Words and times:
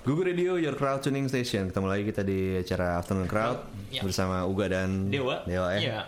Google 0.00 0.24
Radio, 0.26 0.56
your 0.56 0.72
crowd 0.74 1.04
tuning 1.04 1.28
station. 1.28 1.68
Ketemu 1.68 1.86
lagi 1.86 2.04
kita 2.08 2.22
di 2.24 2.56
acara 2.56 2.96
Afternoon 2.96 3.28
Crowd 3.28 3.58
Ya. 3.92 4.00
bersama 4.00 4.48
Uga 4.48 4.70
dan 4.70 5.12
Dewa. 5.12 5.44
Dewa 5.44 5.76
ya. 5.76 5.80
Iya. 5.80 5.98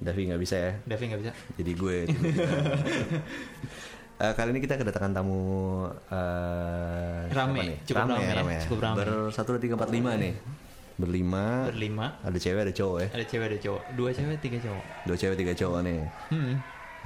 Davi 0.00 0.30
nggak 0.30 0.40
bisa 0.40 0.56
ya. 0.56 0.72
Davi 0.86 1.04
nggak 1.10 1.20
bisa. 1.20 1.32
Jadi 1.58 1.72
gue. 1.74 1.96
Eh, 4.20 4.36
kali 4.36 4.52
ini 4.52 4.60
kita 4.60 4.76
kedatangan 4.76 5.16
tamu 5.16 5.40
eh, 6.12 7.24
Rame, 7.32 7.72
nih? 7.72 7.88
cukup 7.88 8.04
rame, 8.04 8.12
rame 8.12 8.28
ya, 8.28 8.32
rame 8.36 8.52
ya. 8.52 8.60
cukup 8.68 8.78
rame. 8.84 8.96
Ber 9.00 9.08
satu 9.32 9.56
dua 9.56 9.60
tiga 9.64 9.80
empat 9.80 9.88
lima 9.88 10.12
nih. 10.12 10.36
Berlima. 11.00 11.72
Berlima. 11.72 12.20
Ada 12.20 12.36
cewek 12.36 12.68
ada 12.68 12.74
cowok 12.76 12.98
ya. 13.00 13.08
Ada 13.16 13.24
cewek 13.24 13.46
ada 13.48 13.58
cowok. 13.64 13.82
Dua 13.96 14.10
cewek 14.12 14.36
tiga 14.44 14.58
cowok. 14.60 14.84
Dua 15.08 15.16
cewek 15.16 15.36
tiga 15.40 15.52
cowok 15.56 15.80
nih. 15.88 16.00
Hmm. 16.36 16.52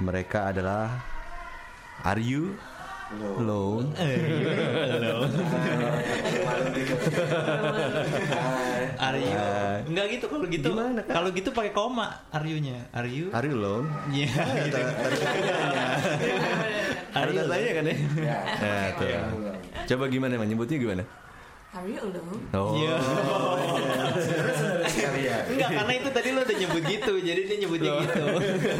Mereka 0.03 0.39
adalah 0.51 0.91
Are 2.03 2.19
you 2.19 2.59
alone? 3.21 3.87
Halo. 3.95 5.15
Are 8.95 9.19
you? 9.19 9.37
Enggak 9.91 10.05
gitu 10.17 10.25
kalau 10.27 10.45
gitu. 10.49 10.69
Gimana? 10.71 11.01
Kalau 11.07 11.29
gitu 11.31 11.49
pakai 11.55 11.71
koma. 11.71 12.07
Are 12.31 12.45
you-nya? 12.47 12.89
Are 12.91 13.07
you? 13.07 13.31
Are 13.31 13.45
you 13.45 13.55
alone? 13.55 13.87
Iya. 14.11 14.31
Ada 17.15 17.41
tanya 17.47 17.71
kan 17.79 17.85
ya? 17.87 17.95
Ya, 18.59 18.79
tuh. 18.99 19.07
Coba 19.85 20.03
gimana, 20.11 20.35
Man? 20.35 20.49
Nyebutnya 20.51 20.77
gimana? 20.81 21.03
Are 21.75 21.83
you 21.83 21.99
alone? 21.99 22.39
Oh. 22.55 22.71
Iya. 22.79 22.95
Enggak, 25.51 25.69
karena 25.75 25.93
itu 25.99 26.09
tadi 26.15 26.27
lo 26.31 26.39
udah 26.47 26.55
nyebut 26.55 26.83
gitu, 26.87 27.13
jadi 27.19 27.41
dia 27.43 27.57
nyebutnya 27.59 27.91
gitu. 27.99 28.23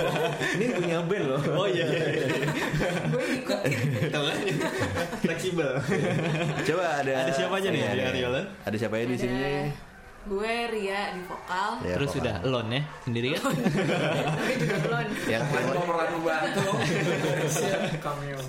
Ini 0.56 0.66
punya 0.80 0.98
band 1.04 1.26
loh. 1.28 1.42
Oh 1.60 1.68
iya. 1.68 1.86
Gue 3.12 3.26
ikut. 3.44 3.60
Kan? 4.16 4.24
Fleksibel. 5.20 5.76
Coba 6.64 6.84
ada 7.04 7.12
Ada 7.28 7.32
siapa 7.36 7.60
aja 7.60 7.68
nih 7.68 7.84
Iya, 7.84 7.92
di 7.92 8.00
iya. 8.00 8.08
Ariola? 8.16 8.42
Ada 8.64 8.76
siapa 8.80 8.96
ya 8.96 9.06
di 9.12 9.18
sini? 9.20 9.36
Gue 10.26 10.54
Ria 10.72 11.02
di 11.14 11.22
vokal. 11.28 11.72
Ya, 11.84 12.00
Terus 12.00 12.10
vokal. 12.16 12.24
udah 12.24 12.36
alone 12.48 12.70
ya 12.72 12.82
sendiri 13.04 13.28
kan? 13.36 13.44
Tapi 14.40 14.54
juga 14.58 14.76
belum. 14.82 15.08
Yang 15.28 15.44
Main 15.52 15.68
pemeran 15.70 16.08
pembantu. 16.16 16.70
Cameo. 18.00 18.40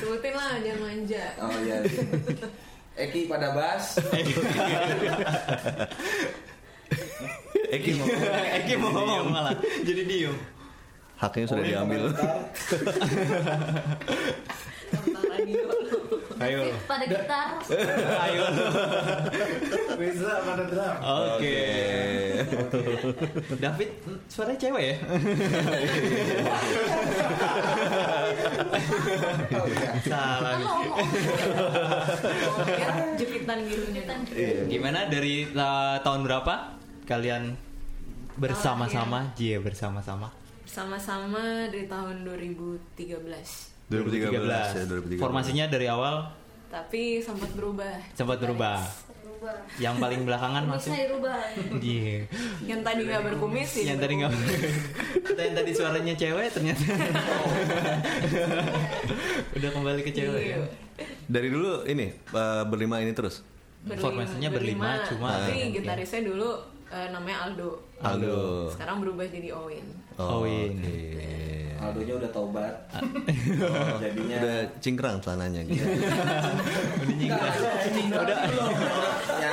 Sebutin 0.00 0.32
lah, 0.32 0.52
jangan 0.64 0.80
manja. 0.80 1.24
Oh 1.44 1.52
iya. 1.60 1.78
Eki 2.98 3.30
pada 3.30 3.54
bass. 3.54 3.94
Eki 7.68 7.90
mau 7.94 8.06
Eki 8.58 8.74
mau 8.80 8.90
ngomong 8.90 9.30
malah 9.30 9.54
jadi 9.84 10.02
diem. 10.02 10.34
haknya 11.18 11.46
sudah 11.50 11.64
diambil. 11.66 12.02
Tentang 14.88 15.24
radio. 15.34 15.66
Ayo. 16.38 16.70
pada 16.86 17.04
gitar 17.04 17.58
Ayo. 18.24 18.44
Bisa 19.98 20.32
pada 20.46 20.64
drum. 20.70 20.94
Oke. 21.02 21.58
David 23.58 23.90
suaranya 24.30 24.58
cewek 24.58 24.84
ya? 24.86 24.96
Oh 29.50 29.66
iya. 29.66 29.88
Salah. 30.06 30.58
Jepitan 33.18 33.58
nyetan. 33.66 34.18
Iya. 34.30 34.62
Gimana 34.70 35.10
dari 35.10 35.50
uh, 35.50 35.98
tahun 36.06 36.20
berapa 36.22 36.54
kalian 37.10 37.58
bersama-sama? 38.38 39.34
Iya 39.34 39.58
bersama-sama. 39.58 40.30
Sama-sama 40.68 41.66
dari 41.72 41.90
tahun 41.90 42.22
2013. 42.22 43.77
2013 43.88 44.28
ya, 44.74 44.84
2013. 44.84 45.16
Formasinya 45.16 45.64
dari 45.66 45.86
awal 45.86 46.28
Tapi 46.66 47.18
sempat 47.18 47.48
berubah. 47.52 47.96
sempat 48.12 48.36
berubah. 48.36 48.76
berubah 49.24 49.56
Yang 49.78 49.94
paling 49.96 50.20
belakangan 50.22 50.62
bisa 50.68 50.90
dirubah 50.92 51.38
Iya. 51.78 52.26
Yang 52.66 52.80
tadi 52.82 53.00
nggak 53.02 53.22
berkumis 53.24 53.68
sih. 53.70 53.84
Yang 53.84 53.98
tadi 53.98 54.12
nggak. 54.18 54.32
Atau 55.24 55.42
yang 55.42 55.56
tadi 55.56 55.70
suaranya 55.72 56.14
cewek 56.14 56.46
ternyata. 56.50 56.84
Udah 59.54 59.70
kembali 59.70 60.00
ke 60.02 60.10
cewek 60.12 60.42
ya. 60.44 60.56
Iya. 60.56 60.66
Dari 61.24 61.48
dulu 61.48 61.84
ini 61.84 62.06
eh, 62.12 62.62
berlima 62.66 62.98
ini 62.98 63.12
terus. 63.12 63.40
Berlima- 63.80 64.02
Formasinya 64.02 64.48
berlima, 64.50 64.90
cuma- 65.06 65.38
Tapi 65.38 65.54
Ah, 65.54 65.62
oke. 65.62 65.72
gitarisnya 65.72 66.20
dulu 66.24 66.50
eh, 66.88 67.08
namanya 67.08 67.38
Aldo. 67.46 67.70
Aldo. 67.98 68.68
Sekarang 68.68 69.00
berubah 69.00 69.24
jadi 69.24 69.48
Owen. 69.50 69.86
Oh, 70.18 70.42
ini. 70.42 70.82
oke. 70.82 71.57
Aldonya 71.78 72.14
udah 72.18 72.30
taubat. 72.34 72.74
Jadinya 74.02 74.36
Udah 74.42 74.58
cingkrang 74.82 75.16
celananya 75.22 75.62
gitu. 75.62 75.84
Udah 75.86 77.14
nyingkat. 77.14 77.52
Udah. 78.12 78.38
ya. 79.38 79.50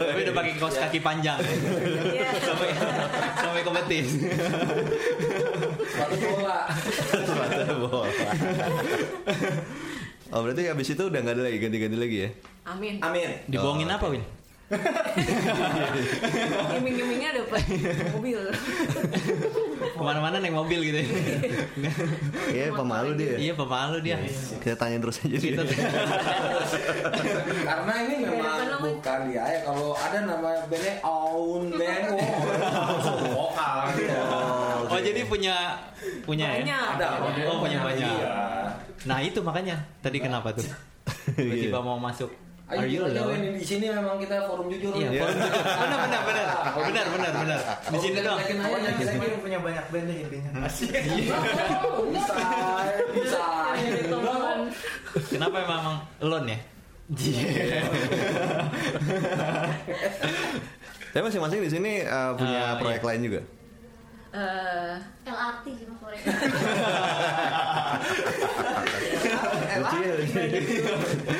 Tapi 0.00 0.20
udah 0.24 0.34
pakai 0.34 0.52
kaos 0.56 0.76
kaki 0.80 0.98
panjang. 1.04 1.38
Iya. 1.38 2.28
sampai 2.40 2.68
sampai 3.36 3.60
ke 3.60 3.70
betis. 3.70 4.08
Sepatu 5.92 6.16
bola. 6.16 6.58
Sepatu 7.04 7.74
bola. 7.86 8.08
Oh 10.32 10.40
berarti 10.40 10.64
habis 10.64 10.88
itu 10.88 11.02
udah 11.04 11.20
nggak 11.20 11.36
ada 11.36 11.42
lagi 11.44 11.58
ganti-ganti 11.60 11.96
lagi 12.00 12.16
ya? 12.24 12.28
Amin. 12.64 12.96
Amin. 13.04 13.28
Dibohongin 13.52 13.88
Oh, 13.92 13.96
apa, 14.00 14.06
Win? 14.08 14.24
Iming-imingnya 16.78 17.30
dapat 17.36 17.62
mobil. 18.16 18.40
Ke 19.82 20.02
mana-mana 20.02 20.40
naik 20.40 20.54
mobil 20.56 20.80
gitu 20.80 20.98
ya. 21.04 21.08
Iya 22.52 22.66
pemalu 22.72 23.10
dia. 23.16 23.36
iya, 23.36 23.52
pemalu 23.52 24.00
dia. 24.00 24.16
Kita 24.60 24.76
tanya 24.76 24.96
terus 25.00 25.20
aja 25.20 25.36
dia. 25.36 25.52
Kita 25.52 25.62
Karena 27.68 27.94
ini 28.08 28.14
Beda 28.24 28.32
memang 28.32 28.82
bukan 28.82 29.18
dia 29.28 29.44
ya. 29.44 29.60
Kalau 29.64 29.96
ada 29.96 30.18
nama 30.24 30.50
bandnya 30.66 30.94
Aun 31.04 31.64
Band, 31.72 32.04
oh, 32.16 32.28
vokal 33.36 33.76
gitu. 33.96 34.16
Oh, 34.92 35.00
jadi 35.00 35.24
punya 35.24 35.56
punya 36.24 36.46
ya? 36.60 36.64
Banyak. 36.64 36.86
Ada. 36.96 37.06
Oh, 37.48 37.56
punya 37.60 37.78
banyak. 37.80 38.08
Iya. 38.08 38.28
Nah, 39.08 39.18
itu 39.20 39.42
makanya 39.42 39.76
tadi 40.00 40.18
kenapa 40.22 40.54
tuh? 40.54 40.64
Tiba-tiba 41.36 41.82
mau 41.82 41.98
masuk. 41.98 42.30
Are 42.72 42.88
you 42.88 43.04
Ayo, 43.04 43.12
alone? 43.12 43.36
ini 43.36 43.60
di 43.60 43.62
sini 43.62 43.92
memang 43.92 44.16
kita 44.16 44.48
forum 44.48 44.72
jujur. 44.72 44.96
Iya, 44.96 45.20
forum 45.20 45.36
jujur. 45.36 45.60
benar 45.84 45.98
benar 46.00 46.20
benar. 46.24 46.46
Benar 46.72 47.06
benar 47.12 47.32
benar. 47.36 47.60
Di 47.84 47.98
sini 48.00 48.18
dong. 48.24 48.38
Ini 48.40 49.36
punya 49.36 49.58
banyak 49.60 49.84
band 49.92 50.06
deh 50.08 50.16
intinya. 50.24 50.50
bisa, 52.08 52.34
bisa. 53.12 53.42
Jadi 53.76 54.08
teman. 54.08 54.58
Kenapa 55.28 55.56
emang 55.60 55.84
alone 56.18 56.48
ya? 56.48 56.58
Tapi 61.12 61.20
masing-masing 61.20 61.60
di 61.60 61.70
sini 61.70 61.92
eh, 62.00 62.30
punya 62.40 62.72
Ah, 62.72 62.80
proyek 62.80 63.04
iya. 63.04 63.08
lain 63.12 63.20
juga. 63.20 63.40
Eh, 64.32 64.94
LRT 65.22 65.64
sih 65.70 65.84
lucu. 65.84 66.08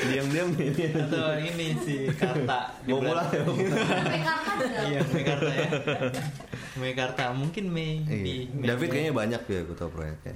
Diam-diam 0.09 0.49
ini. 0.55 0.85
Atau 0.93 1.29
ini 1.39 1.67
si 1.79 1.97
Karta. 2.13 2.61
Mau 2.85 3.01
pulang 3.01 3.29
ya? 3.29 3.43
Mekarta 3.43 4.51
juga 4.59 4.81
Iya, 4.85 5.01
Mekarta 5.09 5.51
ya. 5.51 5.69
Mekarta 6.75 7.23
mungkin 7.33 7.65
Mei. 7.69 8.05
Iya. 8.05 8.49
Mei- 8.51 8.69
David 8.69 8.89
kayaknya 8.89 9.13
banyak 9.15 9.43
ya 9.43 9.61
gue 9.63 9.77
tau 9.77 9.89
proyeknya. 9.89 10.35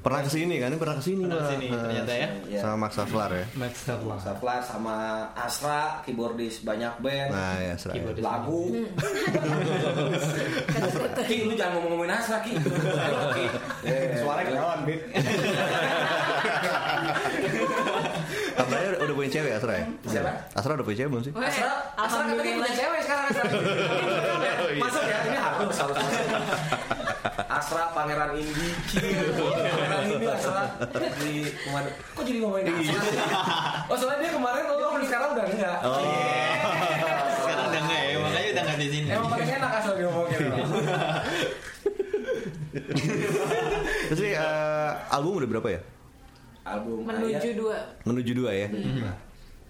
Pernah 0.00 0.24
ke 0.24 0.32
sini 0.32 0.56
kan? 0.56 0.72
Pernah 0.74 0.96
ke 0.96 1.04
sini 1.04 1.28
Pernah 1.28 1.44
ke 1.44 1.52
sini, 1.52 1.66
Eh, 1.68 1.76
ternyata 1.76 2.12
ya. 2.16 2.28
Iya. 2.48 2.60
Sama 2.64 2.88
Max 2.88 2.92
Saflar 2.96 3.30
ya. 3.36 3.44
Max 3.52 3.74
Kavla. 3.84 4.16
Saplar 4.16 4.60
sama 4.64 4.94
Asra, 5.36 6.00
keyboardis 6.02 6.64
banyak 6.64 6.88
band. 6.98 7.28
Nah 7.28 7.60
ya 7.60 7.76
Asra. 7.76 7.92
ya. 7.92 8.00
Keyboardis. 8.00 8.24
lagu. 8.24 8.60
Ki, 11.30 11.46
lu 11.46 11.52
jangan 11.52 11.78
ngomong-ngomongin 11.78 12.16
Asra, 12.16 12.40
Ki. 12.40 12.56
Eh, 13.84 14.18
Suaranya 14.18 14.48
ketahuan, 14.48 14.80
Bit. 14.82 15.00
Katanya 18.50 18.86
udah, 18.90 19.00
udah 19.00 19.14
punya 19.14 19.30
cewek 19.30 19.52
Asra 19.54 19.72
ya? 19.72 19.84
Siapa? 20.06 20.30
Asra 20.52 20.72
udah 20.74 20.84
punya 20.84 20.98
cewek 20.98 21.10
belum 21.12 21.22
sih? 21.22 21.32
Asra, 21.32 21.70
Asra 21.94 22.20
katanya 22.24 22.56
punya 22.56 22.72
cewek 22.74 23.00
sekarang 23.04 23.24
Asra. 23.28 23.42
Masuk 24.78 25.02
ya, 25.08 25.18
ini 25.26 25.38
harus 25.40 25.74
harus 25.74 25.96
masuk. 25.98 26.26
Asra 27.50 27.84
Pangeran 27.90 28.30
Indi, 28.38 28.68
Pangeran 28.94 30.02
Indi 30.06 30.26
Asra 30.30 30.62
di 31.18 31.32
kemarin. 31.50 31.92
Kok 32.14 32.22
jadi 32.22 32.38
ngomongin 32.44 32.64
Asra? 32.70 33.02
Oh 33.90 33.96
soalnya 33.98 34.18
dia 34.22 34.32
kemarin 34.38 34.62
lo 34.70 34.80
sekarang 35.10 35.28
udah 35.34 35.46
enggak. 35.50 35.78
Oh. 35.82 35.98
Sekarang 37.42 37.66
udah 37.66 37.80
enggak 37.82 38.00
ya, 38.00 38.16
makanya 38.22 38.48
udah 38.54 38.62
enggak 38.62 38.78
di 38.78 38.88
sini. 38.94 39.06
Emang 39.10 39.28
paling 39.34 39.50
enak 39.50 39.70
asal 39.82 39.92
ngomongin. 39.98 40.38
Terus 44.10 44.20
nih 44.22 44.34
eh, 44.38 44.90
album 45.10 45.32
udah 45.42 45.48
berapa 45.50 45.68
ya? 45.74 45.80
Album 46.62 47.02
menuju 47.02 47.34
Ayat. 47.34 47.58
dua. 47.58 47.76
Menuju 48.06 48.32
dua 48.38 48.50
ya. 48.54 48.68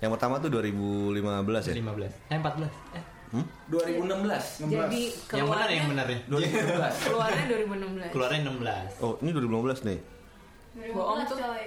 Yang 0.00 0.10
pertama 0.16 0.40
tuh 0.40 0.48
2015 0.52 1.72
ya. 1.72 1.74
15. 1.76 2.32
Eh 2.32 2.38
14. 2.40 2.68
Eh. 2.96 3.04
2016. 3.30 4.66
Jadi 4.66 5.02
Yang 5.30 5.46
benar 5.46 5.70
keluarnya 5.70 5.76
yang 5.78 5.88
benar 5.88 6.06
ya. 6.10 6.18
2016. 6.26 7.04
keluarnya 7.06 7.44
2016. 7.46 8.10
Keluarnya 8.10 8.40
16. 8.42 9.02
Oh, 9.06 9.12
ini 9.22 9.30
2015 9.30 9.86
nih. 9.86 9.98
2015 10.70 10.94
Bohong 10.94 11.20
tuh. 11.26 11.36
coy 11.38 11.62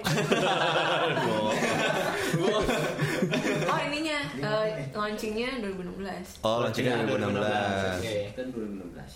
Eh, 4.44 4.86
launchingnya 4.92 5.50
2016. 5.64 6.44
Oh, 6.44 6.56
launchingnya 6.64 7.04
2016. 7.08 8.00
Oke. 8.00 8.16
Kan 8.36 8.46
2016. 8.52 9.12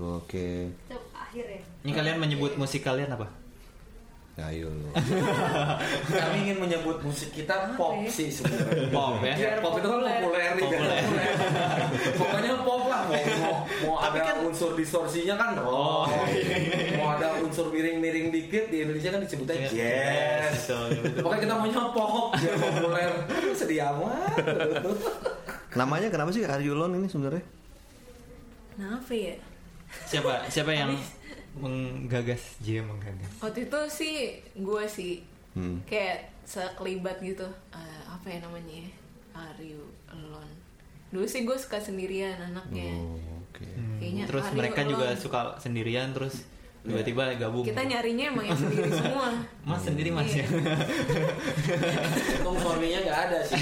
Oke. 0.00 0.48
Akhir 1.12 1.44
ya. 1.48 1.60
Ini 1.84 1.90
kalian 1.92 2.16
menyebut 2.20 2.52
musik 2.56 2.80
kalian 2.84 3.12
apa? 3.12 3.28
Ayo. 4.32 4.72
Kami 6.10 6.36
ingin 6.40 6.56
menyebut 6.56 7.04
musik 7.04 7.36
kita 7.36 7.76
pop 7.76 7.92
ya? 7.94 8.08
sih 8.08 8.32
sebenarnya. 8.32 8.88
Pop 8.96 9.20
ya. 9.20 9.34
Ya, 9.36 9.50
pop 9.60 9.76
itu 9.76 9.84
kan 9.84 10.00
populer 10.00 10.56
nih. 10.56 10.64
Populer. 10.64 11.00
Pokoknya 12.20 12.52
pop 12.64 12.82
lah. 12.88 13.02
Mau, 13.04 13.12
mau, 13.12 13.54
mau 13.84 13.94
Tapi 14.00 14.18
ada 14.18 14.32
kan- 14.32 14.40
unsur 14.42 14.72
distorsinya 14.72 15.36
kan 15.36 15.48
Oh, 15.60 16.08
rock. 16.08 16.32
Mau 16.96 17.08
ada 17.12 17.36
unsur 17.38 17.68
miring-miring 17.68 18.32
dikit 18.32 18.72
di 18.72 18.80
Indonesia 18.80 19.12
kan 19.12 19.20
disebutnya 19.20 19.54
Iya. 19.54 19.68
jazz. 19.68 20.52
Betul, 20.64 20.86
betul. 20.96 21.20
Pokoknya 21.20 21.40
kita 21.44 21.54
maunya 21.54 21.82
pop 21.92 22.12
biar 22.32 22.56
populer. 22.56 23.10
Sedih 23.52 23.80
amat. 23.86 24.32
Namanya 25.74 26.08
kenapa 26.08 26.32
sih 26.32 26.48
Are 26.48 26.56
You 26.58 26.72
Alone 26.72 26.96
ini 26.96 27.08
sebenarnya? 27.08 27.44
Kenapa 28.72 29.12
ya? 29.12 29.36
Siapa 30.08 30.48
siapa 30.48 30.72
yang 30.72 30.96
menggagas 31.54 32.56
J 32.58 32.80
menggagas? 32.80 33.32
Waktu 33.38 33.66
itu 33.66 33.80
sih 33.88 34.14
gue 34.54 34.84
sih 34.86 35.12
Hmm. 35.52 35.84
kayak 35.84 36.32
sekelibat 36.42 37.20
gitu. 37.20 37.44
Eh, 37.70 38.02
apa 38.06 38.24
ya 38.26 38.40
namanya? 38.40 38.72
ya? 38.78 38.88
Are 39.34 39.60
you 39.60 39.84
alone? 40.08 40.48
Dulu 41.08 41.24
sih 41.24 41.44
gue 41.44 41.52
suka 41.54 41.76
sendirian 41.76 42.40
anaknya. 42.42 42.88
Oh, 42.94 43.20
oke. 43.44 43.60
Kayaknya 44.00 44.24
terus 44.24 44.48
mereka 44.50 44.80
juga 44.82 45.12
suka 45.12 45.40
sendirian 45.58 46.08
terus 46.10 46.48
tiba-tiba 46.82 47.36
gabung. 47.36 47.62
Kita 47.62 47.78
nyarinya 47.80 48.32
emang 48.32 48.42
yang 48.42 48.56
sendiri 48.58 48.88
semua. 48.96 49.28
Mas 49.62 49.80
sendiri 49.82 50.08
mas 50.08 50.32
ya. 50.32 50.48
Suaminya 52.40 52.98
nggak 53.04 53.18
ada 53.22 53.38
sih. 53.44 53.60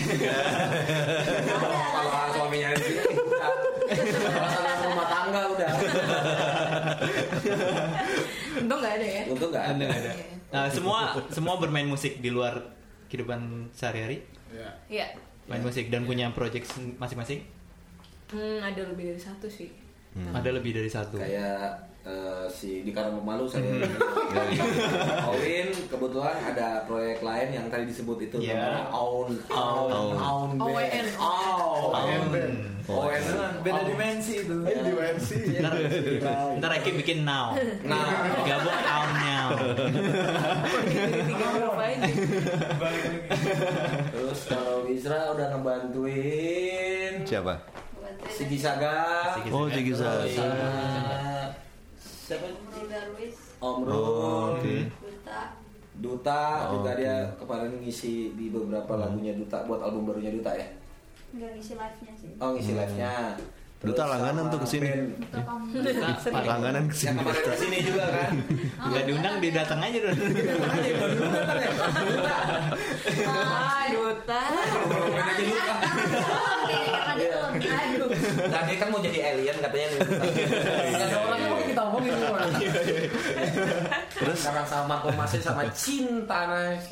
Kalau 1.90 2.10
suaminya 2.32 2.69
di 2.70 2.82
sini 2.82 3.02
udah. 3.19 3.50
Masalah 4.32 4.75
rumah 4.81 5.06
tangga 5.06 5.43
udah. 5.48 5.70
Untung 8.61 8.79
nggak 8.79 8.94
ada 8.97 9.06
ya. 9.06 9.23
Untung 9.26 9.50
nggak 9.50 9.64
ada. 9.67 9.75
Ada 9.79 9.87
ada. 9.88 10.12
Nah, 10.50 10.67
semua 10.67 10.99
semua 11.29 11.55
bermain 11.56 11.87
musik 11.87 12.19
di 12.19 12.29
luar 12.29 12.58
kehidupan 13.06 13.70
sehari-hari, 13.70 14.23
Iya. 14.87 15.06
main 15.47 15.62
musik 15.62 15.88
dan 15.88 16.05
punya 16.05 16.31
project 16.31 16.67
masing-masing. 16.97 17.43
Hmm, 18.31 18.58
ada 18.61 18.82
lebih 18.85 19.11
dari 19.11 19.19
satu 19.19 19.47
sih. 19.47 19.70
Ada 20.11 20.50
lebih 20.52 20.75
dari 20.75 20.87
satu. 20.87 21.19
Kayak 21.19 21.70
eh, 22.00 22.47
si 22.47 22.82
di 22.82 22.91
Karang 22.91 23.14
Pemalu 23.14 23.44
saya 23.44 23.76
Owen 25.26 25.69
kebetulan 25.91 26.37
ada 26.41 26.82
proyek 26.82 27.20
lain 27.20 27.49
yang 27.53 27.67
tadi 27.69 27.85
disebut 27.85 28.19
itu 28.20 28.37
Iya. 28.41 28.56
namanya 28.56 28.85
Aun 28.91 29.29
Aun 29.46 29.91
Aun. 29.91 30.14
Aun 30.17 30.50
OWN. 30.58 31.06
Band. 32.90 32.98
Aun 32.98 32.98
Aun. 32.98 33.06
Owen 33.06 33.22
Beda 33.62 33.81
dimensi 33.87 34.32
itu. 34.42 34.56
Iya. 34.66 34.82
Dimensi. 34.82 35.38
Ntar, 35.58 35.72
ntar 36.58 36.70
Eki 36.81 36.90
bikin 36.98 37.19
now. 37.22 37.54
Nah, 37.87 38.06
Gabung 38.42 38.81
now. 39.16 39.48
Tiga 41.31 41.46
huruf 41.54 41.76
aja. 41.78 42.10
Balik 42.76 43.02
lagi. 43.04 43.19
terus 44.10 44.40
kalau 44.46 44.76
Wisra 44.87 45.32
udah 45.34 45.46
ngebantuin 45.54 47.12
Siapa? 47.25 47.54
Sigi 48.28 48.58
Saga 48.60 49.32
Oh, 49.48 49.66
Sigi 49.70 49.94
Saga. 49.94 50.26
siapa? 50.26 50.66
Om 53.60 53.60
Oh, 53.60 53.76
Rul, 53.84 54.56
oke. 54.56 54.76
Duta, 55.04 55.40
Duta 56.00 56.43
Oh, 56.72 56.81
dia 56.96 57.28
kemarin 57.36 57.76
ngisi 57.82 58.32
di 58.32 58.48
beberapa 58.48 58.96
lagunya 58.96 59.36
Duta 59.36 59.69
buat 59.69 59.84
album 59.84 60.08
barunya 60.08 60.32
Duta 60.32 60.56
ya. 60.56 60.64
Nggak 61.31 61.50
ngisi 61.56 61.75
live-nya 61.79 62.12
sih. 62.19 62.31
Oh 62.43 62.49
ngisi 62.55 62.73
live-nya. 62.75 63.38
Duta 63.81 64.05
langganan 64.05 64.53
tuh 64.53 64.61
ke 64.61 64.69
sini. 64.69 64.93
Duta. 65.17 65.41
Nah, 66.29 66.44
Langganan 66.44 66.85
Yang 66.85 66.93
ke 66.93 66.97
sini. 67.00 67.17
kemarin 67.17 67.43
ke 67.49 67.56
sini 67.56 67.79
juga 67.81 68.05
kan. 68.12 68.31
Nggak 68.93 69.05
diundang 69.09 69.35
dia 69.41 69.53
datang 69.56 69.81
aja 69.81 69.99
dong. 70.05 70.17
Dulu 70.21 70.41
datang 70.44 70.77
ya. 70.85 70.94
Duta. 72.05 72.37
Ah, 73.25 73.85
Duta. 73.88 74.43
Duta. 75.41 75.75
Dia. 77.11 77.41
Nah 78.53 78.61
dia 78.69 78.77
kan 78.79 78.88
mau 78.93 79.00
jadi 79.00 79.19
alien 79.32 79.56
katanya 79.65 79.87
nih. 79.97 80.00
Nggak 80.93 81.06
ada 81.09 81.17
orangnya 81.25 81.49
mau 81.49 81.61
kita 81.65 81.82
omongin 81.88 82.12
semua. 82.21 82.41
Terus 84.12 84.37
sekarang 84.44 84.67
sama 84.69 84.94
Masih 85.17 85.41
sama 85.41 85.62
Cinta. 85.73 86.41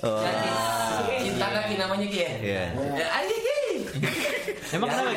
Oh. 0.01 0.25
Jadi, 0.25 0.49
Cinta 1.29 1.47
kaki 1.53 1.75
namanya 1.77 2.07
ya? 2.09 2.31
Iya. 2.41 2.65
Ya, 2.97 3.07
aja 3.13 3.37
Ki. 3.37 3.68
Emang 4.77 4.89
kenapa? 4.89 5.11
Nah, 5.11 5.17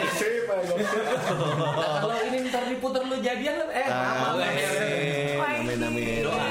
Kalau 2.00 2.16
ini 2.24 2.38
ntar 2.48 2.64
diputer 2.68 3.04
lu 3.04 3.16
jadian 3.20 3.56
eh 3.68 3.84
Ah, 3.88 4.32
apa 4.32 4.40
amin, 5.60 5.60
amin, 5.60 5.80
amin. 5.84 6.24
Doa. 6.24 6.48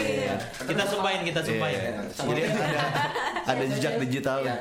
Kita 0.68 0.84
sumpahin, 0.84 1.20
kita 1.24 1.40
sumpahin. 1.40 1.80
Iya. 1.80 1.92
Jadi 2.12 2.40
ada 2.44 2.80
ada 3.48 3.64
jejak 3.72 3.94
digital. 4.04 4.44
Iya. 4.44 4.56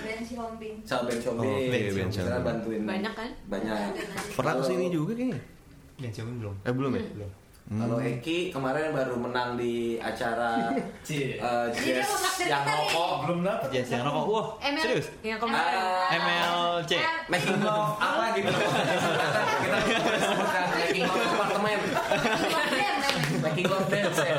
Ben 0.00 0.20
Shombi. 0.22 0.70
Oh, 0.86 1.58
iya, 1.58 1.90
Ben 1.90 2.08
Shombi. 2.08 2.30
Kita 2.30 2.38
bantuin. 2.40 2.80
Banyak 2.86 3.12
kan? 3.12 3.30
Banyak. 3.50 3.76
Pernah 4.38 4.54
ke 4.58 4.62
sini 4.64 4.86
juga 4.88 5.12
kayaknya. 5.12 5.38
Xiaomi 6.00 6.40
belum. 6.40 6.54
Eh 6.64 6.72
belum 6.72 6.90
ya? 6.96 7.02
Belum. 7.12 7.30
Kalau 7.66 7.98
Eki 7.98 8.50
kemarin 8.50 8.90
baru 8.90 9.14
menang 9.14 9.54
di 9.54 9.74
acara 9.96 10.74
dia 11.06 11.38
jazz 11.70 12.10
yang 12.42 12.64
rokok 12.64 13.10
Belum 13.22 13.40
dapat. 13.42 13.68
Jazz 13.70 13.88
yang 13.88 14.02
rokok. 14.02 14.24
Wah, 14.26 14.46
ML. 14.60 14.82
serius? 14.82 15.06
Yang 15.20 15.38
kemarin. 15.40 15.78
Ah, 15.78 16.10
MLC. 16.12 16.92
Making 17.28 17.58
love 17.60 17.94
apa 17.94 18.24
gitu 18.34 18.50
kita 18.50 19.78
sebutkan 20.18 20.64
making 20.74 21.04
love 21.04 21.30
apartemen 21.30 21.78
making 23.40 23.66
love 23.66 23.86
dance 23.86 24.18
ya 24.18 24.34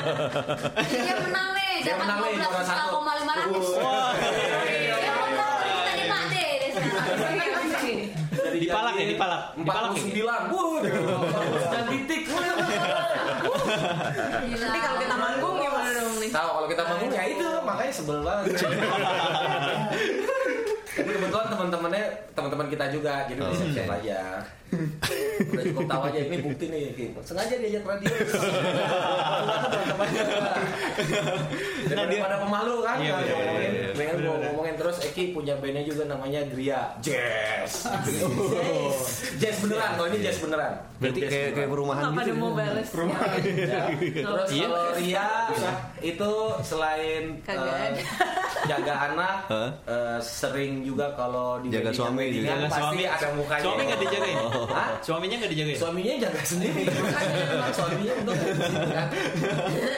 Dia 0.83 1.15
menang 1.17 1.47
nih, 1.53 1.71
Dia 1.79 1.93
dapat 1.93 2.03
menang 2.03 2.19
nih, 2.19 2.33
juara 2.35 2.61
satu. 2.61 2.99
12,500. 2.99 3.79
Wah. 3.79 4.11
Dia 4.11 4.97
menang, 5.13 5.55
kita 5.63 5.91
di 5.95 6.03
Pak 6.05 6.21
D 6.27 6.35
deh 6.35 6.69
sekarang. 6.69 7.15
Jadi 8.31 8.57
Dipalak 8.59 8.93
ya, 8.93 9.05
dipalak. 9.07 9.41
Dipalak 9.55 9.89
ya? 9.89 10.03
49 10.03 10.51
wuh 10.51 10.83
dan 11.65 11.83
titik. 11.87 12.21
Nanti 14.51 14.79
kalau 14.79 14.97
kita 14.99 15.15
manggung 15.15 15.55
gimana 15.59 15.89
dong 15.91 16.15
nih? 16.19 16.29
tahu 16.31 16.49
kalau 16.55 16.67
kita 16.69 16.83
manggung 16.87 17.11
ya 17.11 17.23
itu 17.27 17.45
makanya 17.63 17.93
sebel 17.93 18.19
banget. 18.23 18.45
Tapi 20.91 21.07
kebetulan 21.07 21.47
teman-temannya 21.47 22.03
teman-teman 22.35 22.67
kita 22.67 22.85
juga 22.91 23.13
jadi 23.25 23.39
udah 23.39 23.55
siap-siap 23.55 23.89
aja 24.01 24.19
udah 25.41 25.63
cukup 25.65 25.83
tahu 25.85 26.01
aja 26.07 26.19
ini 26.21 26.37
bukti 26.39 26.65
nih 26.65 26.81
Ki. 26.93 27.05
sengaja 27.21 27.55
diajak 27.55 27.83
radio 27.83 28.07
Nah, 31.91 32.07
dia- 32.07 32.23
daripada 32.23 32.37
pemalu 32.39 32.75
kan 32.81 32.95
Iya, 32.97 33.11
kalau 33.11 33.21
iya, 33.21 33.33
ngomongin 33.35 33.59
iya, 33.67 33.81
iya. 33.81 33.91
pengen 33.93 34.15
ngomongin 34.23 34.75
terus 34.77 34.97
Eki 35.01 35.23
punya 35.31 35.53
bandnya 35.57 35.83
juga 35.83 36.03
namanya 36.07 36.39
Gria 36.47 36.81
Jazz 36.99 37.71
jazz 39.37 39.55
beneran 39.59 39.91
kalau 39.93 40.07
ini 40.07 40.17
jazz 40.21 40.37
beneran 40.39 40.73
Berarti 41.01 41.19
kayak 41.19 41.49
kayak 41.51 41.65
perumahan 41.67 42.03
gitu. 42.05 42.13
pada 42.13 42.33
mau 42.35 42.51
bales. 42.53 42.85
Ya. 42.85 43.89
Terus 44.21 44.47
Iya. 44.53 44.67
kalau 44.69 44.85
Ria 44.93 45.27
itu 45.99 46.31
selain 46.61 47.23
eh, 47.41 47.89
jaga 48.63 48.93
anak, 49.09 49.35
eh, 49.49 50.19
sering 50.21 50.85
juga 50.85 51.09
kalau 51.11 51.57
di 51.57 51.73
Jaga 51.73 51.89
suami 51.89 52.29
weddingan 52.29 52.37
juga. 52.37 52.53
Jaga 52.53 52.67
pasti 52.69 52.81
suami. 52.85 53.03
ada 53.09 53.27
mukanya. 53.33 53.63
Suami 53.65 53.81
nggak 53.81 53.99
dijagain? 53.99 54.37
Hah? 54.67 54.99
Suaminya 54.99 55.35
nggak 55.39 55.51
dijagain? 55.51 55.77
Suaminya 55.77 56.11
jaga 56.21 56.41
sendiri. 56.41 56.81
Makanya 56.85 57.71
suaminya 57.77 58.13
untuk 58.21 58.35
kan. 58.91 59.07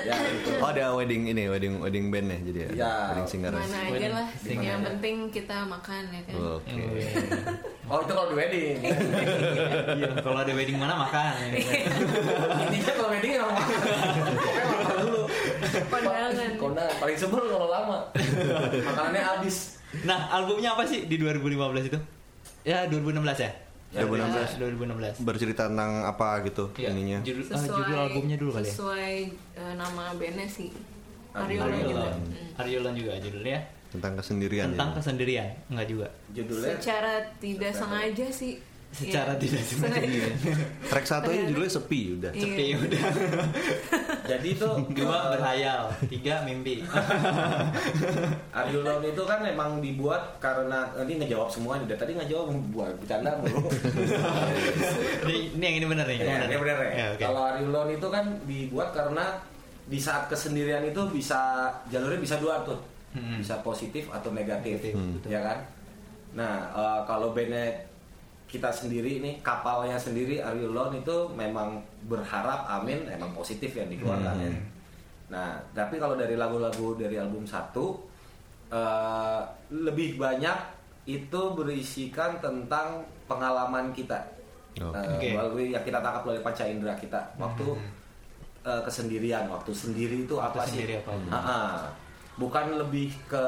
Ya, 0.03 0.15
itu. 0.35 0.49
Oh 0.57 0.67
ada 0.67 0.83
wedding 0.93 1.21
ini, 1.27 1.43
wedding 1.47 1.73
wedding 1.79 2.05
band 2.07 2.27
ya 2.27 2.37
jadi 2.45 2.59
ya. 2.59 2.69
Ya. 2.75 2.93
Wedding 3.11 3.27
singer. 3.27 3.51
Mana 3.51 3.65
aja 3.65 3.91
Wedding. 3.91 4.13
lah. 4.13 4.27
Yang 4.45 4.63
aja. 4.63 4.85
penting 4.87 5.15
kita 5.29 5.57
makan 5.65 6.01
ya 6.09 6.21
kan. 6.23 6.33
Oke. 6.55 6.83
Oh 7.83 7.99
itu 7.99 8.11
kalau 8.11 8.27
di 8.31 8.35
wedding. 8.37 8.75
Iya, 9.93 10.09
kalau 10.19 10.37
ada 10.39 10.51
wedding 10.51 10.77
mana 10.77 10.93
makan. 10.95 11.33
ya. 11.41 11.47
Intinya 12.63 12.91
kalau 12.95 13.09
wedding 13.11 13.31
emang 13.35 13.53
makan. 13.53 13.77
Pokoknya 14.33 14.65
makan 14.71 14.95
dulu. 14.99 15.21
Kondangan. 15.89 16.49
Kondangan 16.55 16.95
paling 16.97 17.17
sebel 17.17 17.43
kalau 17.43 17.67
lama. 17.67 17.97
Makanannya 18.83 19.21
habis. 19.21 19.55
Nah, 20.03 20.25
albumnya 20.31 20.73
apa 20.73 20.87
sih 20.87 21.05
di 21.05 21.21
2015 21.21 21.85
itu? 21.85 21.99
Ya, 22.63 22.87
2016 22.87 23.19
ya? 23.37 23.51
2016. 23.93 24.57
2016. 24.57 25.21
Bercerita 25.21 25.69
tentang 25.69 26.01
apa 26.09 26.41
gitu 26.41 26.65
Iya. 26.73 26.89
ininya. 26.89 27.19
Judul, 27.21 27.45
ah, 27.53 27.61
judul 27.61 27.97
albumnya 27.97 28.35
dulu 28.41 28.51
kali 28.57 28.65
ya? 28.65 28.73
Sesuai 28.73 29.13
eh, 29.53 29.73
nama 29.77 30.03
bandnya 30.17 30.47
sih. 30.49 30.69
Ariola 31.33 31.65
Ariola 31.69 31.85
juga. 31.85 32.09
Hmm. 32.13 32.59
Ariola 32.61 32.89
juga 32.93 33.13
judulnya. 33.21 33.59
Tentang 33.93 34.13
kesendirian. 34.17 34.67
Tentang 34.73 34.89
ya. 34.89 34.95
kesendirian. 34.97 35.49
Enggak 35.69 35.87
juga. 35.89 36.07
Judulnya 36.33 36.73
Secara 36.81 37.13
tidak 37.37 37.73
sengaja 37.77 38.27
sih 38.33 38.53
Secara 38.93 39.33
Iya. 39.33 39.41
tidak 39.41 39.63
sengaja. 39.73 40.25
Track 40.85 41.05
satu 41.05 41.27
aja 41.27 41.43
judulnya 41.49 41.71
sepi 41.71 42.01
udah. 42.13 42.31
Iya. 42.31 42.43
Sepi 42.45 42.65
udah. 42.85 43.03
Jadi 44.23 44.47
itu 44.53 44.67
Dua 44.93 45.33
berhayal, 45.33 45.81
tiga 46.05 46.45
mimpi. 46.45 46.85
Are 48.49 48.69
You 48.69 48.79
Alone 48.79 49.09
itu 49.09 49.23
kan 49.25 49.41
emang 49.41 49.81
dibuat 49.81 50.37
karena 50.37 50.93
ini 51.01 51.19
ngejawab 51.19 51.49
semua. 51.49 51.81
Dari 51.81 51.97
tadi 51.97 52.13
ngejawab 52.13 52.53
buat 52.69 52.93
bercanda 52.97 53.33
mulu. 53.35 53.65
ini, 55.25 55.51
ini 55.51 55.63
yang 55.63 55.75
ini 55.81 55.85
benar 55.89 56.05
nih. 56.05 56.17
Ya, 56.19 56.37
ini 56.45 56.55
bener 56.55 56.77
ya. 56.79 56.91
Ya, 56.93 57.05
oke. 57.11 57.21
Kalau 57.21 57.41
Are 57.43 57.57
You 57.57 57.67
Alone 57.67 57.91
itu 57.93 58.07
kan 58.07 58.25
dibuat 58.45 58.89
karena 58.93 59.25
di 59.83 59.99
saat 59.99 60.29
kesendirian 60.29 60.85
itu 60.85 61.01
bisa 61.09 61.67
jalurnya 61.89 62.19
bisa 62.19 62.37
dua 62.37 62.61
tuh. 62.63 62.79
Hmm. 63.13 63.37
Bisa 63.37 63.57
positif 63.59 64.09
atau 64.09 64.29
negatif, 64.31 64.81
Negatif, 64.81 64.93
betul. 65.21 65.29
ya 65.29 65.41
kan? 65.43 65.57
Nah, 66.33 66.53
eh, 66.71 66.99
kalau 67.05 67.29
bandnya 67.29 67.69
kita 68.53 68.69
sendiri 68.69 69.17
nih 69.17 69.41
kapalnya 69.41 69.97
sendiri 69.97 70.37
Are 70.37 70.53
You 70.53 70.69
Alone 70.69 71.01
itu 71.01 71.17
memang 71.33 71.81
berharap 72.05 72.69
amin 72.69 73.09
emang 73.09 73.33
positif 73.33 73.73
yang 73.73 73.89
dikeluarkan 73.89 74.35
ya. 74.45 74.53
Nah, 75.33 75.57
tapi 75.73 75.97
kalau 75.97 76.13
dari 76.13 76.37
lagu-lagu 76.37 76.93
dari 76.93 77.17
album 77.17 77.49
satu 77.49 77.97
eh, 78.69 79.41
lebih 79.73 80.21
banyak 80.21 80.53
itu 81.09 81.41
berisikan 81.57 82.37
tentang 82.37 83.01
pengalaman 83.25 83.89
kita. 83.89 84.21
Oke. 84.77 85.01
Eh, 85.01 85.09
Oke. 85.17 85.29
melalui 85.33 85.65
yang 85.73 85.81
kita 85.81 85.97
tangkap 85.97 86.21
melalui 86.21 86.45
panca 86.45 86.69
indera 86.69 86.93
kita 86.93 87.33
waktu 87.41 87.65
eh, 88.69 88.81
kesendirian, 88.85 89.49
waktu 89.49 89.73
sendiri 89.73 90.29
itu 90.29 90.37
apa 90.37 90.61
sih? 90.69 90.85
sendiri 90.85 91.01
apa? 91.01 91.11
Ha-ha. 91.33 91.59
Bukan 92.37 92.77
lebih 92.77 93.09
ke 93.25 93.45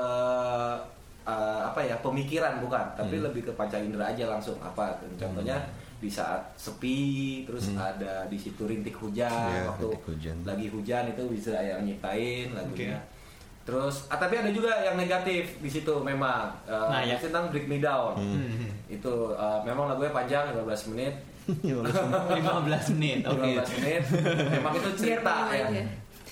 eh, 1.26 1.62
apa 1.64 1.82
ya 1.82 1.98
pemikiran 2.00 2.58
bukan, 2.60 2.86
tapi 2.96 3.18
lebih 3.18 3.42
ke 3.42 3.52
panca 3.52 3.76
indera 3.76 4.08
aja 4.08 4.26
langsung 4.28 4.56
apa? 4.60 4.94
Contohnya 5.16 5.58
di 5.96 6.08
saat 6.08 6.54
sepi, 6.56 7.02
terus 7.44 7.72
ada 7.74 8.26
di 8.26 8.36
situ 8.36 8.64
rintik 8.64 8.94
hujan, 8.96 9.32
Iya, 9.32 9.66
waktu 9.68 9.88
rintik 9.90 10.06
hujan. 10.06 10.36
lagi 10.44 10.68
hujan 10.68 11.04
itu 11.10 11.24
bisa 11.28 11.56
yang 11.56 11.82
nyiptain 11.82 12.52
lagunya. 12.52 13.00
Terus, 13.66 14.06
ah, 14.08 14.22
tapi 14.22 14.38
ada 14.38 14.54
juga 14.54 14.70
yang 14.80 14.94
negatif 14.94 15.58
di 15.58 15.66
situ 15.66 15.90
memang. 16.00 16.54
Eh, 16.64 16.86
Nah, 16.86 17.02
ya. 17.02 17.18
tentang 17.18 17.50
Break 17.50 17.66
Me 17.66 17.82
Down. 17.82 18.14
Hmm. 18.14 18.70
Itu 18.86 19.34
eh, 19.34 19.60
memang 19.66 19.90
lagunya 19.90 20.14
panjang 20.14 20.54
15 20.54 20.94
menit. 20.94 21.18
15 21.66 22.94
menit. 22.94 23.20
Oke. 23.26 23.58
15 23.58 23.76
menit. 23.76 24.02
Memang 24.54 24.74
itu 24.76 24.90
cerita 24.94 25.50
ya. 25.50 25.68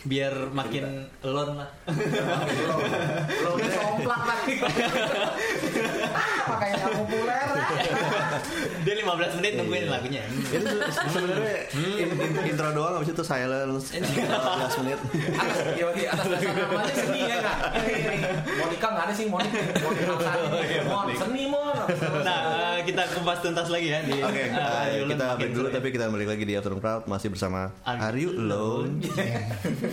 Biar 0.04 0.52
makin 0.52 0.84
alone 1.22 1.54
lah. 1.56 1.70
lo, 1.88 2.76
lo 3.40 3.50
udah 3.56 3.70
somplak 3.72 4.22
lagi. 4.26 4.56
ah, 6.12 6.28
makanya 6.46 6.74
nggak 6.78 6.94
populer. 6.94 7.48
Dia 8.84 8.94
15 9.00 9.40
menit 9.40 9.52
nungguin 9.56 9.88
lagunya. 9.88 10.24
Itu 10.28 10.60
se- 10.86 11.08
sebenarnya 11.08 11.56
in- 11.72 12.20
intro 12.46 12.70
doang 12.72 13.00
habis 13.00 13.10
itu 13.10 13.24
silence. 13.24 13.96
15 13.96 14.04
menit. 14.82 15.00
atas 15.34 15.58
ya 15.96 16.12
dasar 16.12 16.52
namanya 16.52 16.94
seni 16.94 17.22
ya 17.24 17.38
kak. 17.40 17.58
Monica 18.54 18.88
nggak 18.90 19.06
ada 19.08 19.14
sih 19.14 19.26
Monica. 19.26 19.60
Monica 19.80 20.14
Sari 20.20 20.44
Mon 20.84 21.08
seni 21.14 21.44
mon. 21.46 21.76
Nah, 22.22 22.40
eh, 22.76 22.84
kita 22.84 23.08
kupas 23.10 23.40
tuntas 23.40 23.68
lagi 23.68 23.88
ya 23.88 24.00
di 24.02 24.20
Oke, 24.20 24.42
eh, 24.42 24.52
eh, 24.52 25.08
kita 25.08 25.26
break 25.38 25.52
dulu 25.54 25.68
tapi 25.70 25.88
kita 25.90 26.06
balik 26.08 26.28
lagi 26.28 26.44
di 26.44 26.54
Afternoon 26.54 26.80
Crowd 26.80 27.04
masih 27.06 27.30
bersama 27.30 27.72
Are 27.82 28.00
Are 28.02 28.18
You 28.18 28.36
Alone? 28.36 29.00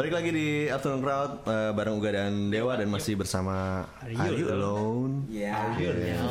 Balik 0.00 0.16
lagi 0.16 0.32
di 0.32 0.64
Afternoon 0.64 1.04
Crowd 1.04 1.32
eh, 1.44 1.76
bareng 1.76 2.00
Uga 2.00 2.10
dan 2.16 2.48
Dewa 2.48 2.72
dan 2.72 2.88
masih 2.88 3.20
bersama 3.20 3.84
Are 4.00 4.08
Are 4.16 4.32
You 4.32 4.48
You 4.48 4.56
Alone? 4.56 5.28
Ya. 5.28 5.76
Diam. 5.76 6.24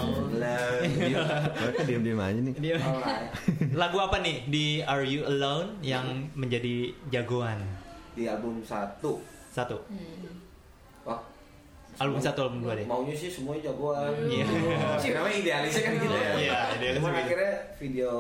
Mereka 1.53 1.85
diam-diam 1.85 2.17
aja 2.17 2.41
nih. 2.49 2.55
Lagu 3.85 4.01
apa 4.01 4.25
nih 4.25 4.49
di 4.49 4.81
Are 4.81 5.05
You 5.05 5.21
Alone 5.21 5.85
yang 5.85 6.33
menjadi 6.33 6.97
jagoan? 7.13 7.61
Di 8.17 8.25
album 8.25 8.65
satu. 8.65 9.21
Satu. 9.53 9.77
Wah. 11.05 11.21
Album 12.01 12.17
satu, 12.17 12.49
album 12.49 12.65
dua 12.65 12.73
deh. 12.73 12.89
Maunya 12.89 13.13
sih 13.13 13.29
semuanya 13.29 13.69
jagoan. 13.69 14.17
Iya. 14.25 14.49
Sih 14.97 15.13
namanya 15.13 15.37
idealisnya 15.45 15.83
kan 15.85 15.93
gitu 15.93 16.15
ya. 16.17 16.33
Iya, 16.41 16.59
idealisnya 16.73 17.05
Cuma 17.05 17.09
gitu. 17.13 17.21
akhirnya 17.21 17.53
video 17.77 18.13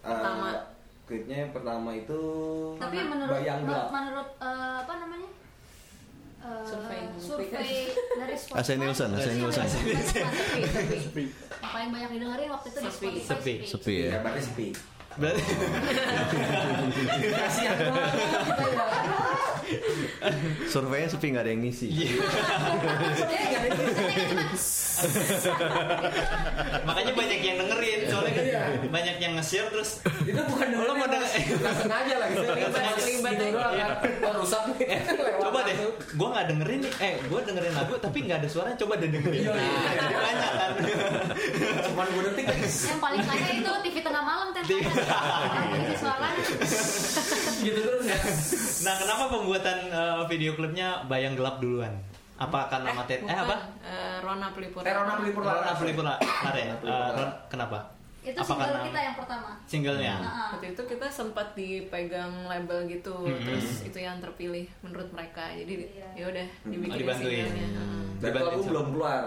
uh, 0.00 0.08
Pertama. 0.08 0.72
Klipnya 1.04 1.36
yang 1.38 1.52
pertama 1.52 1.92
itu 1.92 2.20
Tapi 2.76 2.96
menurut 2.98 3.34
Bayang 3.34 3.60
men- 3.60 3.68
Gelap. 3.70 3.88
menurut 3.90 4.28
eh, 4.38 4.76
apa 4.80 4.92
namanya? 4.96 5.28
Eh, 6.40 6.62
Survei. 6.62 7.00
survei 7.14 7.48
dari 8.14 8.34
Spotify. 8.36 8.60
Ase 8.60 8.72
Nielsen, 8.74 9.08
Ase 9.10 9.22
Yang 9.26 9.36
Nielsen. 9.38 9.64
paling 9.64 9.84
banyak 9.86 10.04
Sepi, 10.04 10.98
sepi. 11.00 11.24
Yang 11.54 11.70
paling 11.70 11.90
banyak 11.90 12.10
didengerin 12.10 12.48
waktu 12.50 12.66
itu 12.66 12.78
di 12.78 12.84
Sepi. 12.86 13.08
Spotify 13.16 13.24
Sepi. 13.26 13.54
Sepi 13.66 13.94
Ya, 13.98 14.06
ya. 14.06 14.18
berarti 14.20 14.42
sepi. 14.42 14.68
Berarti 15.14 15.42
Kasihan 17.32 17.76
ya. 17.78 17.92
Surveinya 20.66 21.08
sepi 21.08 21.30
nggak 21.30 21.42
ada 21.42 21.50
yang 21.50 21.62
ngisi. 21.62 21.88
makanya 26.84 27.12
banyak 27.12 27.40
yang 27.40 27.56
dengerin 27.58 28.00
soalnya 28.06 28.32
kan 28.32 28.44
Iya. 28.44 28.60
banyak 28.88 29.16
yang 29.18 29.32
nge-share 29.34 29.68
terus 29.68 29.90
Itu 30.22 30.40
bukan 30.44 30.66
Lo 30.76 30.92
mau 30.94 31.06
denger- 31.06 31.32
sengaja 31.76 32.14
lah 32.16 32.28
gitu. 32.28 32.42
Terlibat, 32.44 32.82
gitu 33.32 33.42
aja. 33.42 33.50
doang 33.50 33.74
kan. 33.74 33.90
Wah, 34.20 34.32
rusak 34.36 34.62
nih. 34.70 34.98
Coba 35.40 35.58
deh 35.62 35.74
gue 36.14 36.28
nggak 36.28 36.46
dengerin 36.46 36.78
nih 36.80 36.92
eh 37.00 37.14
gue 37.20 37.40
dengerin 37.42 37.74
lagu 37.74 37.94
tapi 37.96 38.18
nggak 38.22 38.38
ada 38.40 38.48
suara 38.48 38.70
coba 38.74 38.94
deh 38.96 39.08
dengerin 39.08 39.40
Iya, 39.40 39.52
iya. 39.52 40.08
banyak 40.14 40.52
kan 40.52 40.70
Cuman 41.84 42.06
gue 42.08 42.22
detik. 42.28 42.46
Yang 42.64 43.00
paling 43.00 43.22
kaya 43.22 43.48
itu 43.52 43.72
TV 43.82 43.96
tengah 44.00 44.22
malam 44.22 44.48
temanya. 44.52 44.90
Gitu 47.56 47.78
terus 47.78 48.04
ya. 48.04 48.18
nah 48.82 48.94
kenapa 48.96 49.22
pembuatan 49.30 49.78
eh, 49.86 50.22
video 50.26 50.52
klipnya 50.52 50.88
bayang 51.04 51.32
gelap 51.32 51.58
duluan 51.58 51.92
apa 52.34 52.66
karena 52.66 52.90
materi 52.92 53.22
eh 53.22 53.38
apa 53.38 53.56
Eh, 53.80 54.16
Rona 54.18 54.50
Pelipur. 54.50 54.82
Eh, 54.82 54.90
Rona 54.90 55.14
Pelipur 55.14 55.42
Lara. 55.42 55.60
Rona 55.62 55.72
Pelipur 55.76 56.04
Lara 56.04 56.18
ya 56.52 56.74
Rona 56.74 57.00
Pelipur 57.06 57.22
Eh, 57.22 57.32
kenapa 57.48 57.78
Itu 58.20 58.34
Apa 58.34 58.48
single 58.48 58.64
karena- 58.66 58.86
kita 58.86 59.00
yang 59.02 59.14
pertama. 59.14 59.50
singlenya 59.66 60.14
Heeh. 60.16 60.48
Waktu 60.50 60.66
itu 60.70 60.82
kita 60.86 61.06
sempat 61.06 61.46
dipegang 61.52 62.32
label 62.44 62.78
gitu, 62.86 63.12
Mm-hmm. 63.20 63.44
terus 63.44 63.68
itu 63.84 63.98
yang 63.98 64.16
terpilih 64.18 64.64
menurut 64.80 65.08
mereka. 65.10 65.44
Jadi 65.52 65.72
Iya. 65.86 66.08
ya 66.14 66.24
udah 66.26 66.46
dibikin 66.64 66.88
Oh, 66.90 66.98
dibantuin. 66.98 67.44
singlenya. 67.44 67.68
Dan 67.68 67.88
Dibantuin 68.24 68.40
itu 68.40 68.48
album 68.50 68.64
belum 68.66 68.86
keluar. 68.90 69.22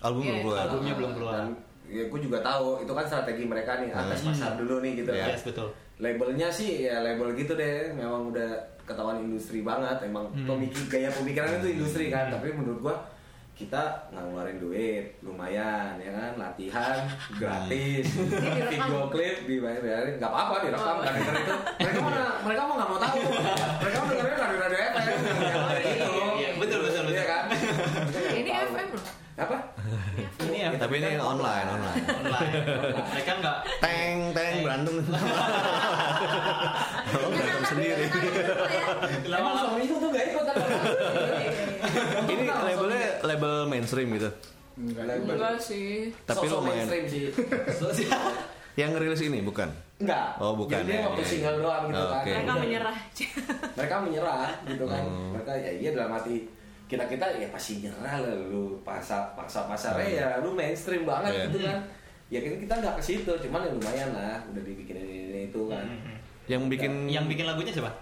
Album 0.00 0.18
belum 0.18 0.32
Iya, 0.32 0.40
keluar. 0.40 0.58
albumnya 0.64 0.94
belum 0.94 1.12
keluar 1.12 1.36
Dan 1.38 1.48
ya 1.88 2.04
gue 2.06 2.20
juga 2.20 2.38
tahu 2.44 2.84
itu 2.84 2.92
kan 2.92 3.04
strategi 3.08 3.48
mereka 3.48 3.80
nih 3.80 3.90
atas 3.90 4.20
pasar 4.22 4.60
dulu 4.60 4.84
nih 4.84 5.02
gitu. 5.02 5.10
Iya. 5.12 5.34
yes 5.34 5.42
betul 5.44 5.68
Labelnya 5.98 6.46
sih 6.46 6.86
ya 6.86 7.02
label 7.02 7.34
gitu 7.34 7.58
deh, 7.58 7.90
memang 7.90 8.30
udah 8.30 8.54
ketahuan 8.86 9.18
industri 9.18 9.66
banget. 9.66 10.06
Emang 10.06 10.30
pemikir 10.30 10.86
gaya 10.86 11.10
pemikiran 11.10 11.58
itu 11.58 11.74
industri 11.74 12.06
kan. 12.06 12.30
Tapi 12.30 12.54
menurut 12.54 12.78
gua 12.78 12.94
kita 13.58 14.06
nggak 14.14 14.22
ngeluarin 14.22 14.58
duit, 14.62 15.18
lumayan 15.18 15.98
ya 15.98 16.14
kan, 16.14 16.38
latihan 16.38 17.02
gratis, 17.34 18.06
video 18.70 19.10
klip 19.10 19.50
dibayarin, 19.50 20.14
nggak 20.22 20.30
apa-apa 20.30 20.62
direkam, 20.62 21.02
kan 21.02 21.10
denger 21.10 21.34
itu. 21.42 21.56
Mereka 21.82 21.98
mana, 21.98 22.22
mereka 22.46 22.60
mau 22.70 22.74
nggak 22.78 22.90
mau 22.94 23.00
tahu, 23.02 23.18
mereka 23.82 23.96
mau 23.98 24.08
dengerin 24.14 24.38
radio 24.38 24.58
radio 24.62 24.78
FM, 24.78 25.18
gitu. 25.82 26.10
Iya, 26.38 26.50
betul, 26.54 26.78
betul, 26.86 27.02
betul. 27.02 27.14
Iya 27.18 27.24
kan? 27.26 27.42
Ini 28.38 28.50
FM. 28.70 28.88
Apa? 29.42 29.58
Ya 30.74 30.78
Tapi 30.78 30.94
ini 31.00 31.10
online, 31.16 31.66
online. 31.72 31.96
online 32.04 32.52
mereka 33.14 33.32
nggak 33.40 33.58
Teng, 33.78 34.16
teng, 34.34 34.54
berantem. 34.66 34.94
Kalau 37.08 37.28
berantem 37.30 37.64
sendiri. 37.64 38.04
Emang 39.28 39.54
suami 39.56 39.80
itu 39.86 39.94
tuh 39.96 40.08
gak 40.10 40.24
ikut 40.34 40.44
kan? 40.44 40.56
Ini 42.28 42.42
labelnya 42.48 43.02
label 43.24 43.52
mainstream 43.70 44.08
gitu. 44.18 44.30
Enggak 44.78 45.56
sih. 45.58 46.12
Tapi 46.26 46.46
lumayan. 46.46 46.86
mainstream 46.86 47.04
sih. 47.08 47.24
Yang 48.78 48.90
ngerilis 48.94 49.22
ini 49.26 49.42
bukan? 49.42 49.68
Enggak. 49.98 50.38
Oh, 50.38 50.54
bukan, 50.54 50.86
Jadi 50.86 50.94
dia 50.94 50.98
ya, 51.02 51.06
waktu 51.10 51.22
ya, 51.22 51.26
single 51.26 51.56
ya. 51.58 51.62
doang 51.66 51.84
gitu 51.90 52.04
kan. 52.06 52.22
Oke. 52.22 52.30
Mereka 52.30 52.54
menyerah. 52.62 52.96
Mereka 53.74 53.96
menyerah 54.06 54.48
gitu 54.70 54.84
kan. 54.86 55.02
Hmm. 55.02 55.30
Mereka 55.34 55.52
ya 55.58 55.70
iya 55.74 55.90
dalam 55.98 56.10
hati 56.14 56.36
kita 56.88 57.04
kita 57.04 57.24
ya 57.36 57.48
pasti 57.48 57.84
nyerah 57.84 58.16
lah 58.18 58.32
lu 58.48 58.80
paksa 58.80 59.28
paksa 59.32 59.68
pasarnya 59.68 60.08
Hmm. 60.08 60.16
ya 60.16 60.28
lu 60.40 60.50
mainstream 60.50 61.04
banget 61.04 61.30
Iya. 61.30 61.44
gitu 61.46 61.58
kan. 61.62 61.78
Ya 62.28 62.38
kita 62.40 62.56
kita 62.58 62.74
nggak 62.76 62.94
ke 62.96 63.02
situ, 63.02 63.32
cuman 63.38 63.60
ya 63.62 63.70
lumayan 63.70 64.08
lah 64.12 64.36
udah 64.44 64.60
dibikin 64.60 64.96
ini, 64.96 65.16
ini 65.28 65.40
itu 65.48 65.60
kan. 65.64 65.84
Yang 66.44 66.62
bikin 66.68 66.92
yang 67.06 67.24
bikin 67.24 67.44
lagunya 67.44 67.70
siapa 67.70 67.92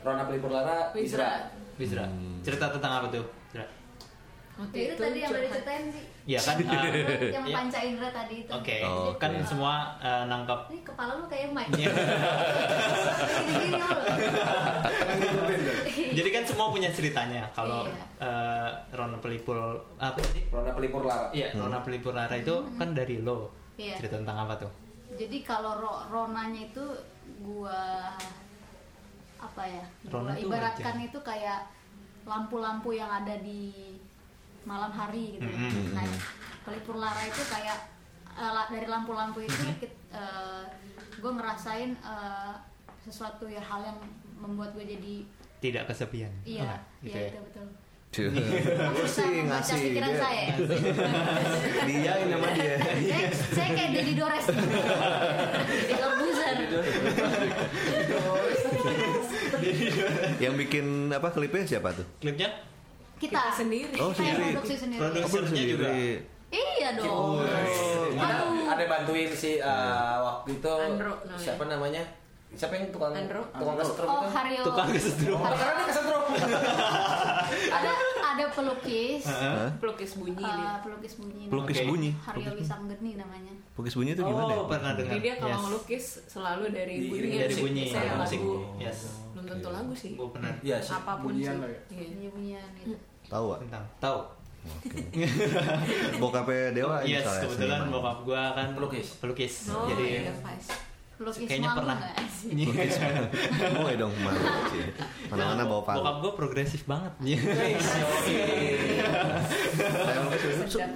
Rona 0.00 0.24
Pelipur 0.24 0.48
Lara, 0.48 0.88
Wisra. 0.92 1.48
Wisra. 1.76 2.04
Wisra 2.04 2.04
cerita 2.40 2.68
tentang 2.70 2.92
apa 2.98 3.08
tuh? 3.10 3.24
Waktu 4.58 4.74
Ya, 4.74 4.84
itu 4.84 4.94
tadi 4.96 5.16
yang 5.16 5.24
udah 5.24 5.30
curhat. 5.30 5.48
diceritain 5.54 5.84
sih. 5.88 6.04
Iya 6.28 6.40
kan 6.42 6.56
uh, 6.58 6.66
yang 7.30 7.46
iya. 7.46 7.54
panca 7.56 7.78
indera 7.80 8.10
tadi 8.10 8.34
itu. 8.42 8.50
Oke, 8.50 8.76
Oh, 8.82 9.14
kan 9.16 9.30
oke. 9.32 9.46
semua 9.46 9.74
uh, 9.98 10.22
nangkap. 10.26 10.60
Ini 10.68 10.80
kepala 10.82 11.10
lu 11.14 11.24
kayak 11.24 11.48
mic. 11.48 11.66
Iya. 11.72 11.88
Gini-gini. 13.40 13.80
Jadi 16.12 16.28
kan 16.28 16.42
semua 16.44 16.66
punya 16.68 16.88
ceritanya. 16.90 17.42
Kalau 17.50 17.86
Iya. 17.86 18.04
uh, 18.20 18.68
Rona 18.92 19.16
Pelipur 19.18 19.56
apa 19.96 20.18
tadi? 20.18 20.40
Rona 20.48 20.70
Pelipur 20.72 21.02
Lara. 21.02 21.28
Iya, 21.30 21.46
Rona 21.54 21.78
Pelipur 21.80 22.12
Lara 22.12 22.34
itu 22.34 22.54
kan 22.74 22.88
dari 22.92 23.18
lo. 23.18 23.50
Iya. 23.76 23.94
Cerita 23.96 24.18
tentang 24.18 24.38
apa 24.40 24.54
tuh? 24.58 24.70
Jadi 25.10 25.40
kalau 25.40 25.78
ro 25.78 25.92
ronanya 26.08 26.66
itu 26.66 26.84
gua 27.40 28.12
apa 29.36 29.62
ya? 29.64 29.84
Rona 30.04 30.34
Gua 30.34 30.42
ibaratkan 30.42 30.94
wajah. 30.94 31.06
itu 31.06 31.18
kayak 31.22 31.60
lampu-lampu 32.24 32.92
yang 32.92 33.08
ada 33.08 33.34
di 33.38 33.96
malam 34.68 34.92
hari 34.92 35.34
gitu. 35.34 35.48
Mm-mm. 35.48 35.96
Nah, 35.96 36.04
pelipur 36.62 36.96
lara 36.96 37.24
itu 37.24 37.40
kayak 37.42 37.78
eh, 38.30 38.50
la- 38.50 38.68
dari 38.68 38.84
lampu-lampu 38.84 39.40
itu 39.40 39.64
gue 41.18 41.32
ngerasain 41.32 41.96
eh, 41.96 42.52
sesuatu 43.00 43.48
ya 43.48 43.58
hal 43.58 43.80
yang 43.82 43.98
membuat 44.36 44.70
gue 44.72 44.84
jadi 44.84 45.14
Tidak 45.58 45.82
kesepian. 45.84 46.30
iya, 46.44 46.62
Oh, 46.62 46.78
iya 47.00 47.02
gitu 47.02 47.18
ya. 47.18 47.28
itu 47.28 47.40
betul. 47.42 47.66
Membaca 48.08 49.04
ngasih 49.44 49.76
pikiran 49.84 50.08
dia. 50.08 50.16
saya. 50.18 50.44
Diain 51.88 52.26
sama 52.26 52.48
dia. 52.54 52.74
saya, 52.80 53.28
saya 53.52 53.68
kayak 53.70 53.90
Dedi 53.92 54.12
Dores 54.14 54.46
Dedi 54.48 55.94
Corbuzier 55.94 56.56
Yang 60.38 60.54
bikin 60.58 60.86
apa 61.10 61.28
klipnya 61.28 61.62
siapa 61.66 61.92
tuh? 61.92 62.06
Klipnya 62.18 62.48
kita, 63.18 63.34
Kita 63.36 63.52
sendiri. 63.52 63.94
Oh, 63.96 64.08
Kita 64.08 64.22
yang 64.22 64.30
sendiri. 64.32 64.54
produksi 64.54 64.74
sendiri 64.76 64.98
Oh, 64.98 65.04
Produsernya 65.04 65.30
produksi 65.34 65.62
juga. 65.68 65.86
sendiri. 65.86 66.12
iya 66.48 66.88
dong 66.96 67.44
Ada, 68.08 68.34
Aduh. 68.40 68.64
ada 68.68 68.84
bantuin 68.88 69.30
si 69.30 69.50
uh, 69.58 70.16
waktu 70.22 70.48
itu 70.54 70.72
Andro 70.72 71.12
namanya. 71.20 71.36
siapa 71.36 71.64
namanya? 71.66 72.02
Siapa 72.50 72.74
yang 72.74 72.88
tukang 72.88 73.12
Andro. 73.12 73.44
tukang 73.50 73.76
kesetrum 73.76 74.08
oh 74.08 74.18
itu? 74.18 74.28
Haryo 74.32 74.60
tukang 74.62 74.88
kesetrum. 74.88 75.36
Oh, 75.36 75.46
karena 75.46 75.72
dia 75.74 75.86
kesetrum. 75.86 76.22
ada 77.78 77.90
ada 78.18 78.44
pelukis 78.50 79.24
Hah? 79.24 79.68
Pelukis 79.76 80.10
bunyi 80.14 80.38
dia. 80.38 80.78
pelukis 80.80 81.12
bunyi 81.16 81.44
Pelukis 81.46 81.78
bunyi. 81.82 82.10
Haryo 82.18 82.50
Wisanggeni 82.54 83.12
namanya 83.14 83.52
Pelukis 83.72 83.94
bunyi 83.94 84.10
itu 84.12 84.22
gimana? 84.22 84.48
ya? 84.48 84.56
Oh, 84.56 84.66
pernah 84.66 84.92
dengar. 84.94 85.12
Jadi 85.12 85.20
dia 85.20 85.34
kalau 85.36 85.50
Yes. 85.50 85.62
ngelukis 85.62 86.04
selalu 86.26 86.64
dari 86.70 86.94
Di- 86.96 87.08
bunyi 87.08 87.28
dari 87.36 87.46
musik. 87.48 87.62
bunyi 87.62 87.84
musik. 87.86 88.40
lagu. 88.40 88.52
Yes. 88.78 88.98
Belum 89.30 89.44
tentu 89.46 89.68
lagu 89.70 89.92
sih. 89.92 90.10
Gue 90.14 90.28
pernah 90.28 90.52
Iya 90.60 90.76
sih. 90.78 90.92
Apa 90.94 91.12
pun 91.16 91.24
Bunyian 91.28 91.52
sih. 91.52 91.60
lah 91.60 91.68
ya. 91.68 91.80
Iya. 91.90 92.04
bunyi 92.08 92.26
bunyian 92.28 92.68
itu 92.76 92.96
Tahu 93.28 93.46
ah? 93.46 93.58
tentang 93.60 93.84
tahu. 93.98 94.18
Bokapnya 96.18 96.74
Dewa 96.74 96.96
ini 97.00 97.14
yes, 97.14 97.24
kebetulan 97.40 97.88
bokap 97.88 98.18
gua 98.22 98.42
kan 98.52 98.74
Pelukis. 98.74 99.08
Pelukis. 99.18 99.54
Oh, 99.68 99.86
Jadi 99.86 100.04
iya. 100.20 100.32
Pelukis 101.18 101.50
kayaknya 101.50 101.74
pernah. 101.74 101.98
nggak 101.98 102.30
sih? 102.30 102.54
Boleh 103.74 103.94
dong 103.98 104.14
ke 104.14 104.20
mana 104.22 104.38
sih? 104.70 104.86
Mana-mana 105.26 105.62
bawa 105.66 105.82
palu. 105.82 105.98
Bokap 105.98 106.16
gua 106.22 106.32
progresif 106.38 106.86
banget. 106.86 107.12
Iya. 107.26 107.38
Mau. 107.82 108.14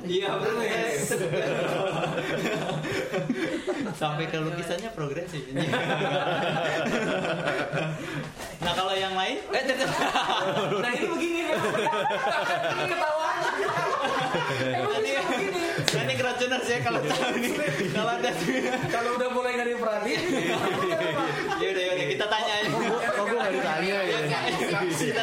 Iya 0.06 0.30
bener. 0.38 0.94
Sampai 3.98 4.30
ke 4.30 4.38
lukisannya 4.38 4.94
progresif. 4.94 5.42
nah 8.62 8.72
kalau 8.78 8.94
yang 8.94 9.18
lain, 9.18 9.42
eh. 9.42 9.64
Nah 10.78 10.90
ini 10.94 11.06
begini. 11.10 11.42
Ketawa. 12.86 13.26
Ini, 14.52 15.10
ini 15.94 16.14
keracunan 16.14 16.60
saya 16.60 16.78
kalau 16.80 17.00
tahu 17.00 17.34
nih. 17.38 17.52
Kalau 17.90 18.12
ada, 18.12 18.30
Kalau 18.88 19.10
udah 19.16 19.28
mulai 19.30 19.50
nggak 19.56 19.68
diperhatiin. 19.72 20.20
ya 21.62 21.68
udah 21.68 21.82
ya 21.82 21.92
udah 21.94 22.06
kita 22.08 22.26
tanya 22.26 22.52
aja. 22.58 22.68
Kok 23.12 23.24
gue 23.24 23.38
gak 23.38 23.52
ditanya 23.54 23.96
ya? 24.02 24.18
Kita 24.92 25.22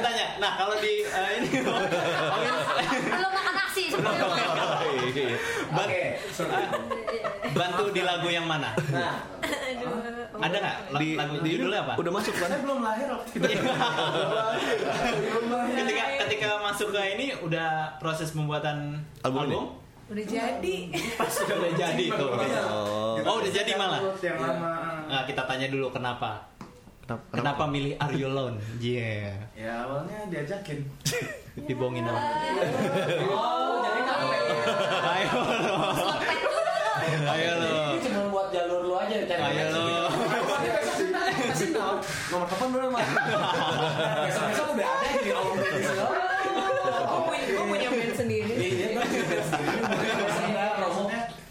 tanya 0.00 0.24
Nah 0.40 0.52
kalau 0.56 0.76
di 0.80 1.04
eh, 1.04 1.30
ini 1.36 1.48
belum 3.10 3.32
makan 3.32 3.54
Iya. 5.10 5.36
ban- 5.74 5.84
Oke. 5.84 6.02
Bantu 7.60 7.84
di 7.92 8.00
lagu 8.00 8.28
yang 8.32 8.46
mana? 8.48 8.72
Nah, 8.88 9.14
Ada 10.40 10.56
nggak 10.56 10.76
Di, 10.96 11.08
lagu 11.20 11.34
di 11.44 11.48
judulnya 11.52 11.80
apa? 11.84 11.92
Udah 12.00 12.12
masuk 12.16 12.32
kan? 12.32 12.48
Saya 12.48 12.60
belum 12.64 12.80
lahir 12.80 13.08
waktu 13.12 13.28
itu. 13.36 13.48
ketika 15.76 16.04
ketika 16.24 16.48
masuk 16.64 16.88
ke 16.96 17.00
ini 17.18 17.26
udah 17.44 18.00
proses 18.00 18.32
pembuatan 18.32 19.04
Album 19.20 19.40
album? 19.44 19.64
Udah 20.10 20.24
jadi. 20.26 20.76
pas 21.20 21.34
udah 21.44 21.72
jadi 21.76 22.04
tuh. 22.08 22.30
Oh. 22.72 23.14
Oh 23.20 23.34
udah 23.44 23.52
jadi 23.52 23.72
malah. 23.76 24.00
Yang 24.16 24.38
lama. 24.40 24.72
Nah, 25.06 25.22
kita 25.28 25.42
tanya 25.44 25.66
dulu 25.68 25.92
kenapa? 25.92 26.50
Kenapa? 27.04 27.24
Kenapa 27.34 27.64
milih 27.66 27.98
Are 27.98 28.14
You 28.14 28.30
Alone? 28.30 28.56
Yeah. 28.78 29.34
Ya 29.52 29.82
awalnya 29.84 30.30
diajakin. 30.30 30.86
Dibohongin 31.66 32.06
dong. 32.06 32.14
oh, 33.34 33.82
jadi 33.82 34.00
kamu 34.06 34.26
Ayo. 35.10 35.30
Ayo 37.30 37.52
lo. 37.62 37.74
Ini 37.94 37.98
cuma 38.02 38.22
buat 38.32 38.48
jalur 38.50 38.80
lu 38.86 38.94
aja 38.98 39.16
cari 39.26 39.42
Ayo 39.42 39.66
lo. 39.70 39.84
Kasih 41.50 41.70
tahu 41.74 41.94
nomor 42.30 42.46
telepon 42.50 42.68
belum 42.74 42.90
mas? 42.94 43.08
Besok 44.26 44.44
besok 44.50 44.66
udah 44.74 44.86
ada 44.86 45.06
di 45.18 45.30
awal 45.30 45.54
Gue 47.10 47.22
punya, 47.26 47.44
gue 47.50 47.64
punya 47.66 47.88
band 47.90 48.14
sendiri. 48.14 48.54
Iya, 48.54 48.86
kan 48.98 49.06
juga 49.10 49.38
sendiri. 49.46 49.82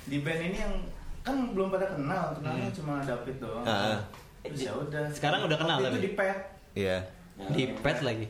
Di 0.10 0.18
band 0.26 0.42
ini 0.42 0.58
yang 0.58 0.74
kan 1.22 1.36
belum 1.54 1.68
pada 1.70 1.86
kenal, 1.94 2.24
kenalnya 2.40 2.70
cuma 2.74 2.94
David 3.06 3.38
doang. 3.38 3.66
Ah. 3.68 4.00
Terus 4.42 4.62
ya 4.66 4.72
udah. 4.74 5.04
Sekarang 5.14 5.46
udah 5.46 5.58
kenal 5.60 5.78
tapi? 5.84 5.96
Itu 6.00 6.06
di 6.10 6.14
pet 6.16 6.38
Iya. 6.74 6.98
Di 7.54 7.64
pet 7.80 7.98
lagi. 8.02 8.26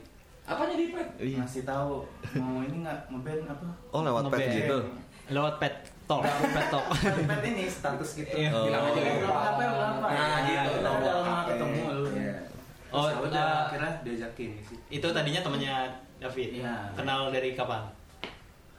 Apanya 0.49 0.75
di 0.75 0.87
pet? 0.89 1.07
ngasih 1.19 1.63
tahu 1.63 2.03
mau 2.41 2.65
ini 2.65 2.81
nggak 2.81 2.99
ngeband 3.13 3.41
apa? 3.45 3.67
Oh 3.93 4.01
lewat 4.01 4.23
pet 4.33 4.49
gitu. 4.49 4.77
Lewat 5.29 5.61
pet 5.61 5.75
talk, 6.09 6.25
pet 6.25 6.65
talk. 6.73 6.85
pet 7.29 7.41
ini 7.45 7.69
status 7.69 8.09
gitu. 8.17 8.33
Iya. 8.33 8.49
Oh. 8.49 8.65
Bilang 8.65 8.83
aja 8.89 8.99
gitu. 9.05 9.27
Apa 9.29 9.61
berapa? 9.61 10.07
Nah, 10.09 10.37
gitu. 10.41 10.69
Kita 10.81 10.89
udah 10.97 11.13
lama 11.21 11.35
ketemu 11.45 11.81
lu. 11.93 12.03
Iya. 12.17 12.35
Oh, 12.89 13.05
udah 13.29 13.69
akhirnya 13.69 13.91
diajakin 14.01 14.49
sih. 14.65 14.77
itu 14.89 15.07
tadinya 15.13 15.45
temannya 15.45 15.75
David. 16.17 16.49
Iya. 16.65 16.75
Kenal 16.97 17.29
dari 17.29 17.53
kapan? 17.53 17.85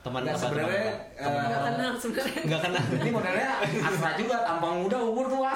Teman 0.01 0.25
Nggak, 0.25 0.33
apa? 0.33 0.45
sebenarnya 0.49 0.97
eh, 1.13 1.29
Gak 1.29 1.61
kenal 1.61 1.93
sebenarnya. 2.01 2.41
Nggak 2.49 2.61
kenal. 2.65 2.85
ini 2.89 3.11
modelnya 3.13 3.51
Astra 3.85 4.11
juga 4.17 4.37
tampang 4.49 4.75
muda 4.81 4.97
umur 4.97 5.27
tua. 5.29 5.53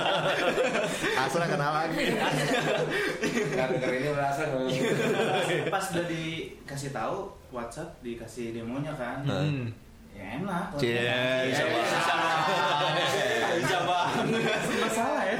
Asal 1.28 1.44
kenal 1.44 1.70
lagi. 1.76 2.08
Nggak 3.20 3.68
ini 3.84 4.08
merasa 4.16 4.42
Pas 5.76 5.84
udah 5.92 6.06
dikasih 6.08 6.90
tahu 6.90 7.28
WhatsApp 7.52 8.00
dikasih 8.00 8.56
demonya 8.56 8.96
kan. 8.96 9.28
Hmm. 9.28 9.68
Ya 10.12 10.26
enak. 10.36 10.64
Cie, 10.74 10.94
Iya, 10.94 11.18
bisa 11.46 11.64
Bisa 13.56 13.78
bang. 13.82 14.08
Masalah 14.80 15.22
ya. 15.24 15.36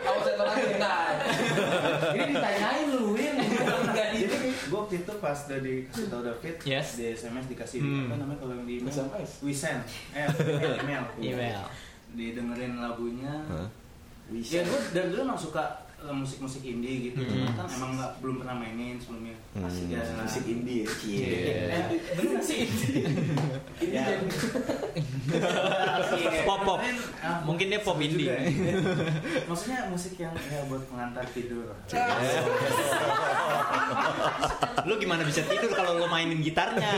Kalau 0.00 0.20
saya 0.20 0.34
lagi 0.40 0.64
enggak. 0.70 1.00
Ini 2.10 2.24
ditanyain 2.30 2.84
lu, 2.90 3.02
Win. 3.12 3.34
Jadi 3.90 4.20
gue 4.62 4.78
waktu 4.78 4.94
itu 4.96 5.12
pas 5.16 5.38
udah 5.40 5.60
dikasih 5.60 6.06
tahu 6.06 6.22
David 6.22 6.54
Yes. 6.62 6.88
di 6.94 7.04
SMS 7.10 7.44
dikasih 7.46 7.78
Hmm. 7.80 8.06
apa 8.06 8.14
namanya 8.16 8.38
kalau 8.38 8.54
yang 8.54 8.64
di 8.64 8.74
email 8.78 8.92
SMS? 8.92 9.30
we 9.40 9.50
send 9.50 9.82
eh 10.12 10.26
email 10.80 11.02
Email. 11.16 11.62
didengerin 12.10 12.78
lagunya 12.78 13.34
Hah? 13.46 13.66
ya 14.30 14.62
gue 14.62 14.78
dari 14.92 15.10
dulu 15.10 15.20
emang 15.24 15.34
suka 15.36 15.62
musik-musik 16.10 16.62
indie 16.62 16.96
gitu 17.06 17.20
Hmm. 17.20 17.28
Cuma 17.46 17.52
kan 17.54 17.66
emang 17.70 17.90
nggak 17.94 18.10
belum 18.18 18.36
pernah 18.38 18.56
mainin 18.56 18.96
sebelumnya 18.96 19.36
Hmm. 19.50 19.64
Asik 19.64 19.86
ya 19.88 20.00
musik 20.16 20.44
indie 20.44 20.80
ya. 20.80 20.88
Iya. 21.02 21.26
eh, 21.68 21.84
bener 22.14 22.38
sih 22.40 22.56
indie 22.62 23.02
Ini 23.82 23.90
Ya. 23.90 24.04
jadi 26.06 26.38
Pop 26.42 26.60
pop. 26.62 26.80
Ah, 27.20 27.40
Mungkin 27.42 27.66
dia 27.66 27.80
pop 27.80 27.98
indie. 27.98 28.24
juga 28.24 28.36
ya. 28.36 28.46
maksudnya 29.44 29.78
musik 29.86 30.14
yang 30.16 30.34
ya 30.44 30.60
buat 30.66 30.82
pengantar 30.84 31.24
tidur 31.28 31.66
Lu 34.82 34.96
gimana 34.96 35.22
bisa 35.22 35.44
tidur 35.44 35.70
kalau 35.70 35.96
lu 35.96 36.06
mainin 36.06 36.40
gitarnya? 36.40 36.88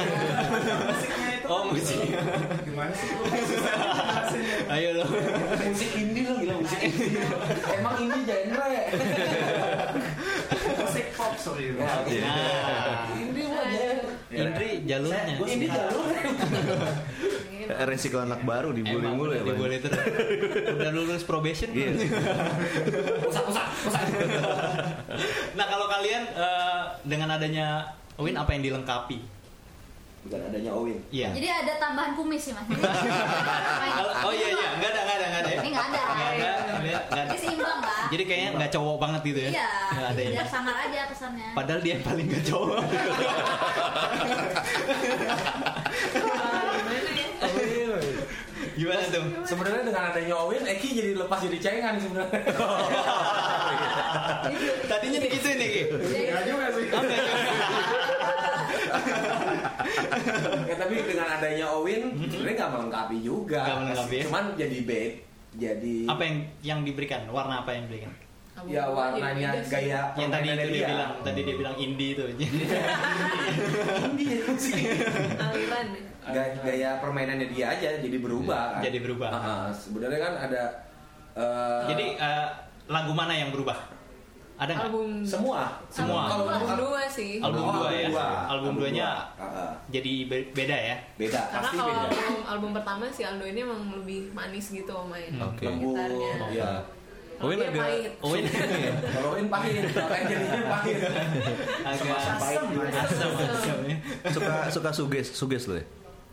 musiknya 0.85 1.29
itu 1.35 1.47
Oh, 1.47 1.63
musiknya. 1.67 2.21
gimana 2.63 2.93
sih 2.93 3.11
Ayo 4.73 4.89
lo. 4.95 5.05
musik 5.63 5.91
indie 5.95 6.23
lo 6.23 6.35
gila 6.35 6.52
musik 6.52 6.52
indie. 6.52 6.52
Emang 7.77 7.95
indie 7.99 8.23
genre 8.25 8.67
ya? 8.67 8.83
musik 10.83 11.07
pop 11.13 11.33
sorry 11.35 11.73
Ya, 11.73 11.89
Nah, 12.21 13.09
Indie 13.13 13.47
mah. 13.47 13.65
Indri 14.29 14.71
jalurnya. 14.85 15.35
Gua 15.37 15.47
Indie 15.47 15.69
jalur. 15.69 16.07
Eh, 17.63 17.85
Resiko 17.85 18.19
anak 18.19 18.43
baru 18.43 18.71
dibully 18.71 19.01
Emang 19.01 19.17
mulu 19.17 19.33
ya. 19.33 19.43
dibully 19.43 19.79
terus. 19.79 19.97
Udah 20.73 20.91
lulus 20.91 21.23
probation 21.23 21.71
Iya. 21.71 21.95
Pusat 23.23 23.43
pusat 23.47 23.67
pusat. 23.81 24.05
Nah 25.55 25.67
kalau 25.67 25.87
kalian 25.87 26.23
eh, 26.29 26.83
dengan 27.03 27.29
adanya 27.33 27.87
Win 28.15 28.37
apa 28.37 28.53
yang 28.53 28.63
dilengkapi? 28.63 29.42
Bukan 30.23 30.39
adanya 30.39 30.71
Owin. 30.71 31.03
Iya. 31.11 31.35
jadi 31.35 31.49
ada 31.51 31.83
tambahan 31.83 32.15
kumis 32.15 32.47
sih 32.47 32.55
mas 32.55 32.63
Oh 34.27 34.31
iya 34.31 34.55
iya, 34.55 34.69
nggak 34.79 34.91
ada 34.95 35.01
nggak 35.03 35.17
ada 35.19 35.27
nggak 35.27 35.43
ada. 35.43 35.51
Ini 35.51 35.69
nggak 35.75 35.87
ada. 35.91 35.99
Nggak 35.99 36.31
ada, 36.31 36.51
nggak 37.11 37.23
ada. 37.27 37.35
Seimbang 37.35 37.81
lah 37.83 38.07
Jadi 38.07 38.23
kayaknya 38.23 38.51
nggak 38.55 38.71
cowok 38.71 38.97
banget 39.03 39.21
gitu 39.27 39.41
ya? 39.43 39.51
iya 39.51 39.67
Nggak 39.91 40.07
ada 40.15 40.23
ya. 40.23 40.47
sangar 40.47 40.79
aja 40.79 41.01
kesannya 41.11 41.51
Padahal 41.53 41.81
dia 41.83 41.93
yang 41.99 42.05
paling 42.07 42.27
nggak 42.31 42.45
cowok. 42.47 42.81
Gimana 48.73 49.05
tuh? 49.05 49.25
Sebenarnya 49.45 49.85
dengan 49.85 50.03
adanya 50.11 50.35
Owin, 50.39 50.65
Eki 50.65 50.89
jadi 50.97 51.11
lepas 51.15 51.45
jadi 51.45 51.59
cengan 51.61 51.95
sebenarnya. 52.01 52.41
Tadinya 54.91 55.19
digituin 55.21 55.57
nih 55.61 55.69
Ki. 55.69 55.83
Enggak 55.93 56.43
juga 56.49 56.67
sih. 56.73 56.87
Ya, 60.69 60.75
tapi 60.77 60.95
dengan 61.03 61.29
adanya 61.31 61.67
Owin, 61.73 62.03
sebenarnya 62.23 62.57
nggak 62.59 62.73
melengkapi 62.73 63.17
juga. 63.21 63.61
Nggak 63.63 63.77
melengkapi 63.79 64.15
ya? 64.15 64.25
Cuman 64.27 64.45
jadi 64.55 64.79
bed, 64.83 65.13
jadi 65.55 65.97
Apa 66.07 66.23
yang 66.23 66.37
yang 66.63 66.81
diberikan? 66.83 67.21
Warna 67.29 67.63
apa 67.63 67.71
yang 67.73 67.87
diberikan? 67.87 68.13
ya 68.63 68.85
warnanya 68.85 69.59
gaya 69.65 70.13
Yang 70.15 70.31
tadi 70.31 70.47
itu 70.47 70.55
permainannya 70.55 70.71
dia 70.71 70.87
bilang, 70.87 71.11
tadi 71.25 71.41
dia 71.43 71.57
bilang 71.57 71.75
indie 71.75 72.11
itu. 72.15 72.25
Indie 74.07 74.39
sih. 74.61 74.83
Aliran. 75.41 75.87
Gaya, 76.23 76.55
gaya 76.63 76.91
permainannya 77.03 77.49
dia 77.51 77.67
aja 77.75 77.99
jadi 77.99 78.19
berubah. 78.23 78.79
kan? 78.79 78.83
Jadi 78.87 78.99
berubah. 79.03 79.31
Ah, 79.33 79.39
ah. 79.43 79.67
sebenarnya 79.75 80.21
kan 80.21 80.33
ada. 80.39 80.63
eh, 81.35 81.83
Jadi 81.91 82.07
eh, 82.15 82.47
lagu 82.87 83.11
mana 83.11 83.35
yang 83.35 83.51
berubah? 83.51 83.75
Ada 84.63 84.73
nggak? 84.73 84.87
Album 84.87 85.11
semua. 85.23 85.61
Semua. 85.89 86.21
Kalau 86.25 86.45
album 86.47 86.63
kalau- 86.65 86.81
dua 86.85 87.03
sih. 87.09 87.33
Album 87.39 87.63
Oh, 87.63 87.73
dua 87.75 87.91
ya? 87.91 88.07
dua. 88.09 88.27
Album 88.49 88.73
duanya 88.77 89.09
dua. 89.35 89.43
Ah. 89.43 89.73
Jadi 89.89 90.13
be- 90.25 90.49
beda 90.51 90.77
ya? 90.77 90.97
beda, 91.17 91.41
Karena 91.45 91.59
pasti 91.61 91.77
kalau 91.77 91.91
beda. 91.93 92.07
album, 92.07 92.41
album 92.47 92.71
pertama 92.73 93.05
si 93.09 93.23
Aldo 93.23 93.45
ini 93.45 93.61
emang 93.61 93.81
lebih 93.93 94.31
manis 94.31 94.67
gitu 94.71 94.95
main. 95.05 95.33
Oke. 95.37 95.65
Lembut, 95.65 95.93
Gitarnya. 95.93 96.33
ya. 96.53 96.71
Owin 97.39 97.59
Dia 97.59 97.67
agak 97.67 97.83
pahit. 97.83 98.13
Oh 98.23 98.33
ini 98.33 98.47
Kalau 99.11 99.29
Owin 99.35 99.47
pahit, 99.49 99.83
makanya 99.83 100.25
jadinya 100.31 100.63
pahit. 100.71 100.97
agak 101.83 101.91
asam 101.91 102.07
asam, 102.15 102.37
asam 102.39 103.79
ya. 103.83 103.97
suka 104.31 104.55
suka 104.71 104.91
suges 104.93 105.27
suges 105.33 105.65
lo 105.67 105.75
ya. 105.75 105.85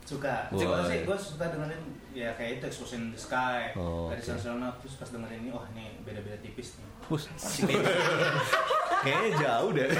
suka. 0.06 0.34
Cuma 0.50 0.86
sih 0.86 1.02
gue 1.02 1.16
suka 1.16 1.50
dengerin 1.50 1.82
ya 2.10 2.34
kayak 2.34 2.58
itu 2.58 2.64
Explosion 2.68 3.00
in 3.06 3.10
the 3.14 3.20
Sky 3.20 3.70
Oh, 3.78 4.10
dari 4.10 4.18
oke. 4.18 4.26
Sarsono 4.26 4.68
terus 4.82 4.94
pas 4.98 5.08
dengerin 5.08 5.46
ini 5.46 5.50
wah 5.50 5.66
ini 5.72 5.94
beda-beda 6.02 6.36
tipis 6.42 6.74
nih 6.76 6.88
Bus. 7.06 7.26
Kayaknya 9.02 9.30
jauh 9.40 9.70
deh. 9.72 9.88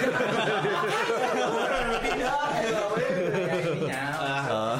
Oh, 4.50 4.74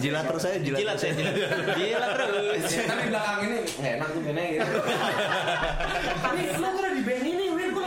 jilat 0.00 0.24
terus 0.24 0.44
aja 0.48 0.58
jilat. 0.58 0.78
Jilat 0.80 0.96
saya 0.96 1.12
jilat. 1.12 1.34
Jilat 1.80 2.10
terus. 2.16 2.64
Ya, 2.72 2.82
tapi 2.88 3.02
belakang 3.12 3.38
ini 3.44 3.58
nggak 3.76 3.92
enak 4.00 4.08
tuh 4.08 4.20
bandnya 4.24 4.44
gitu. 4.56 4.72
Tapi 6.20 6.40
lu 6.56 6.68
udah 6.70 6.92
di 6.96 7.02
band 7.04 7.24
ini, 7.26 7.44
Win, 7.52 7.68
kok 7.76 7.84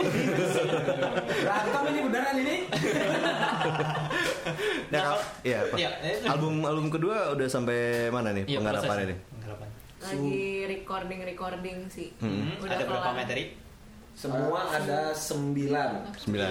berantem 1.12 1.82
ini 1.90 2.00
beneran 2.02 2.36
ini. 2.38 2.56
Nah, 4.92 5.00
kalau 5.00 5.20
iya, 5.42 5.58
Pak. 5.66 5.76
Iya, 5.80 5.90
eh, 6.04 6.16
Album 6.28 6.62
album 6.62 6.86
kedua 6.92 7.32
udah 7.34 7.48
sampai 7.48 8.12
mana 8.12 8.30
nih 8.30 8.44
Iya, 8.46 8.60
penggarapan 8.60 8.96
ini? 9.02 9.16
Penggarapan. 9.32 9.68
Lagi 10.04 10.42
recording 10.68 11.20
recording 11.24 11.78
sih. 11.88 12.08
Hmm. 12.20 12.54
Udah 12.60 12.76
Ada 12.76 12.84
berapa 12.84 13.10
materi? 13.16 13.44
Semua 14.14 14.60
ada 14.70 15.10
sembilan. 15.10 15.90
Sembilan. 16.14 16.50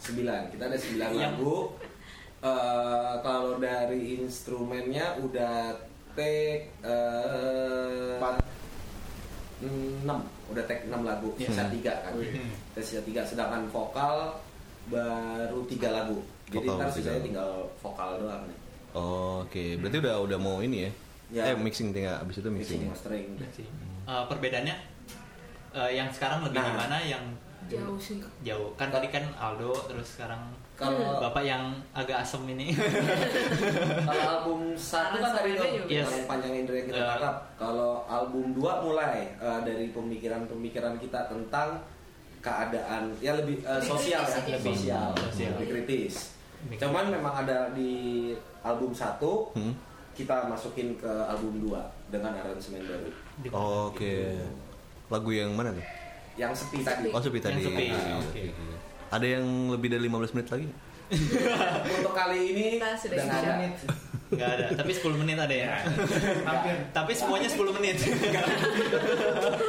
Sembilan. 0.00 0.40
Kita 0.50 0.62
ada 0.66 0.76
sembilan 0.80 1.08
Yang- 1.12 1.22
lagu. 1.36 1.56
Eh, 2.44 3.14
kalau 3.22 3.52
dari 3.56 4.18
instrumennya 4.18 5.16
udah 5.22 5.78
take 6.12 6.74
eh, 6.82 8.16
6 9.64 10.08
udah 10.50 10.64
tag 10.64 10.78
6 10.84 10.92
lagu 11.00 11.28
Iya. 11.34 11.48
sisa 11.48 11.64
3 11.66 12.04
kan 12.04 12.12
Kita 12.16 12.80
sisa 12.80 13.00
3 13.00 13.24
sedangkan 13.24 13.62
vokal 13.66 14.36
baru 14.86 15.60
3 15.64 15.74
lagu 15.90 16.18
jadi 16.46 16.60
Vokal 16.62 16.76
ntar 16.76 16.88
sisanya 16.90 17.12
lagu. 17.14 17.26
tinggal 17.26 17.50
vokal 17.78 18.10
doang 18.18 18.42
nih 18.44 18.58
Oh, 18.94 19.42
Oke, 19.42 19.74
berarti 19.74 19.98
udah 19.98 20.14
udah 20.22 20.38
mau 20.38 20.58
ini 20.58 20.86
ya? 20.86 20.90
Ya. 21.34 21.42
Eh 21.50 21.56
mixing 21.56 21.90
tinggal 21.90 22.14
abis 22.16 22.38
itu 22.38 22.46
mixing. 22.46 22.86
mixing 22.86 22.90
mastering 22.90 23.26
Eh, 24.04 24.24
perbedaannya 24.24 24.76
eh, 25.72 25.90
yang 25.92 26.06
sekarang 26.08 26.46
lebih 26.46 26.56
Nah. 26.56 26.68
gimana 26.70 26.96
yang 27.00 27.24
jauh 27.64 27.96
sih 27.96 28.22
jauh 28.40 28.70
kan 28.74 28.88
tadi 28.88 29.08
kan 29.08 29.24
Aldo 29.34 29.72
terus 29.88 30.14
sekarang 30.14 30.52
Kalau- 30.74 31.22
bapak 31.22 31.42
yang 31.42 31.64
agak 31.92 32.18
asem 32.20 32.42
ini 32.48 32.74
kalau 34.04 34.24
album 34.28 34.60
satu 34.74 35.16
kan 35.16 35.30
tadi 35.32 35.54
tuh 35.54 35.68
juga. 35.72 35.86
Yes. 35.88 36.10
yang 36.10 36.26
panjang 36.26 36.52
Indra 36.56 36.74
yang 36.74 36.88
kita 36.88 36.98
Eh. 36.98 37.08
tangkap 37.08 37.36
kalau 37.54 37.92
album 38.04 38.44
2 38.52 38.58
mulai 38.82 39.30
eh, 39.32 39.60
dari 39.62 39.86
pemikiran-pemikiran 39.88 40.98
kita 40.98 41.20
tentang 41.26 41.78
keadaan 42.40 43.14
ya 43.18 43.32
lebih 43.34 43.62
Lebih 43.62 43.86
sosial 43.86 44.20
kritis 44.20 44.42
ya 44.44 44.52
lebih 44.52 44.74
sosial, 44.74 45.10
Sosial. 45.22 45.50
lebih 45.54 45.66
kritis 45.70 46.14
cuman 46.74 47.04
memang 47.08 47.34
ada 47.38 47.70
di 47.70 47.92
album 48.60 48.90
satu 48.90 49.52
Hmm? 49.52 49.72
kita 50.12 50.44
masukin 50.44 50.94
ke 50.94 51.08
album 51.24 51.62
2 51.62 51.76
dengan 52.08 52.34
aransemen 52.34 52.82
baru 52.82 53.10
Di- 53.36 53.50
Oke. 53.50 54.14
Lagu 55.06 55.30
yang 55.30 55.52
mana 55.52 55.70
tuh? 55.70 55.84
yang 56.34 56.50
sepi 56.50 56.82
tadi 56.82 57.08
Oh 57.08 57.20
sepi 57.20 57.38
Yang 57.38 57.46
tadi. 57.46 57.62
sepi, 57.62 57.86
Ah, 57.88 58.18
oke. 58.18 58.42
Ada 59.14 59.26
yang 59.38 59.46
lebih 59.70 59.88
dari 59.94 60.10
15 60.10 60.34
menit 60.34 60.48
lagi? 60.50 60.66
untuk 62.00 62.16
kali 62.16 62.38
ini 62.50 62.80
Kita 62.80 62.96
sudah 62.98 63.14
udah 63.14 63.24
nggak 63.28 63.38
ada. 63.38 63.52
Siap. 63.54 63.94
nggak 64.34 64.50
ada. 64.50 64.64
Tapi 64.74 64.90
10 64.90 65.20
menit 65.22 65.36
ada 65.38 65.54
ya? 65.54 65.70
Hampir. 66.50 66.74
tapi 66.90 67.12
semuanya 67.14 67.46
10 67.46 67.76
menit. 67.78 67.96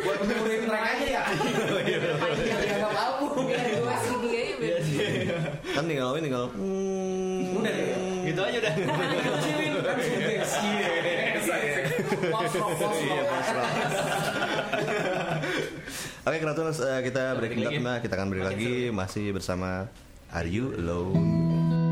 Buat 0.02 0.20
mengurin 0.26 0.62
track 0.66 0.86
aja 0.98 1.06
ya. 1.06 1.24
Yang 1.30 2.60
dianggap 2.66 2.94
album 2.98 3.46
biar 3.46 3.68
dua 3.78 3.96
CD 4.02 4.26
aja 4.34 4.56
Kan 5.78 5.84
tinggal 5.86 6.10
ini 6.18 6.26
tinggal. 6.26 6.46
Hmm, 6.50 7.58
Udah 7.62 7.74
gitu 8.26 8.42
aja 8.42 8.58
udah. 8.58 8.74
Kecilin 8.74 9.74
kan 9.86 9.98
yes 10.02 10.54
post 12.32 12.56
rock 12.58 12.74
post 12.80 13.02
rock 13.06 13.76
Oke, 16.26 16.42
Kratoners, 16.42 16.82
eh, 16.82 17.06
kita 17.06 17.38
break 17.38 17.54
Break 17.54 17.70
bentar. 17.70 17.82
Mbak. 17.86 17.98
Kita 18.02 18.14
akan 18.18 18.28
break 18.34 18.46
lagi 18.50 18.90
masih 18.90 19.30
bersama 19.30 19.86
Are 20.34 20.50
You 20.50 20.74
Alone? 20.74 21.85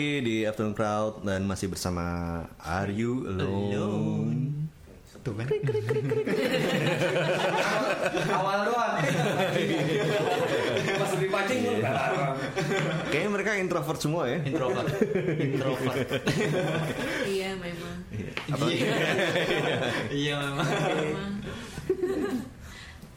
Lagi 0.00 0.24
di 0.24 0.48
Afternoon 0.48 0.72
Crowd 0.72 1.28
dan 1.28 1.44
masih 1.44 1.68
bersama 1.68 2.00
Are 2.56 2.88
You 2.88 3.28
Alone? 3.28 4.64
Tuh 5.20 5.36
kan. 5.36 5.44
Awal 8.40 8.58
doang. 8.64 8.94
Pas 10.96 11.10
dipancing 11.20 11.60
Kayaknya 13.12 13.28
mereka 13.28 13.50
introvert 13.60 14.00
semua 14.00 14.24
ya. 14.24 14.40
Introvert. 14.40 14.88
Introvert. 15.36 16.08
iya 17.28 17.52
memang 17.60 17.96
Iya. 18.56 18.88
Iya 20.08 20.34
memang. 20.40 20.64
memang 20.96 21.32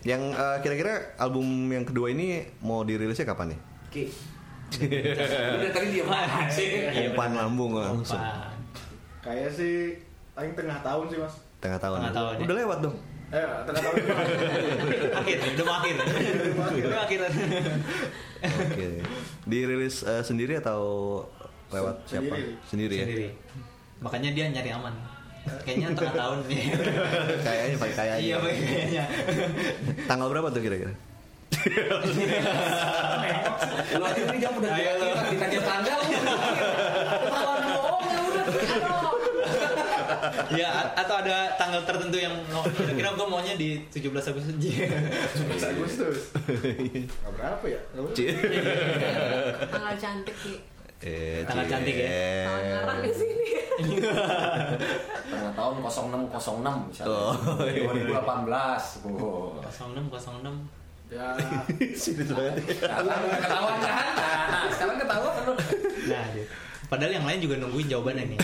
Yang 0.04 0.22
eh, 0.36 0.58
kira-kira 0.60 1.16
album 1.16 1.48
yang 1.72 1.88
kedua 1.88 2.12
ini 2.12 2.44
mau 2.60 2.84
dirilisnya 2.84 3.24
kapan 3.24 3.56
nih? 3.56 3.60
Ki. 3.88 4.06
Udah 4.82 5.72
tadi 5.72 5.88
dia 5.94 6.06
mana 6.06 6.50
sih? 6.50 6.90
Umpan 7.14 7.32
lambung 7.38 7.78
langsung. 7.78 8.22
Kayak 9.24 9.50
sih 9.56 9.98
paling 10.34 10.52
tengah 10.58 10.78
tahun 10.82 11.06
sih 11.14 11.20
mas. 11.22 11.36
Tengah 11.64 11.80
tahun. 11.80 11.98
Tengah 12.02 12.16
tahun, 12.16 12.34
ya. 12.34 12.44
Udah 12.44 12.56
lewat 12.60 12.78
dong. 12.84 12.96
Eh 13.34 13.46
tengah 13.66 13.82
tahun. 13.82 13.96
Akhir, 15.24 15.38
udah 15.58 15.76
akhir. 15.80 15.96
Udah 16.84 17.00
akhir. 17.08 17.20
Oke. 18.44 18.88
Dirilis 19.48 20.04
eh, 20.04 20.24
sendiri 20.26 20.60
atau 20.60 20.82
lewat 21.72 21.96
siapa? 22.06 22.34
sendiri. 22.34 22.52
Sendiri 22.68 22.96
ya. 22.98 23.06
Sendiri. 23.08 23.28
Makanya 24.04 24.30
dia 24.36 24.46
nyari 24.52 24.70
aman. 24.76 24.94
Kayaknya 25.64 25.88
tengah 25.96 26.16
tahun 26.16 26.38
nih. 26.48 26.62
Kayaknya 27.44 27.76
pakai 27.80 27.96
kayaknya. 27.96 28.20
Iya 28.24 28.36
kayaknya. 28.40 29.04
Tanggal 30.08 30.28
berapa 30.32 30.48
tuh 30.52 30.62
kira-kira? 30.64 30.94
Lu 33.94 34.04
aja 34.04 34.22
ini 34.24 34.38
jam 34.38 34.54
udah 34.54 34.72
ditanya 35.30 35.60
tanggal. 35.62 36.00
Ketahuan 36.04 37.62
bohong 37.68 38.04
ya 38.06 38.20
udah. 38.22 38.46
Ya 40.54 40.70
atau 40.94 41.16
ada 41.20 41.52
tanggal 41.56 41.82
tertentu 41.84 42.18
yang 42.18 42.36
kira-kira 42.72 43.10
gue 43.12 43.28
maunya 43.28 43.54
di 43.56 43.82
17 43.90 44.14
Agustus 44.30 44.54
aja. 44.54 44.70
Agustus. 45.68 46.18
Nggak 46.38 47.34
berapa 47.34 47.66
ya? 47.66 47.80
Tanggal 49.68 49.96
cantik 49.98 50.36
sih 50.38 50.58
Eh, 51.04 51.44
Tanggal 51.44 51.68
cantik 51.68 52.00
ya? 52.00 52.48
tanggal 52.48 52.64
ngarang 52.80 53.04
di 53.04 53.12
sini 53.12 53.48
Tengah 55.28 55.52
tahun 55.52 55.76
0606 55.84 56.88
misalnya. 56.88 57.12
Oh, 57.12 57.36
iya. 57.68 57.92
2018. 58.08 59.04
Oh. 59.12 59.60
06 59.60 60.08
06. 60.08 60.64
Ya. 61.14 61.30
Sini 61.94 62.26
banget. 62.26 62.74
Sekarang 62.74 63.06
ketahuan 63.38 63.78
kan? 63.86 63.96
Nah, 64.18 64.66
sekarang 64.74 64.98
ketahuan 64.98 65.34
lu. 65.46 65.54
Nah. 66.10 66.26
Padahal 66.90 67.12
yang 67.14 67.26
lain 67.26 67.40
juga 67.42 67.56
nungguin 67.58 67.88
jawabannya 67.90 68.24
nih. 68.34 68.38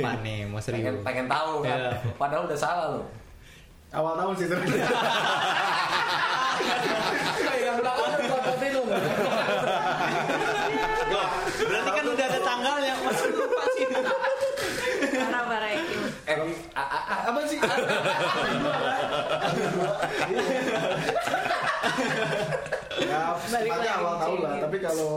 Apa 0.00 0.10
nih, 0.20 0.38
mau 0.48 0.60
serius? 0.60 0.80
Pengen, 0.80 0.94
pengen 1.04 1.26
tahu 1.28 1.62
kan? 1.64 1.78
Iya. 1.78 1.90
Padahal 2.16 2.42
udah 2.48 2.58
salah 2.58 2.86
lu. 2.96 3.02
Awal 3.94 4.12
tahun 4.18 4.34
sih 4.36 4.46
sebenarnya. 4.48 4.86
Yang 7.64 7.76
belakang 7.80 8.08
udah 8.08 8.70
lu. 8.72 8.82
Berarti 11.64 11.90
kan 11.92 12.04
udah 12.08 12.26
ada 12.28 12.40
tanggalnya. 12.40 12.94
Masih 13.04 13.28
lupa 13.32 13.62
sih. 13.72 13.86
parah 15.14 15.44
parah 15.46 15.70
itu 15.76 15.94
Eh, 16.24 16.40
apa 17.04 17.40
sih? 17.46 17.58
Ya, 23.24 23.58
lagi 23.66 23.88
awal 23.90 24.14
tahun 24.18 24.38
lah. 24.40 24.52
Tapi 24.60 24.76
kalau 24.78 25.10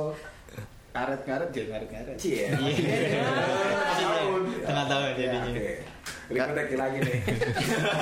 karet-karet 0.90 1.50
ya 1.52 1.64
karet-karet. 1.68 2.16
Cie. 2.16 2.46
Iya. 2.50 3.22
tahun. 3.98 4.42
Tengah 4.64 4.86
tahun 4.88 5.04
Ya, 5.04 5.14
jadinya. 5.14 5.52
Oke. 5.52 5.72
Berikutnya 6.28 6.78
lagi 6.78 6.98
nih. 7.00 7.18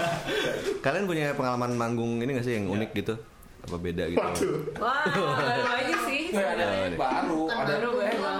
Kalian 0.86 1.06
punya 1.06 1.26
pengalaman 1.34 1.72
manggung 1.74 2.18
ini 2.20 2.34
gak 2.34 2.46
sih 2.46 2.54
yang 2.56 2.66
unik 2.68 2.92
gitu? 2.96 3.14
Apa 3.62 3.78
beda 3.78 4.04
gitu? 4.08 4.22
Waduh. 4.22 4.58
wah 4.78 5.06
baru 5.10 5.64
aja 5.68 5.96
sih 6.06 6.22
Nggak 6.30 6.50
ada 6.52 6.66
baru. 6.94 7.40
bukan 7.42 7.58
Ada 7.58 7.74
baru, 7.76 7.90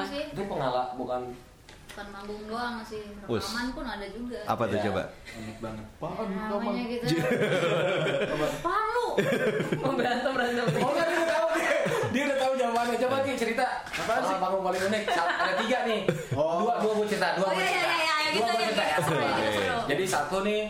sih 0.06 0.22
itu 0.28 0.42
pengalaman 0.46 0.94
bukan 0.96 1.22
bukan 1.88 2.12
manggung 2.12 2.42
doang 2.46 2.76
sih 2.84 3.02
rekaman 3.24 3.68
pun 3.72 3.86
ada 3.88 4.06
juga 4.06 4.38
Apa 4.46 4.64
tuh 4.68 4.78
Ya. 4.78 4.84
coba? 4.86 5.04
Unik 5.32 5.58
banget. 5.58 5.86
Apaan? 5.96 6.28
namanya 6.46 6.84
gitu 6.86 7.06
palu 8.68 9.08
mau 9.80 9.94
berantem 9.96 10.32
berantem 10.32 10.66
Oh 10.76 10.90
enggak 10.92 11.08
dia 12.16 12.24
udah 12.24 12.38
tahu 12.40 12.52
udah 12.56 12.60
jawabannya. 12.64 12.98
Coba 12.98 13.16
Ki 13.22 13.32
cerita. 13.36 13.66
Apaan 13.92 14.22
sih? 14.24 14.36
Panggung 14.40 14.64
paling 14.64 14.82
unik. 14.88 15.04
Ada 15.12 15.54
tiga 15.60 15.80
nih. 15.84 16.02
Oh. 16.40 16.64
Dua 16.64 16.74
dua 16.80 16.92
gue 16.96 17.08
cerita. 17.08 17.36
Dua 17.36 17.48
oh 17.48 17.52
iya 17.52 17.68
cerita. 17.68 17.88
iya 17.92 17.96
iya 18.00 18.32
Dua 18.32 18.46
gue 18.48 18.64
yang 18.64 18.76
cerita 18.76 19.84
Jadi 19.88 20.04
satu 20.08 20.38
nih 20.44 20.62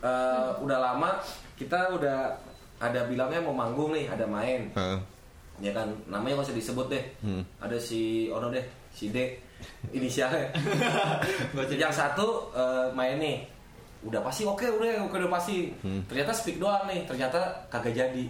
eh, 0.00 0.48
udah 0.60 0.78
lama 0.80 1.10
kita 1.56 1.92
udah 1.92 2.18
ada 2.76 3.00
bilangnya 3.08 3.40
mau 3.40 3.52
manggung 3.52 3.92
nih, 3.92 4.08
ada 4.08 4.24
main. 4.24 4.68
Heeh. 4.72 4.98
Ya 5.56 5.72
kan, 5.72 5.88
namanya 6.04 6.40
nggak 6.40 6.48
usah 6.48 6.56
disebut 6.56 6.86
deh. 6.88 7.04
Hmm. 7.24 7.40
Ada 7.60 7.76
si 7.76 8.28
Ono 8.28 8.48
deh, 8.48 8.60
si 8.92 9.08
D 9.08 9.40
inisialnya. 9.88 10.52
Yang 11.72 11.94
satu 11.96 12.52
eh, 12.52 12.88
main 12.92 13.16
nih 13.16 13.36
udah 14.04 14.20
pasti 14.20 14.44
oke 14.44 14.62
udah 14.62 15.08
oke 15.08 15.16
udah 15.16 15.32
pasti 15.32 15.72
Hmm. 15.82 15.98
ternyata 16.06 16.30
speak 16.30 16.60
doang 16.60 16.84
nih 16.86 17.08
ternyata 17.08 17.40
kagak 17.66 17.96
jadi 17.96 18.24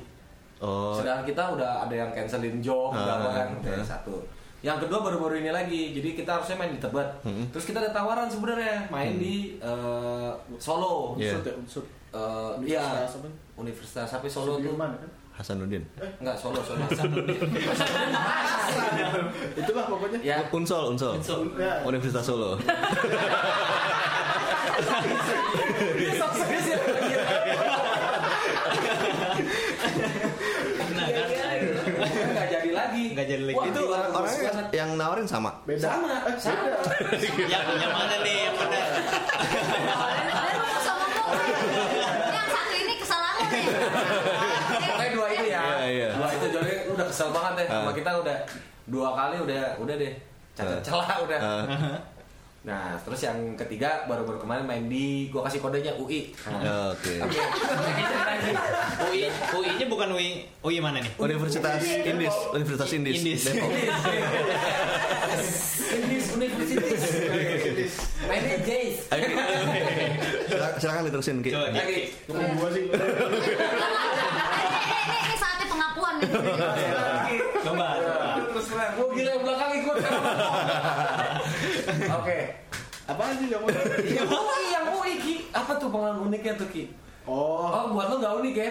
Oh, 0.56 0.96
sedangkan 0.96 1.24
kita 1.24 1.42
udah 1.52 1.84
ada 1.84 1.94
yang 1.94 2.10
cancelin 2.10 2.58
job 2.58 2.88
udah 2.88 3.14
apa 3.18 3.28
kan 3.30 3.48
yang 3.62 3.84
satu 3.84 4.24
yang 4.60 4.80
kedua 4.80 4.98
baru-baru 5.00 5.38
ini 5.38 5.52
lagi 5.52 5.92
jadi 5.92 6.16
kita 6.16 6.30
harusnya 6.32 6.56
main 6.56 6.72
di 6.72 6.80
Tebet 6.80 7.04
Hmm. 7.20 7.44
terus 7.50 7.64
kita 7.64 7.76
ada 7.78 7.92
tawaran 7.92 8.24
sebenarnya 8.24 8.88
main 8.88 9.14
di 9.14 9.58
eh, 9.58 10.30
Solo 10.56 11.12
Iya. 11.14 11.36
Unsur 11.36 11.42
ya, 11.42 11.52
unsur. 11.54 11.84
Eh, 12.08 12.52
iya 12.64 12.80
Universitas 12.80 13.12
apa? 13.14 13.28
Universitas 13.54 14.08
apa 14.10 14.24
Solo 14.26 14.56
tuh 14.56 14.64
Sudirman 14.64 14.90
kan? 14.96 15.10
Hasanuddin. 15.36 15.84
enggak 16.16 16.32
Solo 16.34 16.64
Solo 16.64 16.80
Itulah 19.54 19.84
pokoknya. 19.86 20.18
ya 20.24 20.36
Unsol, 20.48 20.96
Unsol. 20.96 21.20
Ya. 21.60 21.84
Universitas 21.84 22.24
Solo. 22.24 22.56
Nah, 30.86 31.08
kan? 31.08 31.26
nggak 32.26 32.46
jadi 32.48 32.68
lagi. 33.28 33.52
Wah, 33.52 33.64
Itu 33.66 33.80
orang 33.84 34.10
orangnya 34.12 34.42
banget. 34.48 34.66
yang 34.72 34.90
nawarin 34.94 35.26
sama. 35.26 35.50
Beda. 35.62 35.82
sama 35.88 36.12
Eh, 36.22 36.36
sama 36.36 36.62
beda. 36.64 36.80
yang, 37.52 37.64
yang 37.76 37.92
mana 37.92 38.16
nih 38.20 38.36
yang 38.44 38.54
mana? 38.54 38.78
Sama 40.78 41.04
ngomong 41.08 41.40
yang 42.28 42.48
satu 42.48 42.74
ini 42.74 42.94
kesalahan 42.96 43.46
nih 43.46 43.64
Pokoknya 44.78 45.08
dua 45.10 45.26
itu 45.28 45.44
ya. 45.46 45.62
Iya, 45.62 45.86
iya. 45.88 46.08
Dua 46.12 46.28
itu 46.30 46.46
jadi 46.48 46.72
udah 46.88 47.06
kesel 47.06 47.28
banget 47.30 47.52
deh 47.54 47.66
sama 47.68 47.84
Ah. 47.84 47.94
kita 47.94 48.10
udah 48.16 48.36
dua 48.86 49.08
kali 49.12 49.36
udah 49.40 49.62
udah 49.76 49.94
deh 49.96 50.12
cacat 50.54 50.72
Ah. 50.72 50.82
celah 50.82 51.16
udah. 51.20 51.40
Eh, 52.66 52.68
Nah 52.68 52.98
terus 52.98 53.22
yang 53.22 53.38
ketiga 53.54 54.02
baru-baru 54.04 54.42
kemarin 54.42 54.66
main 54.66 54.84
di 54.84 55.30
gua 55.30 55.46
kasih 55.46 55.62
kodenya 55.62 55.94
UI. 55.94 56.34
Nah, 56.44 56.90
Oke. 56.90 57.22
Oke. 57.22 57.38
UI 59.06 59.22
UI-nya 59.54 59.86
bukan 59.86 60.10
UI 60.10 60.50
UI 60.60 60.82
mana 60.82 60.98
nih? 60.98 61.14
Universitas 61.16 61.78
Indis, 61.78 62.34
Universitas 62.50 62.90
Indis. 62.90 63.22
Indis. 63.22 63.42
Indis 65.94 66.26
Universitas. 66.34 67.02
Mainnya 68.26 68.58
Jace. 68.58 68.98
Silakan- 70.50 70.76
Silakan 70.76 71.02
diterusin 71.06 71.36
Ki. 71.40 71.54
Coba, 71.54 71.70
Ki. 71.70 71.78
Lagi. 71.78 71.98
Gua 72.26 72.68
sih. 72.68 72.82
ini, 72.82 72.98
ini, 74.98 75.16
ini 75.22 75.36
saatnya 75.38 75.66
pengakuan 75.70 76.14
nih 76.18 76.26
Coba. 76.26 76.66
coba. 77.62 77.86
Terus. 78.50 78.66
Gua 78.74 79.06
gila 79.14 79.32
belakang 79.38 79.70
ikut. 79.78 79.96
Oke. 81.98 82.38
Apaan 83.06 83.38
sih 83.38 83.46
kamu? 83.46 83.66
Yang 84.04 84.28
UI, 84.28 84.62
yang 84.74 84.86
UI 84.90 85.12
Ki. 85.16 85.34
Apa 85.50 85.72
tuh 85.76 85.88
pengalaman 85.88 86.26
uniknya 86.26 86.52
tuh 86.54 86.68
Ki? 86.68 86.90
Oh, 87.22 87.66
Oh, 87.66 87.90
buat 87.90 88.06
lu 88.06 88.18
nggak 88.18 88.34
unik 88.36 88.54
ya? 88.54 88.66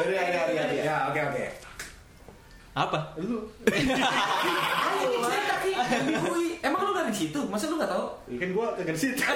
ada 0.00 0.14
ada 0.16 0.38
ada 0.46 0.60
ada. 0.60 0.74
Ya, 0.76 0.96
oke 1.06 1.20
oke. 1.24 1.44
Apa? 2.70 2.98
Lu, 3.18 3.50
Ayo 3.66 5.18
cerita 5.26 5.54
Ki. 5.60 5.72
UI. 6.22 6.46
Emang 6.60 6.80
lu 6.80 6.90
nggak 6.92 7.10
di 7.10 7.18
situ? 7.18 7.40
Masa 7.46 7.66
lu 7.66 7.76
nggak 7.76 7.90
tahu? 7.90 8.04
ya 8.26 8.36
kan 8.38 8.48
gua 8.52 8.66
kagak 8.74 8.94
di 8.94 9.00
situ. 9.00 9.18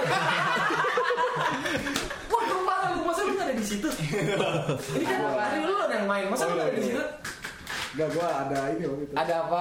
Wah, 2.31 2.43
ke 2.43 2.55
mana 2.57 2.87
lu? 2.91 3.01
Masa 3.03 3.21
lu 3.23 3.33
nggak 3.35 3.47
ada 3.51 3.55
di 3.55 3.67
situ? 3.67 3.89
Ini 4.97 5.05
kan 5.05 5.19
hari 5.35 5.59
lu 5.61 5.75
ada 5.77 5.95
yang 5.95 6.07
main. 6.07 6.27
Masa 6.29 6.47
lu 6.47 6.55
nggak 6.55 6.69
ada 6.69 6.77
di 6.77 6.85
situ? 6.85 7.03
Enggak, 7.95 8.09
gua 8.11 8.27
ada 8.27 8.59
ini 8.75 8.85
waktu 8.91 9.05
itu. 9.07 9.15
Ada 9.15 9.35
apa? 9.47 9.61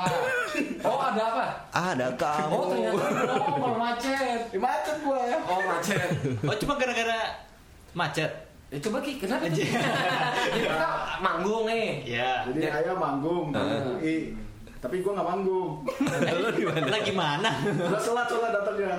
Oh, 0.82 0.98
ada 0.98 1.22
apa? 1.22 1.46
Ada 1.70 2.06
kamu. 2.18 2.50
Oh, 2.50 2.66
ternyata 2.66 3.06
oh, 3.30 3.56
malah 3.62 3.78
macet. 3.78 4.42
Di 4.50 4.58
macet 4.58 4.98
gua 5.06 5.20
ya. 5.22 5.38
Oh, 5.46 5.62
macet. 5.62 6.10
Oh 6.42 6.56
cuma 6.58 6.74
gara-gara 6.82 7.20
macet. 7.94 8.32
Ya 8.74 8.78
coba 8.82 8.98
Ki, 9.06 9.22
kenapa? 9.22 9.46
Aja. 9.46 9.62
Jadi 10.50 10.60
kita 10.66 10.90
manggung 11.22 11.70
nih. 11.70 12.10
Ya. 12.10 12.42
Jadi 12.50 12.74
ayah 12.74 12.98
manggung 12.98 13.54
Ah. 13.54 14.02
UI. 14.02 14.34
Tapi 14.82 15.00
gue 15.00 15.12
nggak 15.14 15.30
manggung. 15.30 15.86
Lo 16.44 16.50
di 16.52 16.66
mana? 16.66 16.86
Lagi 16.90 17.14
mana? 17.14 17.52
Udah 17.70 18.02
telat 18.02 18.26
soalnya 18.28 18.50
datangnya. 18.58 18.98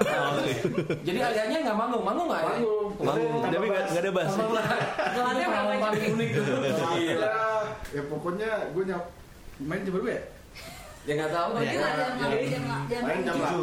Jadi 1.02 1.18
ayahnya 1.18 1.58
nggak 1.60 1.76
manggung, 1.76 2.06
manggung 2.06 2.26
nggak? 2.30 2.40
Ayah? 2.40 2.50
Manggung. 2.54 2.88
Manggung, 3.02 3.42
tapi 3.42 3.66
nggak 3.66 3.82
bass. 3.82 3.90
nggak 3.90 4.04
ada 4.06 4.12
bass. 4.14 4.30
Ngelatih 5.10 5.44
berapa 5.50 5.72
jam? 5.74 5.82
paling 5.82 6.02
unik 6.14 6.28
tuh. 6.38 6.44
Ya, 7.02 7.28
ya 7.92 8.02
pokoknya 8.08 8.50
gue 8.72 8.84
nyap 8.86 9.04
might 9.60 9.84
be 9.84 9.90
able. 9.90 10.43
Ya 11.04 11.12
nggak 11.14 11.30
tahu. 11.30 11.48
Iya. 11.58 11.72
nggak 11.76 11.92
jam 12.48 12.62
jam 12.88 13.00
Main 13.04 13.20
jam 13.22 13.36
8 13.36 13.60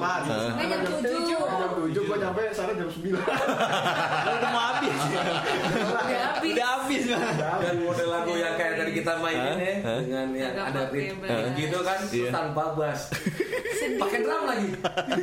Main 0.54 0.68
jam 0.70 0.80
tujuh. 0.86 1.42
Jam 1.42 1.70
7 1.74 1.90
gue 1.90 2.18
nyampe 2.18 2.42
sana 2.54 2.72
jam 2.72 2.86
9 2.86 3.02
Udah 3.02 4.50
mau 4.52 4.64
habis. 4.70 4.94
Udah 4.94 6.22
habis. 6.32 6.52
Udah 6.54 6.68
habis 6.78 7.04
Bang. 7.08 7.24
Dan 7.60 7.76
model 7.82 8.08
lagu 8.10 8.32
yang 8.36 8.54
kayak 8.56 8.74
tadi 8.78 8.92
kita 8.94 9.14
mainin 9.18 9.58
ya 9.58 9.74
Hah? 9.82 9.98
dengan 10.00 10.28
yang 10.32 10.54
ada 10.56 10.82
bass. 10.86 11.50
gitu 11.56 11.78
kan 11.82 12.00
Iya. 12.08 12.30
tanpa 12.30 12.64
bass. 12.74 13.02
Pakai 13.98 14.20
drum 14.22 14.44
lagi. 14.46 14.70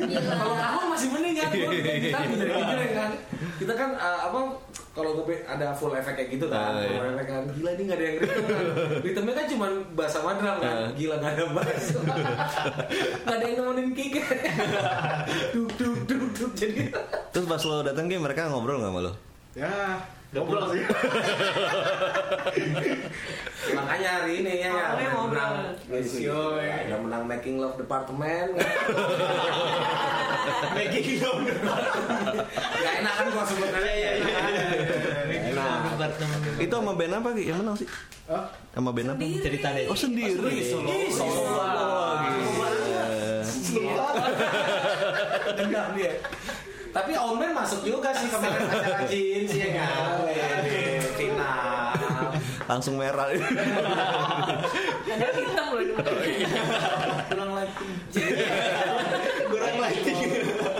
Gila. 0.05 0.33
Kalau 0.35 0.55
kamu 0.57 0.83
masih 0.91 1.07
mending 1.09 1.35
kan, 1.35 1.49
kita 1.49 2.19
gini 2.27 2.87
kan. 2.91 3.11
Kita 3.55 3.73
kan 3.73 3.89
uh, 3.93 4.19
apa 4.25 4.39
kalau 4.89 5.15
gue 5.17 5.37
ada 5.41 5.71
full 5.71 5.93
efek 5.93 6.11
kayak 6.13 6.29
gitu 6.29 6.45
kan, 6.45 6.75
Ah, 6.75 6.81
iya. 6.81 6.99
efek 7.13 7.25
kan. 7.25 7.43
Gila 7.49 7.69
ini 7.71 7.83
nggak 7.85 7.95
ada 7.95 8.05
yang 8.05 8.15
rhythm 8.17 8.43
kan. 8.43 8.65
Rhythmnya 8.99 9.33
kan 9.33 9.45
cuma 9.47 9.65
bass 9.95 10.11
sama 10.11 10.31
drum 10.35 10.57
kan. 10.57 10.75
Ah. 10.77 10.89
Gila 10.91 11.15
nggak 11.17 11.33
ada 11.33 11.45
bass. 11.53 11.83
Nggak 12.09 13.35
ada 13.35 13.45
yang 13.45 13.57
nemenin 13.61 13.87
kick. 13.93 14.13
duk 15.53 15.69
duk 15.77 15.97
duk 16.09 16.23
duk 16.35 16.51
jadi. 16.57 16.91
Terus 17.29 17.45
pas 17.45 17.61
lo 17.65 17.85
datang 17.85 18.05
game 18.09 18.23
mereka 18.25 18.49
ngobrol 18.49 18.81
nggak 18.81 18.91
sama 18.91 19.01
lo? 19.05 19.28
Ya 19.57 19.97
ngobrol 20.29 20.61
sih 20.77 20.85
Makanya 23.73 24.09
hari 24.21 24.45
ini 24.45 24.61
ya 24.61 24.93
ngobrol. 25.09 25.33
menang 25.33 25.53
Lesio 25.89 26.61
ya, 26.61 26.85
udah 26.85 26.99
menang 27.01 27.23
Making 27.25 27.57
Love 27.57 27.81
Department. 27.81 28.61
Making 30.77 31.17
dong. 31.17 31.49
Gak 32.77 32.93
enak 33.01 33.13
kan 33.17 33.25
gua 33.33 33.43
sebut 33.49 33.73
aja 33.73 33.89
ya. 33.89 34.11
Itu 36.61 36.73
sama 36.77 36.93
band 36.93 37.13
apa 37.17 37.29
yang 37.33 37.57
menang 37.65 37.75
sih? 37.81 37.89
Hah? 38.29 38.45
Sama 38.77 38.93
band 38.93 39.17
apa? 39.17 39.25
Cerita 39.41 39.67
deh. 39.73 39.89
Oh 39.89 39.97
sendiri. 39.97 40.45
Ih, 40.45 41.09
solo 41.09 41.57
Dendam 45.57 45.89
dia. 45.97 46.13
Tapi 46.89 47.13
Omen 47.13 47.51
masuk 47.53 47.85
juga 47.85 48.09
sih 48.11 48.27
kemarin 48.27 48.65
acara 48.73 49.05
jeans 49.05 49.53
ya 49.53 49.67
kan. 49.77 50.25
Final. 51.15 51.93
Langsung 52.65 52.95
merah. 52.97 53.29
Ada 55.09 55.27
hitam 55.33 55.65
loh 55.73 55.81
di 55.81 55.93
mana. 55.93 56.11
Kurang 57.29 57.51
lagi. 57.57 57.85
Kurang 59.51 59.77
lagi. 59.81 60.13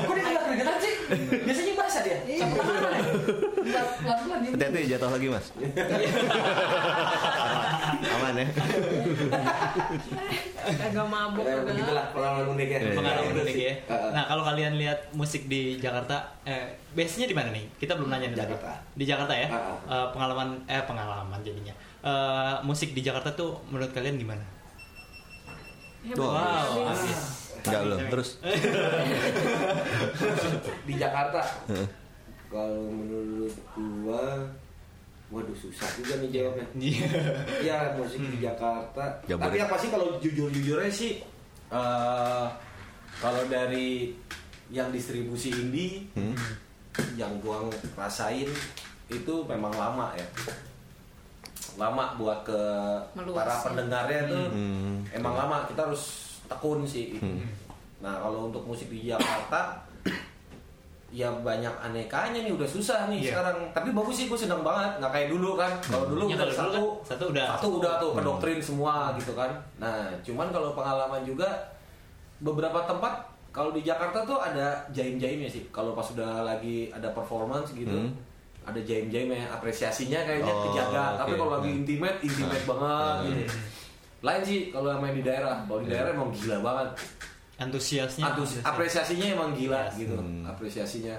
Kok 0.05 0.13
dia 0.13 0.23
nggak 0.25 0.43
keringetan 0.45 0.75
sih? 0.81 0.93
Biasanya 1.45 1.73
basah 1.77 2.01
dia. 2.05 2.17
Sampai 2.37 2.61
tangan 2.61 2.91
ya? 2.93 3.01
Nggak 3.59 3.78
pelan-pelan 3.97 4.37
dia. 4.39 4.51
Hati-hati 4.53 4.79
jatuh 4.87 5.09
lagi 5.09 5.27
mas. 5.27 5.45
Aman 8.09 8.33
ya. 8.37 8.47
Agak 10.69 11.05
mabuk 11.09 11.43
Ya, 11.43 11.57
begitulah 11.65 12.05
pengalaman 12.13 12.45
unik 12.53 12.67
ya. 12.69 12.79
Pengalaman 12.93 13.35
unik 13.41 13.57
ya. 13.57 13.73
Nah 14.13 14.23
kalau 14.25 14.43
kalian 14.45 14.73
lihat 14.77 14.99
musik 15.11 15.45
di 15.45 15.77
Jakarta, 15.77 16.33
eh, 16.45 16.77
base-nya 16.93 17.25
di 17.25 17.35
mana 17.35 17.49
nih? 17.49 17.65
Kita 17.75 17.97
belum 17.97 18.09
nanya 18.09 18.29
nih 18.29 18.37
tadi. 18.37 18.53
Jakarta. 18.53 18.73
Di 18.93 19.03
Jakarta 19.05 19.33
ya. 19.33 19.47
Eh, 19.85 20.07
pengalaman 20.13 20.49
eh 20.65 20.83
pengalaman 20.85 21.39
jadinya. 21.41 21.73
Eh, 21.99 22.55
musik 22.63 22.93
di 22.93 23.01
Jakarta 23.01 23.33
tuh 23.33 23.59
menurut 23.67 23.91
kalian 23.91 24.15
gimana? 24.15 24.45
Hebat 25.99 26.15
Wow. 26.15 26.95
habis. 26.95 27.21
Enggak 27.59 27.81
belum. 27.83 27.99
Terus. 28.07 28.29
di 30.87 30.93
Jakarta. 30.95 31.41
Kalau 32.49 32.89
menurut 32.89 33.53
gua 33.73 34.25
Waduh 35.29 35.53
susah 35.53 35.85
juga 35.93 36.17
nih 36.17 36.41
jawabnya. 36.41 36.65
Iya. 36.73 37.09
Ya 37.61 37.77
musik 37.93 38.17
di 38.17 38.41
Jakarta. 38.41 39.21
Tapi 39.21 39.61
apa 39.61 39.77
sih 39.77 39.93
kalau 39.93 40.17
jujur-jujurnya 40.17 40.89
sih 40.89 41.21
eh, 41.69 42.45
kalau 43.15 43.43
dari 43.45 44.09
yang 44.69 44.89
distribusi 44.89 45.53
indie 45.53 46.09
Hmm. 46.17 46.33
yang 47.13 47.29
gua 47.39 47.69
rasain 47.93 48.49
itu 49.07 49.33
memang 49.45 49.69
lama 49.71 50.17
ya. 50.17 50.25
Lama 51.77 52.17
buat 52.17 52.41
ke 52.43 52.61
Meluas 53.13 53.45
para 53.45 53.53
ya. 53.53 53.61
pendengarnya 53.63 54.21
tuh 54.25 54.45
Hmm. 54.49 55.05
emang 55.13 55.37
lama 55.37 55.69
kita 55.69 55.85
harus 55.85 56.03
tekun 56.49 56.81
sih. 56.83 57.21
Nah 58.01 58.17
kalau 58.17 58.49
untuk 58.49 58.65
musik 58.65 58.89
di 58.89 59.05
Jakarta 59.05 59.85
ya 61.09 61.25
banyak 61.31 61.73
anekanya 61.75 62.39
nih 62.39 62.51
udah 62.51 62.65
susah 62.65 63.07
nih 63.07 63.17
Iya. 63.19 63.29
sekarang. 63.33 63.57
Tapi 63.71 63.89
bagus 63.91 64.15
sih 64.15 64.25
gue 64.25 64.37
seneng 64.37 64.61
banget. 64.61 64.97
Nggak 64.97 65.11
kayak 65.11 65.27
dulu 65.29 65.49
kan. 65.53 65.71
Kalau 65.79 66.05
dulu 66.07 66.23
Ya, 66.25 66.35
udah 66.35 66.45
kalau 66.45 66.53
dulu 66.53 66.59
satu 66.59 66.81
kan 67.01 67.07
satu 67.09 67.23
udah. 67.27 67.45
satu 67.51 67.67
udah 67.75 67.93
tuh 67.97 68.11
kedoktrin 68.13 68.59
semua 68.59 68.93
gitu 69.15 69.33
kan. 69.33 69.51
Nah 69.75 70.07
cuman 70.19 70.47
kalau 70.49 70.71
pengalaman 70.71 71.21
juga 71.23 71.49
beberapa 72.39 72.79
tempat 72.83 73.13
kalau 73.49 73.71
di 73.71 73.81
Jakarta 73.81 74.21
tuh 74.23 74.37
ada 74.37 74.77
jaim-jaimnya 74.89 75.47
sih. 75.47 75.65
Kalau 75.69 75.91
pas 75.91 76.05
udah 76.07 76.43
lagi 76.43 76.89
ada 76.89 77.09
performance 77.09 77.73
gitu 77.73 77.89
Hmm. 77.91 78.13
ada 78.61 78.77
jaim-jaimnya 78.79 79.49
apresiasinya 79.49 80.21
kayaknya 80.23 80.51
Oh, 80.51 80.61
kejaga 80.67 81.17
tapi 81.17 81.33
oke. 81.33 81.39
kalau 81.39 81.51
lagi 81.55 81.67
Hmm. 81.67 81.79
intimate 81.79 82.19
intimate 82.21 82.65
banget 82.67 83.15
gitu. 83.25 83.43
Lain 84.19 84.41
sih 84.43 84.59
kalau 84.69 84.93
main 84.95 85.11
di 85.11 85.23
daerah. 85.23 85.57
Kalau 85.63 85.79
di 85.79 85.89
daerah 85.89 86.11
emang 86.11 86.29
gila 86.29 86.59
banget 86.59 86.89
Antusiasnya. 87.59 88.23
Antus, 88.25 88.55
apresiasinya 88.59 89.27
emang 89.29 89.51
gila 89.51 89.85
Yes. 89.85 89.99
gitu 89.99 90.15
Hmm. 90.15 90.43
apresiasinya 90.43 91.15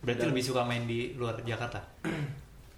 Berarti 0.00 0.18
Dan- 0.18 0.30
lebih 0.30 0.42
suka 0.42 0.62
main 0.62 0.84
di 0.84 1.12
luar 1.14 1.38
Jakarta. 1.40 1.78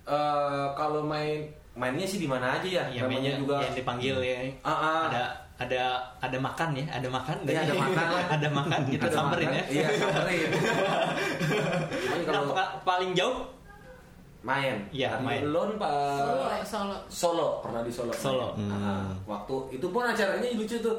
Eh, 0.03 0.67
kalau 0.75 0.99
main 1.01 1.47
mainnya 1.73 2.03
sih 2.03 2.19
di 2.19 2.27
mana 2.27 2.53
aja 2.53 2.67
ya 2.67 2.85
Yang 2.91 3.07
mainnya 3.07 3.33
Namanya 3.39 3.63
yang 3.63 3.73
dipanggil 3.73 4.17
ya. 4.19 4.39
Ah, 4.61 4.69
ah. 4.69 5.03
Ada 5.07 5.23
ada 5.59 5.83
ada 6.19 6.39
makan 6.39 6.69
ya, 6.75 6.85
ada 6.91 7.07
makan. 7.07 7.37
Iya, 7.47 7.63
ada 7.63 7.75
makan 7.87 8.07
ada 8.29 8.49
makan 8.51 8.81
kita 8.85 9.07
Ada 9.07 9.15
samperin 9.15 9.47
makan. 9.47 9.55
ya. 9.55 9.65
iya 9.71 9.87
samperin 9.95 10.49
Nah, 12.03 12.19
kalau 12.27 12.51
paling 12.83 13.11
jauh 13.15 13.47
main. 14.43 14.77
Iya, 14.91 15.19
Tadi 15.19 15.25
main. 15.27 15.43
Lon 15.51 15.79
pak. 15.79 15.91
Solo, 16.19 16.45
Solo. 16.63 16.97
Solo 17.09 17.47
pernah 17.63 17.81
di 17.83 17.93
Solo. 17.95 18.13
Solo. 18.15 18.49
Ah, 18.71 19.11
waktu 19.27 19.79
itu 19.79 19.87
pun 19.91 20.03
acaranya 20.03 20.47
lucu 20.55 20.79
tuh. 20.83 20.99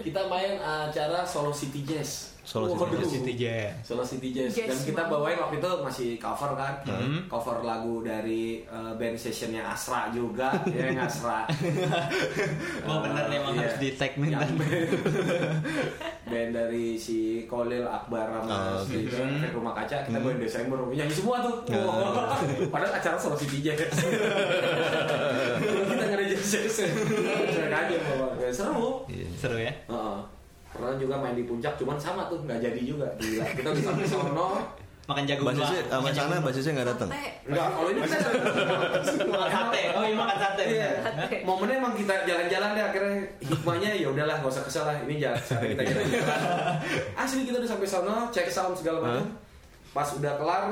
Kita 0.00 0.28
main 0.28 0.60
acara 0.60 1.24
Solo 1.24 1.52
City 1.52 1.84
Jazz 1.84 2.31
Solo 2.42 2.68
City. 2.68 2.92
Jazz. 2.92 3.08
City 3.08 3.32
Jazz. 3.36 3.72
Solo 3.82 4.02
City 4.02 4.28
Jazz. 4.30 4.50
Dan 4.52 4.76
kita 4.76 5.02
bawain 5.06 5.36
waktu 5.36 5.56
itu 5.56 5.68
masih 5.80 6.08
cover 6.16 6.52
kan 6.52 6.72
Hmm. 6.82 7.24
cover 7.26 7.60
lagu 7.60 8.00
dari 8.00 8.60
uh, 8.66 8.92
band 8.92 9.14
sessionnya 9.14 9.60
Asra 9.64 10.08
juga 10.10 10.50
ya 10.68 10.88
yang 10.88 11.00
Asra 11.00 11.44
Oh 12.84 13.00
bener 13.00 13.24
nih 13.26 13.36
emang 13.38 13.52
Iya. 13.52 13.60
harus 13.62 13.74
di 13.76 13.88
Yang 14.28 14.34
kan. 14.34 14.50
band, 14.52 14.88
band 16.28 16.48
dari 16.52 16.84
si 16.96 17.44
Kolil 17.44 17.84
Akbar 17.84 18.24
Oh, 18.32 18.40
sama 18.42 18.80
si 18.82 19.06
oke. 19.06 19.14
Efek 19.14 19.50
Rumah 19.52 19.72
Kaca 19.72 19.96
kita 20.02 20.16
bawain 20.18 20.38
Desember 20.38 20.76
nyanyi 20.88 21.12
semua 21.12 21.36
tuh 21.40 21.54
Oh. 21.72 22.12
padahal 22.66 22.92
acara 22.92 23.16
Solo 23.16 23.36
City 23.36 23.60
Jazz 23.60 23.76
kita 23.86 23.94
ngerjain 26.04 26.34
jazz 26.34 26.74
Saya 26.74 27.66
aja 27.70 27.96
bawa 28.04 28.26
Ya, 28.34 28.48
seru 28.50 29.06
Iya. 29.06 29.26
Seru 29.38 29.54
ya. 29.56 29.70
Heeh. 29.86 30.18
Pernah 30.72 30.96
juga 30.96 31.14
main 31.16 31.32
di 31.32 31.44
puncak 31.44 31.76
cuman 31.76 31.96
sama 31.96 32.26
tuh 32.26 32.40
nggak 32.40 32.58
jadi 32.58 32.80
juga 32.82 33.08
gila 33.16 33.44
kita 33.52 33.68
udah 33.70 33.84
sampai 33.84 34.06
sono 34.06 34.48
Makan 35.02 35.26
jagung 35.26 35.50
Basisnya 35.50 35.82
dua. 35.82 35.90
sama 35.90 36.00
Makan 36.00 36.14
sana 36.14 36.36
basisnya 36.38 36.72
nggak 36.72 36.88
datang. 36.94 37.08
Sate. 37.10 37.26
Enggak, 37.42 37.66
kalau 37.68 37.88
ini 37.90 38.00
kita 38.00 38.18
Makan 39.26 39.50
sate. 39.50 39.82
Oh 39.92 40.02
iya 40.06 40.14
makan 40.14 40.36
sate. 40.38 40.64
Iya. 40.64 40.90
Momennya 41.42 41.74
emang 41.76 41.92
kita 41.92 42.14
jalan-jalan 42.22 42.68
deh 42.72 42.84
akhirnya 42.86 43.14
hikmahnya 43.42 43.90
ya 43.98 44.08
udahlah 44.08 44.36
nggak 44.38 44.52
usah 44.54 44.62
kesel 44.62 44.86
lah 44.86 44.94
ini 45.02 45.18
jalan 45.18 45.42
kita 45.42 45.82
jalan-jalan. 45.82 46.36
Asli 47.18 47.42
kita 47.42 47.56
udah 47.58 47.66
sampai 47.68 47.88
sono 47.88 48.14
cek 48.30 48.46
sound 48.46 48.78
segala 48.78 48.98
macam. 49.02 49.26
Pas 49.90 50.06
udah 50.06 50.32
kelar 50.38 50.62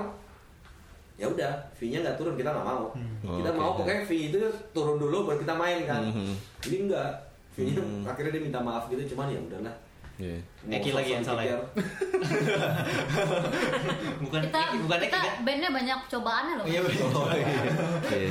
ya 1.19 1.27
udah 1.27 1.53
fee-nya 1.75 1.99
nggak 2.01 2.15
turun 2.15 2.39
kita 2.39 2.55
nggak 2.55 2.65
mau. 2.65 2.95
Oh, 3.27 3.35
kita 3.35 3.51
oke. 3.51 3.59
mau 3.59 3.71
pokoknya 3.75 4.07
fee 4.07 4.31
itu 4.31 4.39
turun 4.71 4.97
dulu 4.97 5.27
baru 5.27 5.43
kita 5.43 5.55
main 5.59 5.83
kan. 5.83 6.07
Mhm. 6.07 6.33
Ini 6.71 6.77
enggak. 6.87 7.11
Fee-nya 7.51 7.83
Hmm. 7.83 8.07
akhirnya 8.07 8.31
dia 8.31 8.43
minta 8.47 8.63
maaf 8.63 8.87
gitu 8.87 9.03
cuman 9.11 9.27
ya 9.27 9.43
udahlah. 9.43 9.75
Iya. 10.21 10.37
Mau 10.61 10.77
Eki 10.77 10.91
lagi 10.93 11.11
yang 11.11 11.25
salah 11.25 11.41
ya? 11.41 11.57
Bukan 14.21 14.41
Kita 14.45 14.61
bukan 14.77 14.99
kita 15.01 15.17
kan? 15.17 15.41
bandnya 15.41 15.71
banyak 15.73 15.99
cobaannya 16.07 16.55
loh. 16.61 16.67
Iya 16.69 16.81
betul. 16.85 17.09
Oh 17.17 17.33
iya. 17.33 17.49
Iya. 18.05 18.31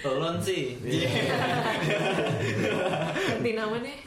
Tolon 0.00 0.36
sih. 0.40 0.80
Iya. 0.80 1.08
Ganti 3.36 3.50
nama 3.52 3.76
deh. 3.76 3.98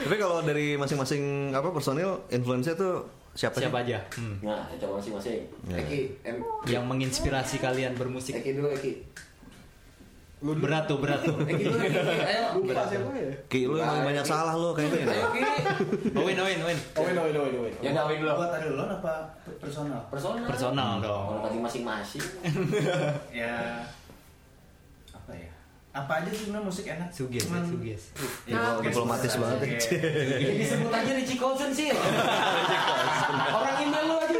Tapi 0.00 0.16
kalau 0.16 0.40
dari 0.40 0.74
masing-masing 0.74 1.52
apa 1.52 1.68
personil 1.68 2.24
influence 2.30 2.72
tuh 2.72 3.04
siapa, 3.34 3.60
Siapa 3.60 3.84
sih? 3.84 3.92
aja? 3.92 3.98
Hmm. 4.16 4.36
Nah, 4.40 4.64
coba 4.76 4.96
masing-masing. 4.96 5.44
Eki, 5.68 6.00
Yang 6.64 6.84
menginspirasi 6.86 7.58
kalian 7.58 7.92
bermusik. 7.92 8.32
Eki 8.34 8.56
dulu 8.56 8.72
Eki. 8.72 8.92
Lu 10.44 10.52
Berat 10.54 10.84
tuh, 10.84 11.00
berat 11.00 11.24
tuh. 11.24 11.32
Eh, 11.48 11.56
gitu 11.56 11.72
lagi. 11.72 11.96
Ayo. 11.96 12.60
lupa 12.60 12.84
siapa 12.84 13.08
ya? 13.16 13.32
Ki 13.48 13.64
lu 13.64 13.80
emang 13.80 14.04
banyak 14.04 14.20
salah 14.20 14.52
lu 14.52 14.76
kayaknya 14.76 15.08
ya. 15.08 15.24
Oke. 15.24 15.40
Owen, 16.20 16.36
Owen, 16.36 16.58
Owen. 16.60 16.78
Oh, 16.94 17.08
no, 17.08 17.22
no, 17.32 17.40
no, 17.48 17.60
Ya 17.80 17.90
ngawin 17.90 18.20
dulu. 18.20 18.32
Buat 18.36 18.50
tadi 18.52 18.68
lo 18.68 18.84
apa 18.84 19.14
personal? 19.56 20.04
Personal. 20.12 20.44
Personal 20.44 20.90
Kalau 21.00 21.40
dong. 21.40 21.48
tadi 21.48 21.58
masing-masing. 21.58 22.24
Ya 23.40 23.88
apa 25.10 25.32
ya? 25.32 25.48
Apa 25.94 26.12
aja 26.20 26.28
sih 26.28 26.44
sebenarnya 26.44 26.68
musik 26.68 26.84
enak? 26.84 27.08
Suges, 27.08 27.40
ya, 27.40 27.48
Cuman- 27.48 27.64
suges. 27.64 28.02
Ya, 28.44 28.60
Diplomatis 28.84 29.32
banget. 29.40 29.58
Jadi 29.80 30.54
disebut 30.60 30.92
aja 30.92 31.10
Richie 31.16 31.40
Colson 31.40 31.70
sih. 31.72 31.88
Orang 33.48 33.76
email 33.80 34.04
lu 34.04 34.16
aja 34.20 34.36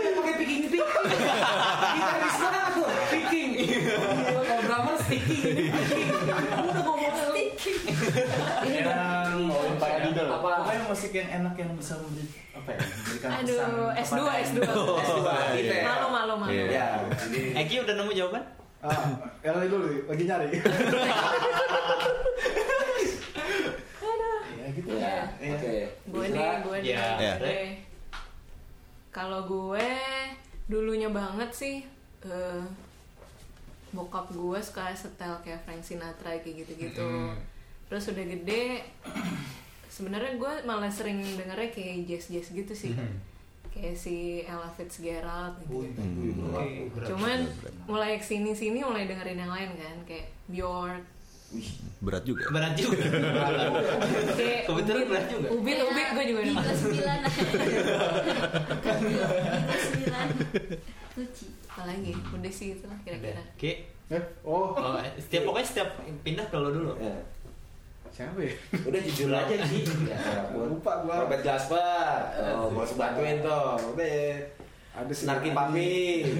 musik 10.94 11.12
yang 11.12 11.28
enak 11.34 11.54
yang 11.54 11.70
bisa 11.74 11.98
memberi 11.98 12.26
apa 12.52 12.70
ya? 12.70 12.78
Memberikan 12.78 13.28
pesan 13.28 13.42
Aduh, 13.42 13.90
S2, 13.90 14.14
kepada- 14.14 14.38
S2. 14.40 14.58
S2 15.02 15.28
gitu 15.58 15.74
ya. 15.74 15.84
Malu, 15.84 16.06
malu, 16.08 16.34
malu. 16.38 16.50
Iya. 16.54 16.64
Ya, 16.70 16.86
jadi 17.18 17.40
Eki 17.60 17.74
udah 17.82 17.94
nemu 17.96 18.12
jawaban? 18.14 18.44
Ah, 18.78 19.10
yang 19.40 19.56
lain 19.56 19.68
dulu, 19.68 19.86
lagi 20.06 20.22
nyari. 20.22 20.48
Ya 24.54 24.72
gitu 24.72 24.90
ya. 24.96 25.28
ya. 25.36 25.52
Oke. 25.52 25.74
Gue 26.08 26.24
nih, 26.30 26.48
gue 26.62 26.76
nih. 26.80 26.88
Iya. 26.88 27.06
Iya. 27.20 27.34
Kalau 29.10 29.44
gue 29.44 29.88
dulunya 30.66 31.06
banget 31.08 31.50
sih 31.52 31.76
eh, 32.24 32.62
bokap 33.92 34.32
gue 34.32 34.58
suka 34.58 34.90
setel 34.90 35.36
kayak 35.40 35.62
Frank 35.62 35.84
Sinatra 35.84 36.32
kayak 36.34 36.64
gitu-gitu. 36.64 37.08
Terus 37.86 38.08
udah 38.08 38.24
gede 38.26 38.64
sebenarnya 39.94 40.34
gue 40.34 40.52
malah 40.66 40.90
sering 40.90 41.22
dengernya 41.22 41.70
kayak 41.70 42.10
jazz-jazz 42.10 42.50
gitu 42.50 42.74
sih. 42.74 42.92
Kayak 43.70 43.94
si 43.94 44.42
Ella 44.42 44.70
Fitzgerald 44.74 45.54
gitu. 45.70 46.02
Cuman 47.14 47.46
mulai 47.86 48.18
ke 48.18 48.26
sini 48.26 48.50
sini 48.54 48.82
mulai 48.82 49.06
dengerin 49.06 49.38
yang 49.38 49.54
lain 49.54 49.70
kan 49.78 49.96
kayak 50.02 50.34
Bjork 50.50 51.14
Berat 52.02 52.26
juga. 52.26 52.50
Berat 52.50 52.74
juga. 52.74 52.98
Kebetulan 54.66 54.98
Ubit. 54.98 55.06
berat 55.06 55.26
juga. 55.30 55.48
Ubit 55.54 55.76
Ubit 55.86 56.08
gue 56.10 56.24
juga 56.26 56.40
Bintang 56.42 56.66
denger. 56.66 56.82
sembilan 56.82 57.18
Bintang 58.82 59.78
sembilan 59.78 60.26
Luci 61.14 61.46
Apalagi 61.70 62.10
udah 62.14 62.52
sih 62.54 62.68
itu 62.74 62.84
lah 62.90 62.98
kira-kira. 63.06 63.42
Oke. 63.54 63.72
Eh, 64.10 64.22
oh, 64.46 64.74
Oh, 64.74 64.98
setiap 65.18 65.42
pokoknya 65.46 65.66
setiap 65.66 65.88
pindah 66.26 66.46
ke 66.50 66.56
lo 66.58 66.70
dulu. 66.70 66.92
Ya. 66.98 67.18
Siapa 68.14 68.38
ya? 68.38 68.54
Udah 68.80 69.00
jujur 69.02 69.28
aja 69.28 69.56
sih. 69.66 69.82
Ya, 70.06 70.14
Lupa 70.70 71.02
gua. 71.02 71.26
Robert 71.26 71.42
Jasper. 71.42 72.14
Oh, 72.54 72.70
gua 72.70 72.80
harus 72.80 72.94
bantuin 72.94 73.42
tuh. 73.42 73.74
Udah. 73.90 74.38
Ada 74.94 75.10
si 75.10 75.26
Senarki 75.26 75.50
Adi- 75.50 75.58
Papi. 75.58 75.92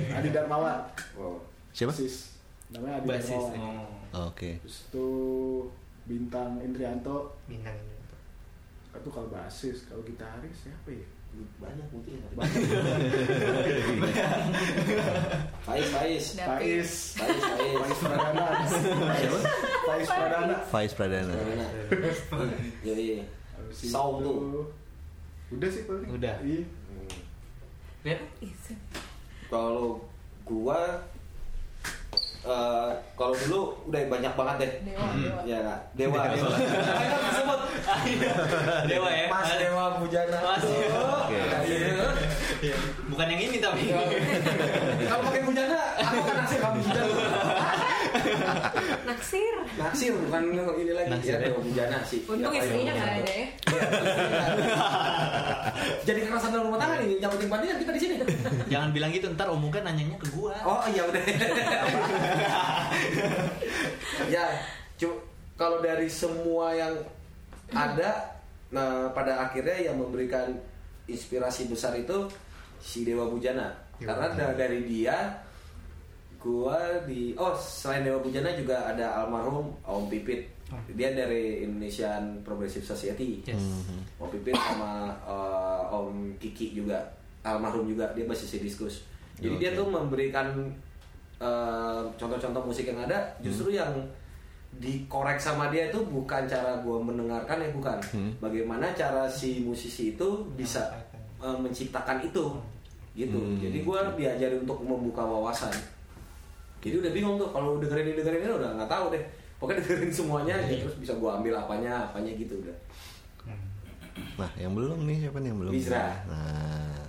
Adi 0.09 0.29
Darmawan. 0.31 0.79
Oh. 1.15 1.43
Siapa? 1.69 1.91
Basis. 1.91 2.39
Namanya 2.71 3.03
Adi 3.03 3.07
Basis. 3.09 3.35
Darmawan. 3.35 3.91
Oh, 4.15 4.31
Oke. 4.31 4.63
Terus 4.63 4.77
itu 4.87 5.07
Bintang 6.05 6.61
Indrianto. 6.61 7.35
bintang 7.45 7.75
ini. 7.75 7.97
Itu 8.95 9.11
kalau 9.11 9.27
basis, 9.27 9.91
kalau 9.91 10.07
gitaris 10.07 10.55
siapa 10.55 10.87
ya? 10.87 11.03
Banyak 11.59 11.87
mungkin. 11.91 12.15
Banyak. 12.37 12.55
Faiz, 15.65 15.89
Faiz. 15.91 16.25
Faiz. 16.37 17.17
Faiz, 17.17 17.17
Faiz. 17.17 17.41
Faiz 17.81 17.99
Pradana. 17.99 18.45
Faiz 19.87 20.09
Pradana. 20.09 20.55
Faiz 20.69 20.93
Pradana. 20.93 21.35
Jadi 22.85 23.25
Habis 23.55 23.77
Saung 23.89 24.21
itu- 24.21 24.29
tuh. 24.29 24.67
Udah 25.55 25.69
sih 25.71 25.83
paling. 25.87 26.11
Udah. 26.11 26.35
Iya. 26.43 26.67
Kalau 29.49 30.03
gua 30.45 31.01
eh, 32.45 32.89
kalau 33.15 33.33
dulu 33.35 33.61
udah 33.89 34.01
banyak 34.07 34.33
banget 34.35 34.57
deh. 34.61 34.71
Dewa, 34.85 35.07
dewa. 35.15 35.41
Ya, 35.45 35.57
nggak? 35.61 35.79
Dewa, 35.97 36.19
Dewa. 36.29 36.51
Ayo 36.95 37.17
disebut. 37.27 37.61
Dewa 38.85 39.09
ya. 39.09 39.27
Mas 39.29 39.51
Dewa 39.57 39.85
Bujana. 39.99 40.39
Mas. 40.39 40.65
Oke. 40.65 41.39
Iya. 42.65 42.77
Bukan 43.09 43.27
yang 43.29 43.43
ini 43.43 43.57
tapi. 43.61 43.93
Kalau 45.05 45.23
pakai 45.25 45.43
Bujana, 45.45 45.81
aku 46.01 46.17
kan 46.23 46.35
naksir 46.39 46.59
kamu 46.61 46.79
Bujana. 46.81 47.13
Naksir. 49.09 49.55
Naksir 49.77 50.13
bukan 50.17 50.43
ini 50.79 50.93
lagi. 50.95 51.09
Naksir, 51.11 51.33
ya, 51.35 51.39
ya. 51.39 51.47
Dewa 51.51 51.61
Bujana 51.61 51.99
sih. 52.07 52.21
Untung 52.25 52.53
Ya, 52.55 52.61
istrinya 52.63 52.93
nggak 52.95 53.11
ada 53.21 53.33
ya. 53.33 53.47
Jadi 56.05 56.19
kekerasan 56.25 56.51
dalam 56.53 56.65
rumah 56.71 56.81
tangga 56.81 56.97
nih, 57.03 57.19
nyabutin 57.19 57.49
pandian 57.51 57.77
kita 57.81 57.93
di 57.93 58.01
sini. 58.01 58.15
Jangan 58.71 58.89
bilang 58.93 59.11
gitu 59.11 59.27
ntar 59.35 59.49
Om 59.51 59.61
Muka 59.61 59.81
nanyanya 59.83 60.17
ke 60.21 60.27
gua. 60.33 60.55
Oh 60.65 60.83
iya 60.89 61.03
udah. 61.05 61.23
ya, 64.31 64.45
cu- 64.97 65.23
kalau 65.55 65.79
dari 65.81 66.09
semua 66.11 66.75
yang 66.75 66.95
ada, 67.73 68.39
nah 68.71 69.11
pada 69.11 69.49
akhirnya 69.49 69.91
yang 69.91 69.97
memberikan 69.99 70.51
inspirasi 71.07 71.69
besar 71.69 71.95
itu 71.95 72.29
si 72.81 73.05
Dewa 73.05 73.29
Bujana. 73.29 73.73
Karena 73.95 74.27
dari 74.55 74.83
dia, 74.85 75.39
gua 76.45 76.77
di 77.09 77.33
oh 77.41 77.57
selain 77.57 78.05
Dewa 78.05 78.21
Bujana 78.21 78.53
juga 78.53 78.93
ada 78.93 79.25
almarhum 79.25 79.73
Om 79.81 80.13
Pipit. 80.13 80.53
Dia 80.93 81.17
dari 81.17 81.65
Indonesian 81.65 82.45
Progressive 82.45 82.85
Society. 82.85 83.41
Yes. 83.49 83.65
Om 84.21 84.29
Pipit 84.29 84.53
sama 84.53 85.17
eh, 85.25 85.81
Om 85.89 86.37
Kiki 86.37 86.77
juga 86.77 87.01
almarhum 87.41 87.89
juga 87.89 88.13
dia 88.13 88.29
basisnya 88.29 88.61
diskus. 88.61 89.09
Jadi 89.41 89.57
dia 89.57 89.71
Oke. 89.73 89.79
tuh 89.81 89.87
memberikan 89.89 90.47
eh, 91.41 92.03
contoh-contoh 92.21 92.63
musik 92.69 92.93
yang 92.93 93.01
ada 93.01 93.33
justru 93.41 93.73
yang 93.73 93.91
dikorek 94.75 95.39
sama 95.39 95.71
dia 95.71 95.87
itu 95.87 96.03
bukan 96.03 96.51
cara 96.51 96.83
gue 96.85 96.99
mendengarkan 97.01 97.65
ya 97.65 97.71
bukan. 97.73 97.99
Hmm. 98.13 98.31
Bagaimana 98.43 98.93
cara 98.93 99.25
si 99.31 99.65
musisi 99.65 100.13
itu 100.13 100.29
bisa 100.53 100.93
eh, 101.41 101.57
menciptakan 101.57 102.21
itu 102.21 102.53
gitu. 103.15 103.39
Hmm, 103.39 103.63
Jadi 103.63 103.87
gue 103.87 103.99
diajari 104.19 104.57
untuk 104.59 104.83
membuka 104.83 105.23
wawasan. 105.23 105.71
Jadi 106.85 107.01
udah 107.01 107.11
bingung 107.11 107.35
tuh 107.35 107.49
kalau 107.49 107.81
dengerin 107.81 108.07
ini 108.07 108.15
dengerin 108.15 108.41
ini 108.41 108.53
udah 108.53 108.71
nggak 108.77 108.87
tahu 108.87 109.09
deh. 109.09 109.21
Pokoknya 109.57 109.81
dengerin 109.81 110.13
semuanya 110.13 110.53
aja 110.55 110.75
terus 110.77 110.95
bisa 110.95 111.13
gue 111.13 111.31
ambil 111.33 111.57
apanya 111.57 112.05
apanya 112.05 112.29
gitu 112.31 112.61
udah. 112.61 112.77
Nah, 114.37 114.47
yang 114.55 114.71
belum 114.71 115.03
nih 115.03 115.17
siapa 115.21 115.39
nih 115.39 115.49
yang 115.49 115.59
belum? 115.59 115.71
Bizra. 115.73 116.05
Nah, 116.29 117.03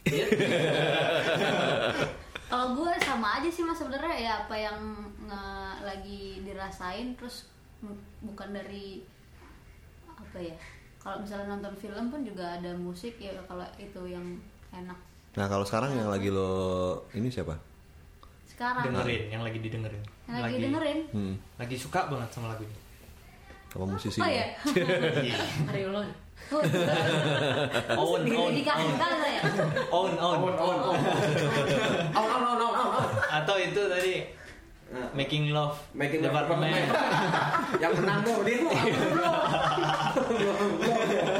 Kalau 2.50 2.66
gue 2.74 2.90
sama 2.98 3.36
aja 3.36 3.46
sih 3.46 3.62
mas 3.62 3.76
sebenarnya 3.76 4.16
ya 4.16 4.32
apa 4.40 4.52
yang 4.52 4.76
nge- 5.22 5.78
lagi 5.80 6.42
dirasain 6.42 7.14
terus 7.14 7.46
bu- 7.78 7.94
bukan 8.24 8.50
dari 8.50 9.00
apa 10.10 10.36
ya 10.36 10.52
kalau 10.98 11.22
misalnya 11.22 11.48
nonton 11.48 11.72
film 11.76 12.10
pun 12.10 12.20
juga 12.20 12.52
ada 12.52 12.68
musik 12.74 13.16
ya 13.16 13.32
kalau 13.46 13.64
itu 13.76 14.00
yang 14.04 14.24
enak 14.70 14.98
nah 15.30 15.46
kalau 15.46 15.62
sekarang 15.62 15.94
yang 15.94 16.10
lagi 16.10 16.26
lo 16.28 16.98
ini 17.14 17.30
siapa? 17.30 17.54
Sekarang. 18.60 18.84
Dengerin 18.92 19.22
yang 19.32 19.40
lagi 19.40 19.56
didengerin. 19.56 20.02
yang 20.28 20.44
lagi, 20.44 20.56
dengerin? 20.60 20.98
Hmm, 21.16 21.34
Lagi 21.56 21.76
suka 21.80 22.12
banget 22.12 22.28
sama 22.28 22.52
lagunya. 22.52 22.76
apa 23.72 23.84
musisi? 23.88 24.20
oh 24.20 24.28
ya? 24.28 24.46
Ari 25.64 25.80
Ulon. 25.88 26.08
Owen, 27.96 28.20
Owen, 28.26 28.52
dikasih 28.52 28.96
kali 29.00 29.16
saya. 29.16 29.40
Owen, 29.88 30.12
Owen, 30.12 30.52
Oh, 30.60 30.76
oh, 30.76 30.92
oh, 32.12 32.36
oh, 32.36 32.56
oh, 32.60 32.88
oh. 33.00 33.04
Atau 33.32 33.56
itu 33.56 33.80
tadi 33.88 34.28
Nah, 34.90 35.06
Making 35.14 35.54
Love 35.54 35.78
Making 35.94 36.26
Love. 36.26 36.34
Department. 36.34 36.74
yang 37.82 37.92
menang 37.94 38.20
tuh 38.26 38.42
dia 38.42 38.58
tuh 38.58 38.74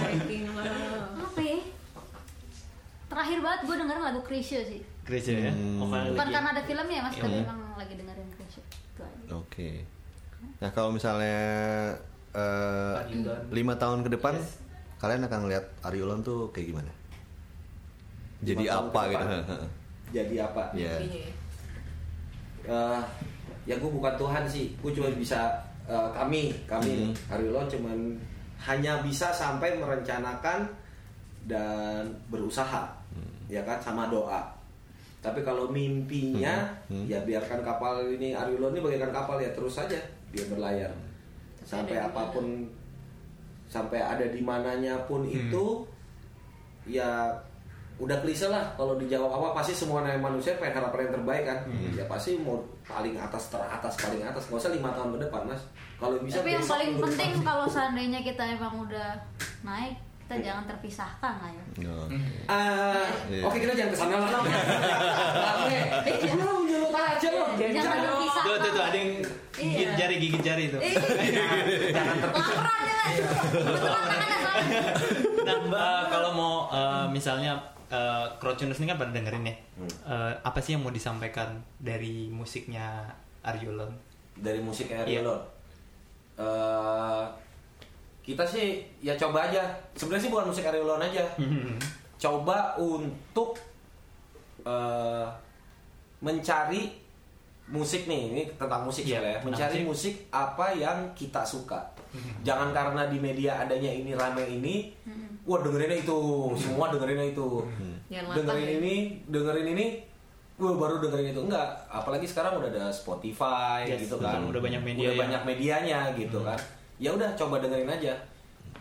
Making 0.07 0.45
love. 0.55 1.19
apa 1.19 1.41
ya? 1.43 1.59
Terakhir 3.11 3.39
banget 3.43 3.61
gue 3.67 3.77
dengerin 3.77 4.05
lagu 4.07 4.21
Krisya 4.23 4.63
sih 4.65 4.81
Gereja 5.11 5.33
ya. 5.41 5.51
Hmm. 5.51 5.83
Vokal 5.83 6.01
bukan 6.07 6.23
lagi. 6.23 6.33
karena 6.33 6.49
ada 6.49 6.63
filmnya 6.63 6.99
mas 7.01 7.13
tapi 7.13 7.27
Iya. 7.29 7.43
emang 7.43 7.61
lagi 7.75 7.95
dengerin 7.95 8.29
Krisya 8.33 8.63
itu 8.63 9.01
aja 9.03 9.35
Oke. 9.35 9.71
Nah 10.57 10.71
kalau 10.71 10.91
misalnya 10.91 11.39
eh, 12.31 12.95
Ariulon. 13.01 13.43
lima 13.51 13.75
tahun 13.75 14.01
ke 14.01 14.11
depan, 14.13 14.39
kalian 14.97 15.27
akan 15.27 15.39
ngeliat 15.43 15.65
Ariulon 15.83 16.21
tuh 16.21 16.47
kayak 16.51 16.71
gimana? 16.71 16.93
Jadi 18.41 18.63
Lima 18.63 18.71
tahun 18.71 18.87
apa 18.87 19.01
gitu? 19.05 19.27
jadi 20.11 20.35
apa 20.41 20.63
Ya. 20.73 20.95
Ya. 20.97 21.27
Eh, 22.63 23.01
ya 23.67 23.75
gue 23.75 23.91
bukan 23.91 24.15
Tuhan 24.15 24.45
sih 24.45 24.77
gue 24.77 24.93
cuma 24.93 25.09
bisa 25.13 25.49
eh, 25.85 26.09
kami 26.13 26.55
kami 26.65 27.11
Hmm. 27.11 27.13
Ariulon 27.31 27.67
cuman 27.67 27.99
hanya 28.61 29.01
bisa 29.01 29.33
sampai 29.33 29.75
merencanakan 29.75 30.69
dan 31.43 32.05
berusaha 32.29 32.85
Hmm. 33.11 33.33
ya 33.49 33.59
kan 33.61 33.81
sama 33.81 34.07
doa 34.07 34.45
Tapi 35.21 35.45
kalau 35.45 35.69
mimpinya 35.69 36.65
Hmm. 36.89 37.05
Hmm. 37.05 37.07
ya 37.07 37.21
biarkan 37.23 37.61
kapal 37.61 38.01
ini 38.09 38.33
Ariulon 38.33 38.73
ini 38.73 38.81
bagaikan 38.81 39.13
kapal 39.13 39.37
ya 39.37 39.53
terus 39.53 39.77
saja 39.77 40.01
dia 40.33 40.45
berlayar. 40.49 40.89
Sampai 41.65 42.01
ada 42.01 42.09
di 42.09 42.13
apa 42.13 42.23
pun 42.33 42.47
sampai 43.71 44.01
ada 44.03 44.27
di 44.27 44.41
mananya 44.43 44.97
pun 45.07 45.23
itu 45.29 45.85
ya 46.89 47.31
udah 48.01 48.17
klise 48.25 48.49
lah 48.49 48.73
kalau 48.81 48.97
dijawab 48.97 49.29
apa 49.29 49.61
pasti 49.61 49.77
semua 49.77 50.01
namanya 50.01 50.33
manusia 50.33 50.57
pengen 50.57 50.81
harapan 50.81 51.05
yang 51.05 51.15
terbaik 51.21 51.45
kan. 51.45 51.59
Ya 51.93 52.05
pasti 52.09 52.41
mau 52.41 52.65
paling 52.89 53.13
atas 53.21 53.53
teratas 53.53 53.95
paling 54.01 54.25
atas. 54.25 54.49
Nggak 54.49 54.61
usah 54.65 54.73
lima 54.73 54.91
tahun 54.97 55.21
ke 55.21 55.29
depan 55.29 55.43
mas. 55.45 55.63
Kalau 56.01 56.17
bisa 56.25 56.41
Tapi 56.41 56.57
yang 56.57 56.65
paling 56.65 56.93
penting 56.97 57.33
kalau 57.45 57.69
seandainya 57.69 58.25
kita 58.25 58.41
emang 58.57 58.89
udah 58.89 59.21
naik, 59.61 60.01
kita 60.31 60.47
jangan 60.47 60.63
terpisahkan 60.63 61.43
lah 61.43 61.51
ya. 61.51 61.65
Oh. 61.91 62.07
Ah, 62.47 63.03
Iya. 63.27 63.43
oke 63.43 63.59
kita 63.59 63.75
jangan 63.75 63.91
ke 63.91 63.99
sana 63.99 64.15
lah. 64.15 64.31
Rame. 64.31 65.79
Lu 66.39 66.51
nyulut 66.63 66.95
aja 66.95 67.29
lo 67.29 67.51
Jangan 67.59 67.99
terpisahkan. 67.99 68.47
Tuh, 68.47 68.57
tuh, 68.57 68.71
tuh, 68.71 68.85
ada 68.85 68.95
yang 68.95 69.11
gigit 69.51 69.75
Iya. 69.83 69.99
jari, 69.99 70.15
gigit 70.23 70.39
jari 70.41 70.63
itu. 70.71 70.79
Eh, 71.91 71.91
tangannya 71.91 73.75
soalnya. 73.75 74.79
Nah, 75.43 75.59
eh, 75.67 76.03
kalau 76.07 76.31
mau 76.31 76.55
eh, 76.71 77.07
misalnya 77.11 77.59
eh, 77.89 78.27
Crowdtuners 78.39 78.79
ini 78.79 78.87
kan 78.87 79.03
pada 79.03 79.11
dengerin 79.11 79.43
ya. 79.43 79.55
Eh, 80.07 80.33
apa 80.41 80.63
sih 80.63 80.79
yang 80.79 80.87
mau 80.87 80.95
disampaikan 80.95 81.59
dari 81.77 82.31
musiknya 82.31 83.03
Aryulon? 83.43 83.91
dari 84.33 84.63
musik 84.63 84.87
Iya. 84.89 85.03
Ariel 85.03 85.27
Eh, 86.39 87.25
kita 88.31 88.47
sih 88.47 88.79
ya 89.03 89.19
coba 89.19 89.51
aja. 89.51 89.67
Sebenarnya 89.99 90.23
sih 90.23 90.31
bukan 90.31 90.47
musik 90.55 90.63
Arielon 90.63 91.03
aja. 91.03 91.27
Coba 92.15 92.79
untuk 92.79 93.59
eh, 94.63 95.27
mencari 96.23 96.95
musik 97.67 98.07
nih. 98.07 98.23
Ini 98.31 98.43
tentang 98.55 98.87
musik 98.87 99.03
ya. 99.03 99.19
tentang 99.19 99.51
mencari 99.51 99.83
musik. 99.83 100.15
musik 100.15 100.31
apa 100.31 100.71
yang 100.79 101.11
kita 101.19 101.43
suka. 101.43 101.83
Jangan 102.47 102.71
karena 102.71 103.11
di 103.11 103.19
media 103.19 103.67
adanya 103.67 103.91
ini 103.91 104.15
rame 104.15 104.47
ini. 104.47 104.95
Wah 105.43 105.59
dengerinnya 105.67 105.99
itu. 105.99 106.21
Semua 106.55 106.95
dengerinnya 106.95 107.35
itu. 107.35 107.67
Dengerin 108.11 108.71
ya. 108.71 108.75
ini 108.79 108.95
dengerin 109.27 109.69
ini. 109.75 109.87
Wah 110.61 110.77
baru 110.79 111.03
dengerin 111.03 111.35
itu. 111.35 111.43
Enggak. 111.51 111.67
Apalagi 111.91 112.31
sekarang 112.31 112.63
udah 112.63 112.71
ada 112.71 112.87
Spotify 112.95 113.83
Yes, 113.91 114.07
gitu 114.07 114.23
betul. 114.23 114.31
kan. 114.31 114.39
Udah 114.47 114.61
banyak 114.63 114.83
media 114.87 115.11
udah 115.11 115.19
banyak 115.27 115.43
medianya 115.43 116.15
gitu 116.15 116.47
kan 116.47 116.61
ya 117.01 117.11
udah 117.17 117.33
coba 117.35 117.59
dengerin 117.65 117.89
aja. 117.89 118.13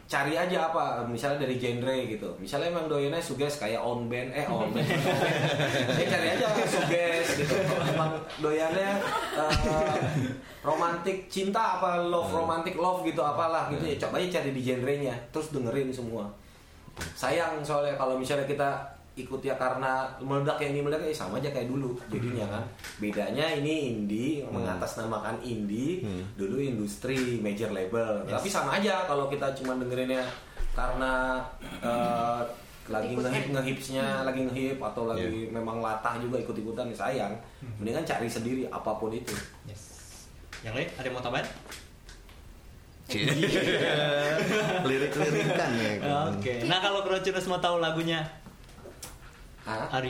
Cari 0.09 0.33
aja 0.33 0.73
apa 0.73 1.05
misalnya 1.05 1.45
dari 1.47 1.55
genre 1.55 1.95
gitu. 2.03 2.27
Misalnya 2.41 2.73
emang 2.73 2.89
doyannya 2.89 3.21
suges 3.21 3.61
kayak 3.61 3.79
on 3.79 4.09
band 4.11 4.33
eh 4.35 4.45
on 4.49 4.67
band. 4.75 4.89
Ya 6.01 6.05
cari 6.09 6.27
aja 6.35 6.47
suges 6.67 7.27
gitu. 7.39 7.55
Emang 7.95 8.17
doyannya 8.43 8.99
eh, 9.37 9.55
romantik 10.65 11.31
cinta 11.31 11.79
apa 11.79 12.01
love 12.09 12.33
romantic 12.33 12.75
love 12.75 13.05
gitu 13.07 13.21
apalah 13.23 13.71
gitu. 13.71 13.85
Ya 13.85 13.95
coba 14.01 14.19
aja 14.19 14.41
cari 14.41 14.51
di 14.51 14.61
genrenya. 14.65 15.15
Terus 15.31 15.55
dengerin 15.55 15.93
semua. 15.93 16.27
Sayang 17.15 17.63
soalnya 17.63 17.95
kalau 17.95 18.19
misalnya 18.19 18.43
kita 18.49 18.98
ikut 19.25 19.41
ya 19.43 19.55
karena 19.59 20.07
meledak 20.23 20.59
yang 20.63 20.77
ini 20.77 20.81
meledak 20.85 21.07
ya 21.09 21.15
sama 21.15 21.41
aja 21.41 21.49
kayak 21.51 21.67
dulu 21.67 21.95
jadinya 22.07 22.45
kan. 22.47 22.63
Bedanya 23.01 23.45
ini 23.59 23.95
indie 23.95 24.43
mengatasnamakan 24.47 25.41
indie 25.43 26.05
dulu 26.39 26.59
industri 26.59 27.39
major 27.43 27.71
label. 27.71 28.23
Tapi 28.27 28.47
sama 28.47 28.79
aja 28.79 29.03
kalau 29.07 29.27
kita 29.27 29.51
cuma 29.57 29.75
dengerinnya 29.75 30.23
karena 30.73 31.43
eh, 31.83 32.41
lagi 32.89 33.13
ngehip 33.13 33.53
ngehipsnya 33.53 34.25
lagi 34.25 34.49
ngehip 34.49 34.81
atau 34.81 35.05
lagi 35.05 35.53
memang 35.53 35.77
latah 35.77 36.17
juga 36.17 36.41
ikut 36.41 36.55
ikutan 36.57 36.89
sayang. 36.91 37.37
Mendingan 37.77 38.03
cari 38.07 38.25
sendiri 38.25 38.65
apa 38.71 38.97
pun 38.97 39.13
itu. 39.13 39.35
Yes. 39.69 39.89
Yang 40.65 40.73
lain 40.75 40.89
ada 40.97 41.05
yang 41.07 41.15
mau 41.15 41.23
tambahan? 41.23 41.47
Lirik-lirikan 44.89 45.69
ya. 45.73 45.91
kan. 45.97 46.29
Oke. 46.37 46.53
Nah 46.69 46.77
kalau 46.77 47.01
Crowdtuners 47.01 47.49
mau 47.49 47.57
tahu 47.57 47.81
lagunya 47.81 48.21
Hah? 49.69 50.01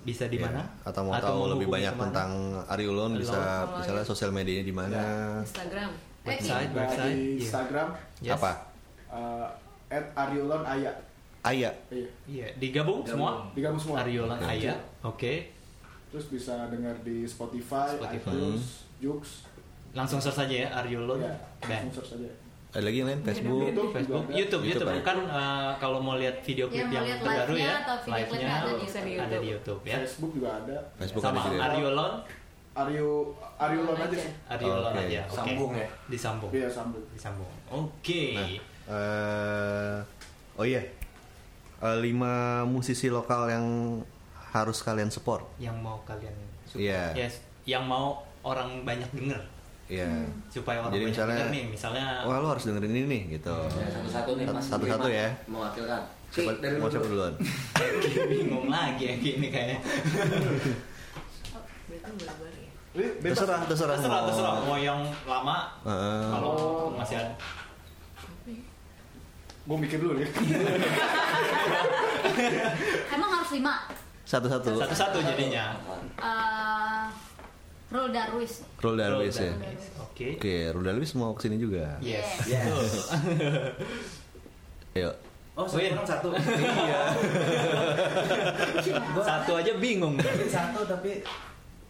Bisa 0.00 0.24
di 0.26 0.36
Ya, 0.36 0.46
mana? 0.46 0.62
Atau 0.82 1.02
mau 1.02 1.14
tahu 1.16 1.50
lebih 1.50 1.66
banyak 1.68 1.90
ke 1.90 1.98
mana? 1.98 2.06
tentang 2.06 2.30
Ariulon 2.68 3.12
bisa 3.16 3.34
Ariulon. 3.34 3.78
misalnya 3.78 4.04
sosial 4.06 4.30
medianya 4.30 4.62
di 4.62 4.70
mana? 4.70 5.02
Instagram 5.40 5.90
website, 6.22 6.70
Nah, 6.70 6.78
website. 6.78 7.10
di 7.10 7.18
Iya. 7.18 7.40
Instagram 7.40 7.88
Yes. 8.20 8.32
Apa? 8.36 8.52
uh, 9.10 9.48
at 9.88 10.04
Ariolon 10.14 10.62
Aya. 10.62 10.92
Aya. 11.40 11.70
Iya, 11.88 12.08
Iya, 12.24 12.46
digabung 12.54 13.00
semua. 13.02 13.48
digabung 13.50 13.80
semua. 13.80 14.04
Aryolon 14.04 14.38
Aya. 14.38 14.76
Oke. 15.02 15.50
Terus 16.08 16.26
bisa 16.26 16.68
dengar 16.68 16.94
di 17.00 17.24
Spotify, 17.24 17.96
Spotify. 17.96 18.30
iTunes, 18.30 18.84
Joox. 18.98 19.48
Langsung 19.90 20.18
search 20.18 20.38
saja 20.38 20.54
ya 20.54 20.68
Ya, 21.18 21.34
Band. 21.60 21.88
langsung 21.88 22.04
search 22.04 22.20
aja. 22.20 22.30
Ada 22.70 22.86
lagi 22.86 22.96
yang 23.02 23.08
lain 23.10 23.22
Facebook. 23.26 23.62
YouTube 23.66 23.90
Facebook, 23.90 24.22
ada. 24.22 24.34
YouTube, 24.38 24.62
YouTube 24.62 24.86
YouTube, 24.86 25.02
kan 25.02 25.18
eh, 25.26 25.70
kalau 25.82 25.98
mau 25.98 26.14
lihat 26.14 26.38
video 26.40 26.70
klip 26.70 26.86
Ya, 26.86 26.94
yang 26.94 27.02
lihat 27.02 27.18
terbaru 27.18 27.54
ya, 27.58 27.74
live-nya 28.06 28.46
ada 28.46 28.70
di 28.70 28.86
YouTube. 28.86 29.18
ada 29.18 29.36
di 29.36 29.48
YouTube 29.50 29.80
ya. 29.82 29.96
Facebook 30.06 30.30
juga 30.38 30.50
ada. 30.54 30.76
Facebook 30.94 31.22
Sama 31.26 31.40
ada? 31.42 31.56
Aryolon, 31.66 32.12
Ario 32.70 33.10
Ariolon 33.58 33.98
aja 33.98 34.16
sih. 34.16 34.32
Aryolon 34.46 34.92
Oke. 34.94 35.02
aja. 35.02 35.20
Oke. 35.26 35.34
Sambung 35.34 35.70
ya? 35.74 35.86
Disambung. 36.06 36.50
Iya, 36.54 36.68
sambung. 36.70 37.04
Disambung. 37.10 37.50
Oke. 37.68 38.22
Nah, 38.38 38.48
eh, 38.94 39.98
oh 40.54 40.64
iya, 40.64 40.82
Eh, 41.80 41.96
lima 41.96 42.60
musisi 42.68 43.08
lokal 43.08 43.48
yang 43.48 43.66
harus 44.52 44.84
kalian 44.84 45.08
support. 45.08 45.48
Yang 45.56 45.80
mau 45.80 45.96
kalian 46.04 46.36
support. 46.68 46.84
Iya. 46.84 47.16
Yes, 47.16 47.40
yang 47.64 47.88
mau 47.88 48.20
orang 48.44 48.84
banyak 48.84 49.08
denger 49.16 49.40
Iya. 49.90 50.06
supaya 50.46 50.78
orang 50.78 50.92
Jadi 50.92 51.02
banyak 51.02 51.10
misalnya- 51.10 51.34
denger 51.36 51.50
nih, 51.50 51.64
misalnya 51.68 52.04
Wah 52.22 52.38
lo 52.38 52.48
harus 52.48 52.62
dengerin 52.62 52.92
ini 52.92 53.02
nih 53.04 53.22
gitu. 53.34 53.56
Ya, 53.68 53.86
satu-satu 53.90 54.30
nih 54.32 54.44
mas 54.46 54.64
Satu-satu 54.64 55.04
Lima 55.04 55.18
ya. 55.18 55.28
mewakilkan 55.44 56.02
Siapa, 56.30 56.46
Ki, 56.48 56.62
dari 56.62 56.76
mau 56.76 56.86
lu 56.86 56.92
siapa 56.92 57.04
dulu. 57.04 57.14
duluan? 57.18 57.34
bingung 58.30 58.66
lagi 58.68 59.02
ya 59.04 59.14
gini 59.16 59.46
kayaknya. 59.48 59.78
oh 61.50 61.62
berarti 61.84 62.10
boleh-boleh 62.14 62.54
ya 62.54 62.70
Ini 62.90 63.04
bebas. 63.18 63.34
Terserah, 63.36 63.58
terserah. 63.64 63.94
Terserah, 63.94 64.14
mau- 64.14 64.26
terserah 64.30 64.52
mau 64.64 64.78
yang 64.78 65.00
lama 65.24 65.56
Heeh. 65.82 66.22
kalau 66.30 66.54
masih 66.92 67.16
ada. 67.18 67.34
Gue 69.60 69.76
mikir 69.76 69.98
dulu 69.98 70.14
ya. 70.16 70.26
Emang 73.10 73.30
harus 73.32 73.50
lima. 73.52 73.74
Satu-satu. 74.22 74.70
Satu-satu 74.76 75.18
jadinya. 75.20 75.74
Eh, 76.16 77.02
Roll 77.90 78.08
Darwis. 78.08 78.52
Roll 78.78 78.96
Darwis 78.96 79.34
ya. 79.36 79.50
Oke. 80.00 80.36
Oke, 80.36 80.54
Roll 80.70 80.84
Darwis 80.84 81.10
mau 81.14 81.34
ke 81.34 81.42
sini 81.42 81.56
juga. 81.56 81.98
Yes. 82.00 82.46
Yes. 82.46 83.10
Ayo. 84.92 85.10
Oh, 85.52 85.66
satu 85.66 85.76
Win. 85.76 85.92
orang 85.92 86.06
satu. 86.08 86.28
Iya. 86.80 87.00
Satu 89.16 89.52
aja 89.56 89.72
bingung. 89.76 90.14
Tapi 90.16 90.46
satu 90.46 90.80
tapi 90.84 91.20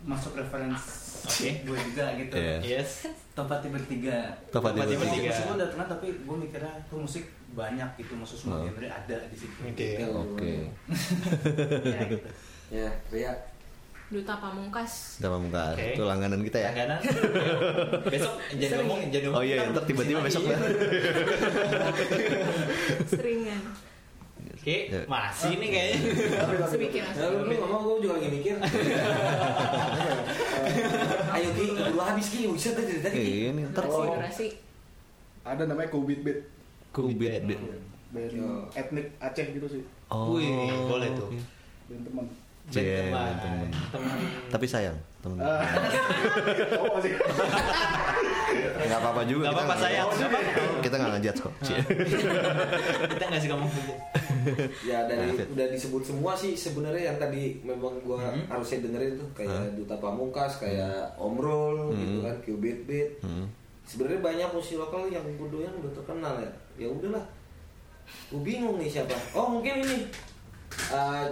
masuk 0.02 0.32
reference 0.34 0.84
Oke. 1.22 1.60
gue 1.62 1.78
juga 1.86 2.04
gitu. 2.16 2.34
Iya. 2.34 2.56
Yes. 2.80 3.12
Tempat 3.30 3.60
bertiga. 3.62 4.32
Tempat 4.48 4.72
Tempat 4.72 4.88
tiba 4.88 4.88
tiba- 4.88 5.00
Musik 5.00 5.12
Bertiga. 5.12 5.30
musik 5.30 5.44
gue 5.44 5.54
udah 5.54 5.68
kenal 5.70 5.86
tapi 5.86 6.06
gue 6.18 6.36
mikirnya 6.38 6.72
tuh 6.86 6.98
musik 6.98 7.24
banyak 7.50 7.88
gitu 7.96 8.12
maksud 8.14 8.36
semua 8.38 8.56
Oh. 8.56 8.64
genre 8.64 8.88
ada 8.88 9.16
di 9.26 9.36
situ. 9.36 9.58
Oke. 9.60 9.88
Oke. 10.08 10.52
Ya, 11.92 12.00
gitu. 12.06 12.28
ya 12.80 12.88
Ria 13.10 13.32
Duta 14.10 14.34
Pamungkas 14.42 15.22
Kita 15.22 15.30
pamungkas. 15.30 15.78
Oke. 15.78 15.94
Itu 15.94 16.02
langganan 16.02 16.42
kita 16.42 16.58
ya. 16.58 16.74
Langganan. 16.74 16.98
Besok 18.10 18.34
jadi 18.58 18.74
ngomong 18.82 18.98
jadi 19.06 19.24
ngomong. 19.30 19.38
Oh 19.38 19.44
iya, 19.46 19.70
ntar 19.70 19.86
tiba-tiba 19.86 20.18
besok 20.26 20.50
dah. 20.50 20.58
seringan 23.06 23.62
Oke, 24.60 24.92
Ya. 24.92 25.00
masih 25.08 25.56
nih 25.56 25.68
kayaknya. 25.72 25.98
Sebikin 26.68 27.00
Ya, 27.16 27.32
lu 27.32 27.48
ngomong 27.48 27.80
gue 27.80 27.96
juga 28.04 28.20
lagi 28.20 28.28
mikir 28.28 28.60
ayo 31.30 31.48
Ki 31.56 31.64
dulu 31.72 32.00
habis 32.04 32.26
Ki 32.28 32.44
bisa 32.50 32.76
tadi 32.76 33.00
tadi. 33.00 33.48
Ini 33.48 33.72
ntar 33.72 33.88
Ada 35.40 35.64
namanya 35.64 35.88
Kubit 35.88 36.20
Beat. 36.20 36.44
kubit. 36.92 37.40
Band 38.10 38.34
Yo. 38.34 38.66
etnik 38.74 39.14
Aceh 39.22 39.46
gitu 39.54 39.66
sih. 39.70 39.82
Oh. 40.10 40.34
Wih, 40.34 40.50
boleh 40.90 41.08
tuh. 41.14 41.30
Band 41.86 42.02
teman. 42.04 42.26
Cie, 42.68 43.08
Teman. 43.08 43.32
teman. 43.40 43.68
Teman. 43.88 44.18
Tapi 44.46 44.62
sayang, 44.64 44.94
teman. 45.18 45.40
Oh, 45.40 46.92
masih. 46.94 47.16
Enggak 48.80 49.00
apa-apa 49.00 49.22
juga. 49.24 49.42
Gak 49.42 49.48
kita 49.48 49.56
apa-apa 49.56 49.64
nggak- 49.66 49.82
sayang. 49.82 50.08
Kita 50.80 50.94
nggak 50.96 51.12
ngejudge 51.12 51.40
kok. 51.40 51.52
Kita 53.08 53.24
nggak 53.24 53.40
sih 53.40 53.48
ngomong 53.48 53.70
gitu. 53.70 53.92
ya 54.82 55.04
dari 55.04 55.34
Nah, 55.34 55.46
udah 55.48 55.66
disebut 55.68 56.02
semua 56.02 56.32
sih 56.32 56.54
sebenarnya 56.54 57.02
yang 57.06 57.18
tadi 57.18 57.60
memang 57.60 58.00
gua 58.00 58.16
Hmm. 58.22 58.40
harusnya 58.48 58.80
dengerin 58.80 59.12
tuh 59.14 59.28
kayak 59.34 59.74
Duta 59.74 59.96
Pamungkas 59.96 60.56
kayak 60.56 60.88
Om 61.14 61.36
Roll 61.36 61.92
gitu 61.92 62.18
kan 62.22 62.36
Qbit 62.40 62.78
Beat 62.84 63.10
Hmm. 63.20 63.44
sebenarnya 63.82 64.20
banyak 64.22 64.48
musisi 64.50 64.76
lokal 64.76 65.06
yang 65.06 65.26
kudoyan 65.34 65.74
udah 65.74 65.92
terkenal 65.92 66.34
ya 66.38 66.50
ya 66.78 66.88
udahlah 66.88 67.20
gue 68.26 68.40
bingung 68.40 68.74
nih 68.76 68.88
siapa 68.88 69.12
oh 69.32 69.50
mungkin 69.50 69.82
ini 69.82 70.08
Eh, 70.70 71.26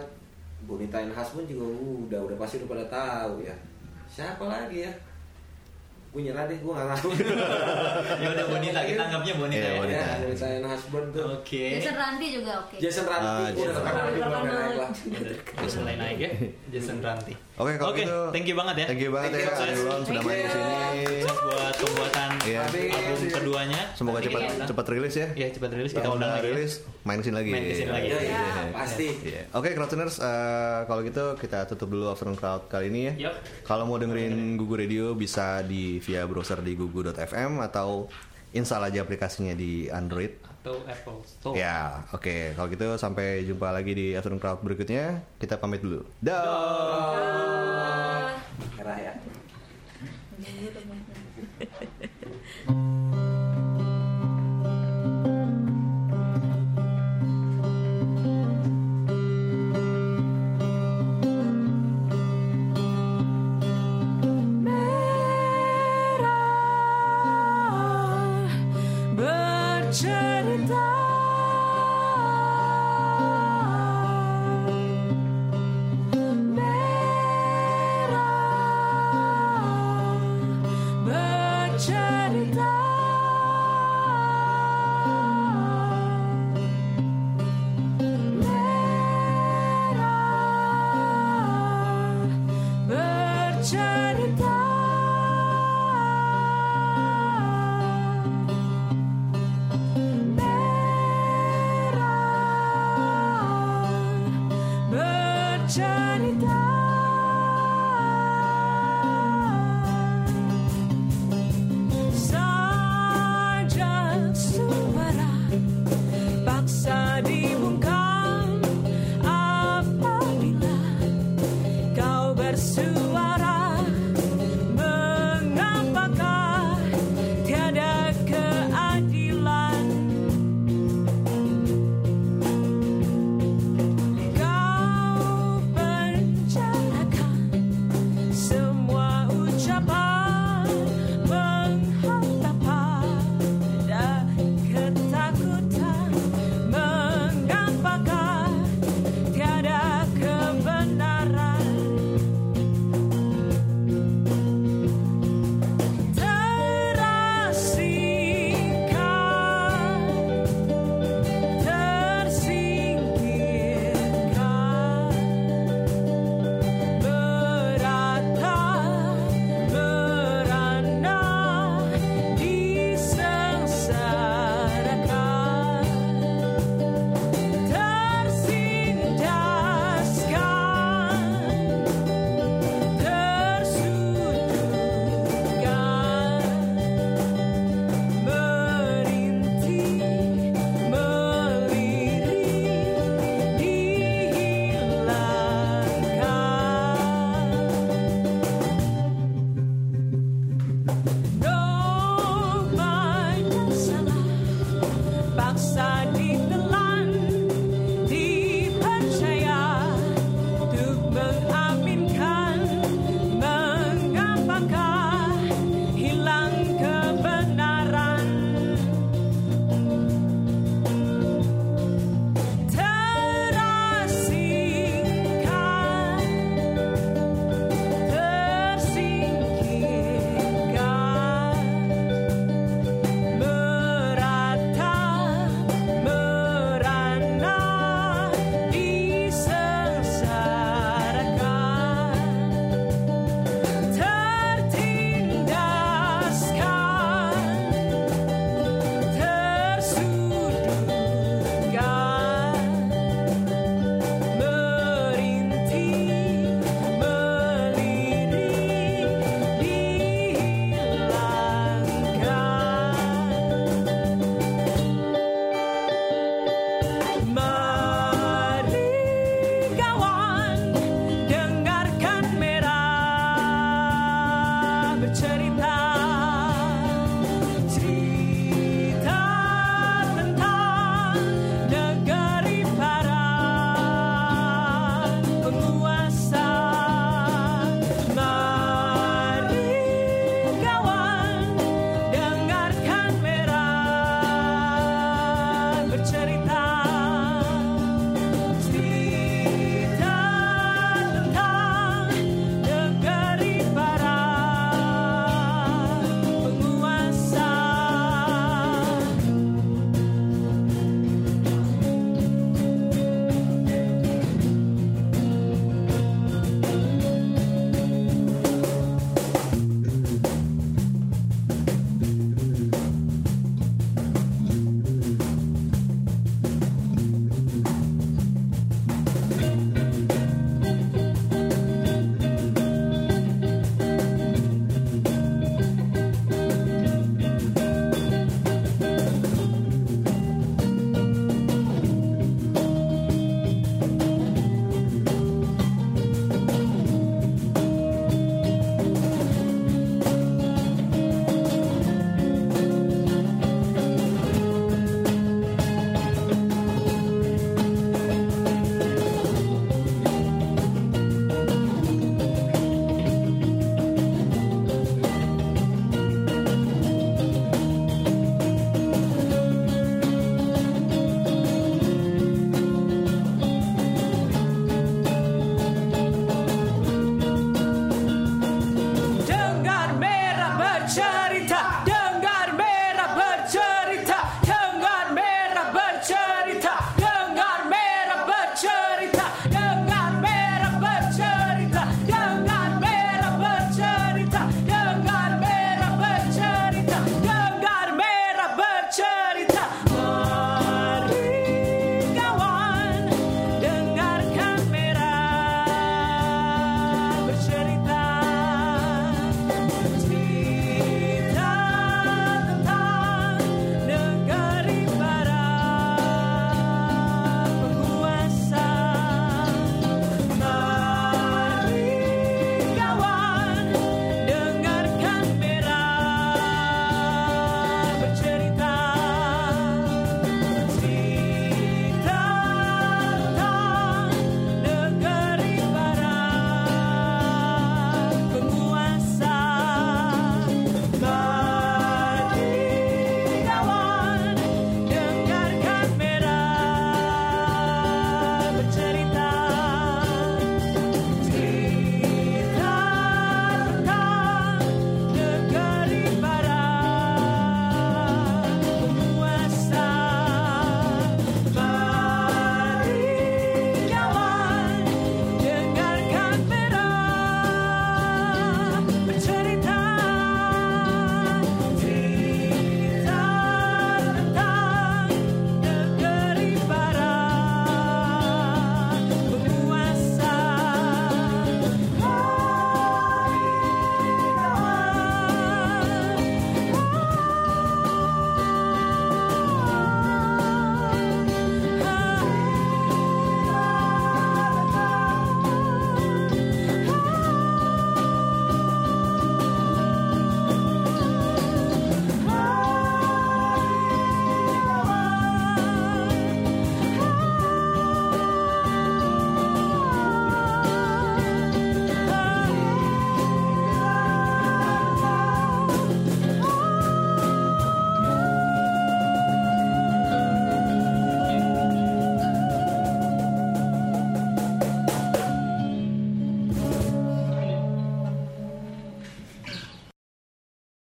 Bonita 0.60 0.98
and 0.98 1.10
Husband 1.10 1.44
juga 1.44 1.64
udah 1.68 2.20
udah 2.24 2.36
pasti 2.36 2.58
udah 2.58 2.68
pada 2.68 2.84
tahu 2.88 3.40
ya 3.40 3.54
siapa 4.06 4.42
lagi 4.42 4.82
ya 4.82 4.92
gue 6.08 6.24
nyerah 6.24 6.44
deh 6.44 6.56
gue 6.56 6.72
gak 6.72 6.88
tahu 6.90 7.12
ya 8.16 8.28
udah 8.28 8.46
Bonita 8.48 8.80
kita 8.82 9.02
anggapnya 9.02 9.34
Bonita 9.36 9.60
Iya, 9.60 9.68
ya. 9.68 9.78
Bonita. 9.78 10.00
ya 10.02 10.16
Bonita 10.18 10.46
and 10.48 10.66
Husband 10.66 11.06
tuh 11.10 11.24
Oke. 11.30 11.64
Jason 11.74 11.94
Ranti 11.94 12.26
juga 12.32 12.52
oke 12.58 12.76
Jason 12.76 13.04
Ranti 13.04 13.28
Ah, 13.28 13.48
udah 13.52 13.74
terkenal 13.76 14.04
udah 14.08 14.28
naik 14.42 14.76
lah 14.78 14.90
Jason 15.58 15.82
lain 15.84 15.98
naik 15.98 16.18
ya. 16.18 16.30
Jason 16.70 16.98
Ranti. 16.98 17.34
Oke, 17.58 17.72
kalau 17.74 17.90
Oke, 17.90 18.02
gitu 18.02 18.18
thank 18.30 18.46
you 18.46 18.54
banget 18.54 18.76
ya. 18.76 18.86
Thank 18.86 19.02
you 19.02 19.10
banget 19.10 19.30
Thank 19.30 19.42
ya 19.42 19.50
you, 19.50 19.62
Arilon 19.66 20.00
sudah 20.00 20.22
main 20.22 20.38
di 20.38 20.48
sini. 20.48 20.74
Buat 21.28 21.74
pembuatan 21.76 22.28
Iya. 22.40 22.60
album 22.64 23.18
keduanya. 23.28 23.80
Semoga 23.92 24.14
Nanti 24.14 24.26
cepat 24.26 24.40
kita- 24.40 24.66
cepat 24.68 24.86
rilis 24.88 25.14
ya. 25.14 25.28
Iya, 25.34 25.48
cepat 25.50 25.70
rilis 25.72 25.90
kita 25.90 26.06
undang 26.06 26.16
udah 26.16 26.30
lagi. 26.30 26.40
ya. 26.40 26.48
rilis, 26.48 26.72
main 27.02 27.18
ke 27.18 27.24
sini 27.24 27.36
lagi. 27.36 27.50
Main 27.50 27.62
ke 27.62 27.74
sini 27.74 27.90
lagi. 27.90 28.06
Iya, 28.06 28.18
iya, 28.20 28.38
Iya. 28.38 28.72
pasti 28.72 29.08
Iya. 29.20 29.42
Oke, 29.52 29.68
Crowdtuners, 29.74 30.16
eh 30.18 30.80
kalau 30.84 31.00
gitu 31.02 31.24
kita 31.34 31.58
tutup 31.66 31.88
dulu 31.88 32.06
Afternoon 32.08 32.36
Crowd 32.36 32.62
kali 32.66 32.86
ini 32.88 33.00
ya. 33.04 33.12
Yup. 33.26 33.34
Kalau 33.64 33.84
mau 33.84 33.96
dengerin 33.96 34.32
Gugu 34.54 34.74
Radio 34.76 35.12
bisa 35.12 35.60
di 35.60 35.98
via 35.98 36.22
browser 36.24 36.60
di 36.60 36.72
gugu.fm 36.72 37.58
atau 37.60 38.06
install 38.50 38.86
aja 38.86 39.02
aplikasinya 39.02 39.52
di 39.52 39.90
Android. 39.90 40.57
Atau 40.68 40.84
Apple 40.84 41.24
Store. 41.24 41.56
Ya, 41.56 42.04
oke. 42.12 42.52
Kalau 42.52 42.68
gitu 42.68 42.86
sampai 43.00 43.40
jumpa 43.48 43.72
lagi 43.72 43.96
di 43.96 44.12
Afternoon 44.12 44.36
Crowd 44.36 44.60
berikutnya. 44.60 45.24
Kita 45.40 45.56
pamit 45.56 45.80
dulu. 45.80 46.04
Dah. 46.20 47.16
merah 48.76 48.98
ya 49.00 49.14